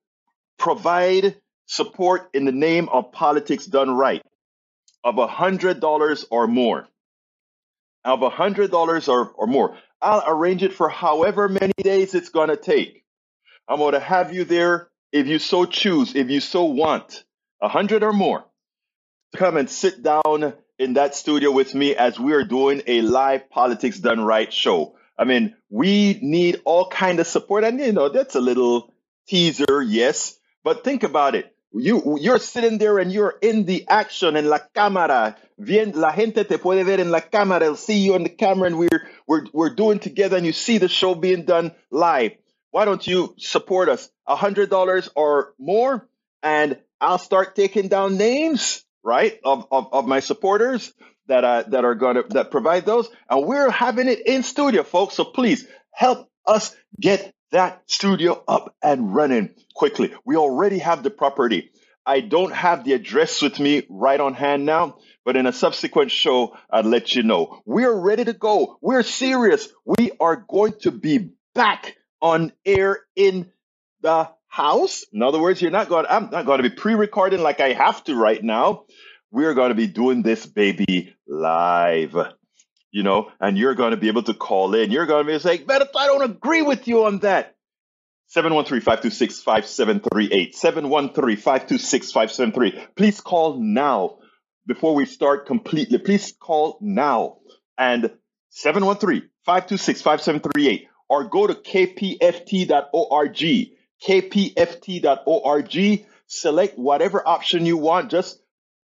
provide 0.57 1.35
support 1.65 2.29
in 2.33 2.45
the 2.45 2.51
name 2.51 2.89
of 2.89 3.11
politics 3.11 3.65
done 3.65 3.91
right 3.91 4.21
of 5.03 5.17
a 5.17 5.27
hundred 5.27 5.79
dollars 5.79 6.25
or 6.29 6.47
more 6.47 6.87
of 8.05 8.21
a 8.21 8.29
hundred 8.29 8.71
dollars 8.71 9.07
or, 9.07 9.29
or 9.31 9.47
more 9.47 9.77
I'll 10.03 10.23
arrange 10.27 10.63
it 10.63 10.73
for 10.73 10.89
however 10.89 11.47
many 11.47 11.71
days 11.77 12.13
it's 12.13 12.29
going 12.29 12.49
to 12.49 12.57
take. 12.57 13.05
I'm 13.69 13.77
going 13.77 13.93
to 13.93 14.01
have 14.01 14.33
you 14.33 14.43
there 14.43 14.89
if 15.13 15.27
you 15.27 15.39
so 15.39 15.65
choose, 15.65 16.13
if 16.13 16.29
you 16.29 16.41
so 16.41 16.65
want, 16.65 17.23
a 17.61 17.69
hundred 17.69 18.03
or 18.03 18.11
more. 18.11 18.43
Come 19.37 19.55
and 19.55 19.69
sit 19.69 20.03
down 20.03 20.53
in 20.77 20.95
that 20.95 21.15
studio 21.15 21.51
with 21.51 21.73
me 21.73 21.95
as 21.95 22.19
we 22.19 22.33
are 22.33 22.43
doing 22.43 22.81
a 22.85 23.01
live 23.01 23.49
politics 23.49 23.97
done 23.97 24.19
right 24.19 24.51
show. 24.51 24.95
I 25.17 25.23
mean, 25.23 25.55
we 25.69 26.19
need 26.21 26.61
all 26.65 26.89
kind 26.89 27.19
of 27.21 27.27
support, 27.27 27.63
and 27.63 27.79
you 27.79 27.93
know 27.93 28.09
that's 28.09 28.35
a 28.35 28.41
little 28.41 28.93
teaser, 29.27 29.81
yes. 29.81 30.37
But 30.65 30.83
think 30.83 31.03
about 31.03 31.35
it. 31.35 31.52
You, 31.73 32.19
you're 32.21 32.39
sitting 32.39 32.77
there 32.77 32.99
and 32.99 33.11
you're 33.11 33.35
in 33.41 33.65
the 33.65 33.87
action 33.87 34.37
en 34.37 34.47
la 34.47 34.59
cámara. 34.75 35.35
Bien, 35.57 35.91
la 35.91 36.11
gente 36.11 36.43
te 36.43 36.57
puede 36.57 36.85
ver 36.85 36.99
en 36.99 37.09
la 37.09 37.21
cámara. 37.21 37.61
They'll 37.61 37.75
see 37.75 37.99
you 37.99 38.13
on 38.13 38.23
the 38.23 38.29
camera 38.29 38.67
and 38.67 38.77
we're, 38.77 39.07
we're, 39.27 39.45
we're 39.51 39.73
doing 39.73 39.99
together 39.99 40.37
and 40.37 40.45
you 40.45 40.53
see 40.53 40.77
the 40.77 40.87
show 40.87 41.15
being 41.15 41.45
done 41.45 41.73
live. 41.89 42.33
Why 42.71 42.85
don't 42.85 43.05
you 43.05 43.33
support 43.37 43.89
us? 43.89 44.09
A 44.27 44.35
hundred 44.35 44.69
dollars 44.69 45.09
or 45.15 45.53
more 45.57 46.07
and 46.43 46.77
I'll 47.01 47.17
start 47.17 47.55
taking 47.55 47.87
down 47.87 48.17
names, 48.17 48.83
right? 49.03 49.39
Of, 49.43 49.67
of, 49.71 49.93
of 49.93 50.07
my 50.07 50.19
supporters 50.19 50.93
that, 51.27 51.43
uh, 51.43 51.63
that 51.69 51.85
are 51.85 51.95
going 51.95 52.15
to, 52.15 52.23
that 52.29 52.51
provide 52.51 52.85
those. 52.85 53.09
And 53.29 53.47
we're 53.47 53.69
having 53.71 54.07
it 54.07 54.25
in 54.27 54.43
studio, 54.43 54.83
folks. 54.83 55.15
So 55.15 55.23
please 55.23 55.65
help 55.91 56.29
us 56.45 56.75
get 56.99 57.32
that 57.53 57.83
studio 57.85 58.43
up 58.47 58.75
and 58.83 59.15
running 59.15 59.53
quickly. 59.75 60.13
We 60.25 60.35
already 60.35 60.79
have 60.79 61.03
the 61.03 61.09
property. 61.09 61.71
I 62.05 62.19
don't 62.19 62.51
have 62.51 62.83
the 62.83 62.93
address 62.93 63.41
with 63.41 63.59
me 63.59 63.83
right 63.89 64.19
on 64.19 64.33
hand 64.33 64.65
now, 64.65 64.97
but 65.23 65.37
in 65.37 65.45
a 65.45 65.53
subsequent 65.53 66.11
show, 66.11 66.57
I'll 66.69 66.83
let 66.83 67.15
you 67.15 67.23
know. 67.23 67.61
We're 67.65 67.93
ready 67.93 68.25
to 68.25 68.33
go. 68.33 68.77
We're 68.81 69.03
serious. 69.03 69.69
We 69.85 70.11
are 70.19 70.35
going 70.35 70.73
to 70.81 70.91
be 70.91 71.29
back 71.55 71.95
on 72.21 72.51
air 72.65 72.99
in 73.15 73.51
the 74.01 74.29
house. 74.47 75.05
In 75.13 75.21
other 75.21 75.39
words, 75.39 75.61
you're 75.61 75.71
not 75.71 75.89
going, 75.89 76.05
I'm 76.09 76.29
not 76.31 76.45
going 76.45 76.61
to 76.61 76.69
be 76.69 76.75
pre-recording 76.75 77.41
like 77.41 77.61
I 77.61 77.73
have 77.73 78.03
to 78.05 78.15
right 78.15 78.43
now. 78.43 78.85
We're 79.31 79.53
going 79.53 79.69
to 79.69 79.75
be 79.75 79.87
doing 79.87 80.23
this 80.23 80.45
baby 80.45 81.15
live 81.27 82.15
you 82.93 83.03
know, 83.03 83.29
and 83.41 83.57
you're 83.57 83.73
going 83.73 83.91
to 83.91 83.97
be 83.97 84.07
able 84.07 84.23
to 84.23 84.33
call 84.35 84.73
in. 84.75 84.91
You're 84.91 85.07
going 85.07 85.25
to 85.25 85.39
be 85.39 85.45
like, 85.45 85.67
but 85.67 85.89
I 85.97 86.05
don't 86.05 86.23
agree 86.23 86.61
with 86.61 86.87
you 86.87 87.03
on 87.05 87.19
that. 87.19 87.55
713-526-5738. 88.33 90.55
713-526-5738. 90.55 92.87
Please 92.95 93.19
call 93.19 93.59
now 93.59 94.19
before 94.65 94.95
we 94.95 95.05
start 95.05 95.45
completely. 95.47 95.97
Please 95.97 96.33
call 96.39 96.77
now 96.81 97.39
and 97.77 98.09
713-526-5738 98.51 100.87
or 101.09 101.25
go 101.25 101.45
to 101.47 101.55
kpft.org. 101.55 103.35
kpft.org. 104.07 106.05
Select 106.27 106.77
whatever 106.77 107.27
option 107.27 107.65
you 107.65 107.75
want. 107.77 108.11
Just 108.11 108.39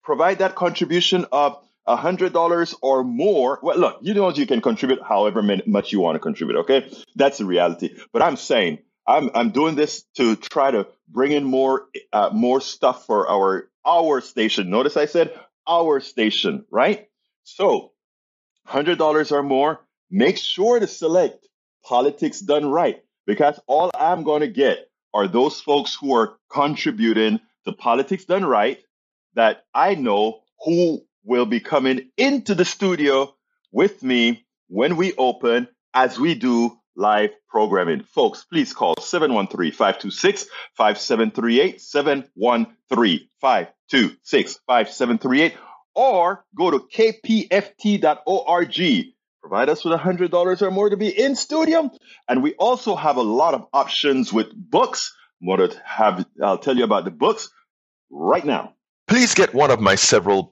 provide 0.02 0.40
that 0.40 0.56
contribution 0.56 1.24
of 1.32 1.64
$100 1.88 2.74
or 2.82 3.04
more. 3.04 3.58
Well, 3.62 3.78
look, 3.78 3.98
you 4.02 4.14
know 4.14 4.30
you 4.30 4.46
can 4.46 4.60
contribute 4.60 5.02
however 5.02 5.42
much 5.66 5.92
you 5.92 6.00
want 6.00 6.16
to 6.16 6.20
contribute, 6.20 6.60
okay? 6.60 6.90
That's 7.16 7.38
the 7.38 7.44
reality. 7.44 7.96
But 8.12 8.22
I'm 8.22 8.36
saying 8.36 8.78
I'm 9.06 9.30
I'm 9.34 9.50
doing 9.50 9.74
this 9.74 10.02
to 10.16 10.36
try 10.36 10.70
to 10.70 10.86
bring 11.08 11.32
in 11.32 11.44
more 11.44 11.86
uh, 12.12 12.30
more 12.32 12.60
stuff 12.60 13.06
for 13.06 13.28
our 13.28 13.68
our 13.84 14.20
station. 14.20 14.70
Notice 14.70 14.96
I 14.96 15.06
said 15.06 15.38
our 15.66 16.00
station, 16.00 16.64
right? 16.70 17.08
So, 17.44 17.92
$100 18.68 19.32
or 19.32 19.42
more, 19.42 19.80
make 20.10 20.38
sure 20.38 20.78
to 20.78 20.86
select 20.86 21.48
politics 21.84 22.40
done 22.40 22.66
right. 22.70 23.02
because 23.26 23.58
all 23.66 23.90
I'm 23.94 24.22
going 24.22 24.40
to 24.40 24.48
get 24.48 24.88
are 25.14 25.28
those 25.28 25.60
folks 25.60 25.94
who 25.94 26.14
are 26.14 26.36
contributing 26.50 27.40
to 27.64 27.72
politics 27.72 28.24
done 28.24 28.44
right 28.44 28.78
that 29.34 29.64
I 29.74 29.94
know 29.94 30.40
who 30.64 31.02
will 31.24 31.46
be 31.46 31.60
coming 31.60 32.10
into 32.16 32.54
the 32.54 32.64
studio 32.64 33.34
with 33.70 34.02
me 34.02 34.44
when 34.68 34.96
we 34.96 35.14
open 35.14 35.68
as 35.94 36.18
we 36.18 36.34
do 36.34 36.76
live 36.96 37.30
programming. 37.48 38.02
Folks, 38.02 38.44
please 38.44 38.72
call 38.72 38.94
713 39.00 39.72
526 39.72 40.46
5738, 40.76 41.80
713 41.80 43.28
526 43.40 44.60
5738, 44.66 45.54
or 45.94 46.44
go 46.56 46.70
to 46.70 46.80
kpft.org. 46.80 48.02
Provide 49.40 49.68
us 49.68 49.84
with 49.84 49.98
$100 49.98 50.62
or 50.62 50.70
more 50.70 50.88
to 50.88 50.96
be 50.96 51.08
in 51.08 51.34
studio. 51.34 51.90
And 52.28 52.44
we 52.44 52.54
also 52.54 52.94
have 52.94 53.16
a 53.16 53.22
lot 53.22 53.54
of 53.54 53.66
options 53.72 54.32
with 54.32 54.54
books. 54.54 55.12
What 55.40 55.74
have, 55.84 56.24
I'll 56.40 56.58
tell 56.58 56.76
you 56.76 56.84
about 56.84 57.04
the 57.04 57.10
books 57.10 57.50
right 58.08 58.44
now. 58.44 58.74
Please 59.08 59.34
get 59.34 59.52
one 59.52 59.72
of 59.72 59.80
my 59.80 59.96
several 59.96 60.51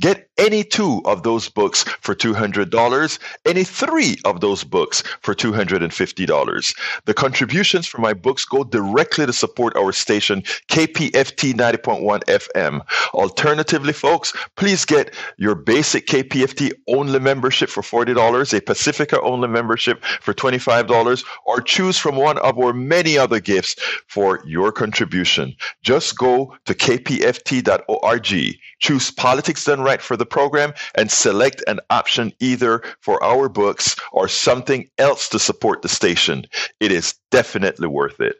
Get 0.00 0.28
any 0.38 0.64
two 0.64 1.02
of 1.04 1.22
those 1.22 1.48
books 1.48 1.84
for 2.00 2.14
$200, 2.14 3.18
any 3.46 3.64
three 3.64 4.16
of 4.24 4.40
those 4.40 4.64
books 4.64 5.02
for 5.20 5.34
$250. 5.34 6.74
The 7.04 7.14
contributions 7.14 7.86
from 7.86 8.02
my 8.02 8.14
books 8.14 8.44
go 8.44 8.64
directly 8.64 9.26
to 9.26 9.32
support 9.32 9.76
our 9.76 9.92
station, 9.92 10.42
KPFT 10.70 11.54
90.1 11.54 12.24
FM. 12.24 12.80
Alternatively, 13.14 13.92
folks, 13.92 14.32
please 14.56 14.84
get 14.84 15.14
your 15.38 15.54
basic 15.54 16.06
KPFT 16.06 16.72
only 16.88 17.18
membership 17.18 17.68
for 17.70 17.82
$40, 17.82 18.56
a 18.56 18.60
Pacifica 18.60 19.20
only 19.20 19.48
membership 19.48 20.04
for 20.20 20.34
$25, 20.34 21.24
or 21.46 21.60
choose 21.60 21.98
from 21.98 22.16
one 22.16 22.38
of 22.38 22.58
our 22.58 22.72
many 22.72 23.16
other 23.18 23.40
gifts 23.40 23.76
for 24.08 24.40
your 24.46 24.72
contribution. 24.72 25.54
Just 25.82 26.16
go 26.18 26.56
to 26.66 26.74
kpft.org, 26.74 28.56
choose 28.80 29.10
Politics 29.24 29.64
Done 29.64 29.80
Right 29.80 30.02
for 30.02 30.18
the 30.18 30.26
program, 30.26 30.74
and 30.96 31.10
select 31.10 31.64
an 31.66 31.80
option 31.88 32.30
either 32.40 32.82
for 33.00 33.24
our 33.24 33.48
books 33.48 33.96
or 34.12 34.28
something 34.28 34.86
else 34.98 35.30
to 35.30 35.38
support 35.38 35.80
the 35.80 35.88
station. 35.88 36.44
It 36.78 36.92
is 36.92 37.14
definitely 37.30 37.88
worth 37.88 38.20
it. 38.20 38.36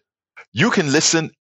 You 0.53 0.71
can 0.71 0.93
listen 0.93 1.31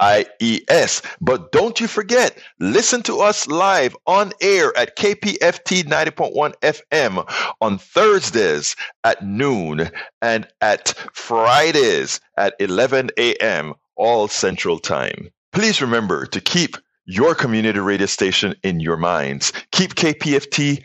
IES. 0.00 1.02
But 1.20 1.52
don't 1.52 1.80
you 1.80 1.88
forget, 1.88 2.38
listen 2.60 3.02
to 3.02 3.20
us 3.20 3.46
live 3.48 3.96
on 4.06 4.32
air 4.40 4.76
at 4.76 4.96
KPFT 4.96 5.84
90.1 5.84 6.54
FM 6.62 7.54
on 7.60 7.78
Thursdays 7.78 8.76
at 9.04 9.24
noon 9.24 9.90
and 10.22 10.46
at 10.60 10.94
Fridays 11.12 12.20
at 12.36 12.54
11 12.60 13.10
a.m. 13.18 13.74
all 13.96 14.28
central 14.28 14.78
time. 14.78 15.30
Please 15.52 15.80
remember 15.80 16.26
to 16.26 16.40
keep 16.40 16.76
your 17.06 17.34
community 17.34 17.80
radio 17.80 18.06
station 18.06 18.54
in 18.62 18.80
your 18.80 18.96
minds. 18.96 19.52
Keep 19.72 19.94
KPFT 19.94 20.84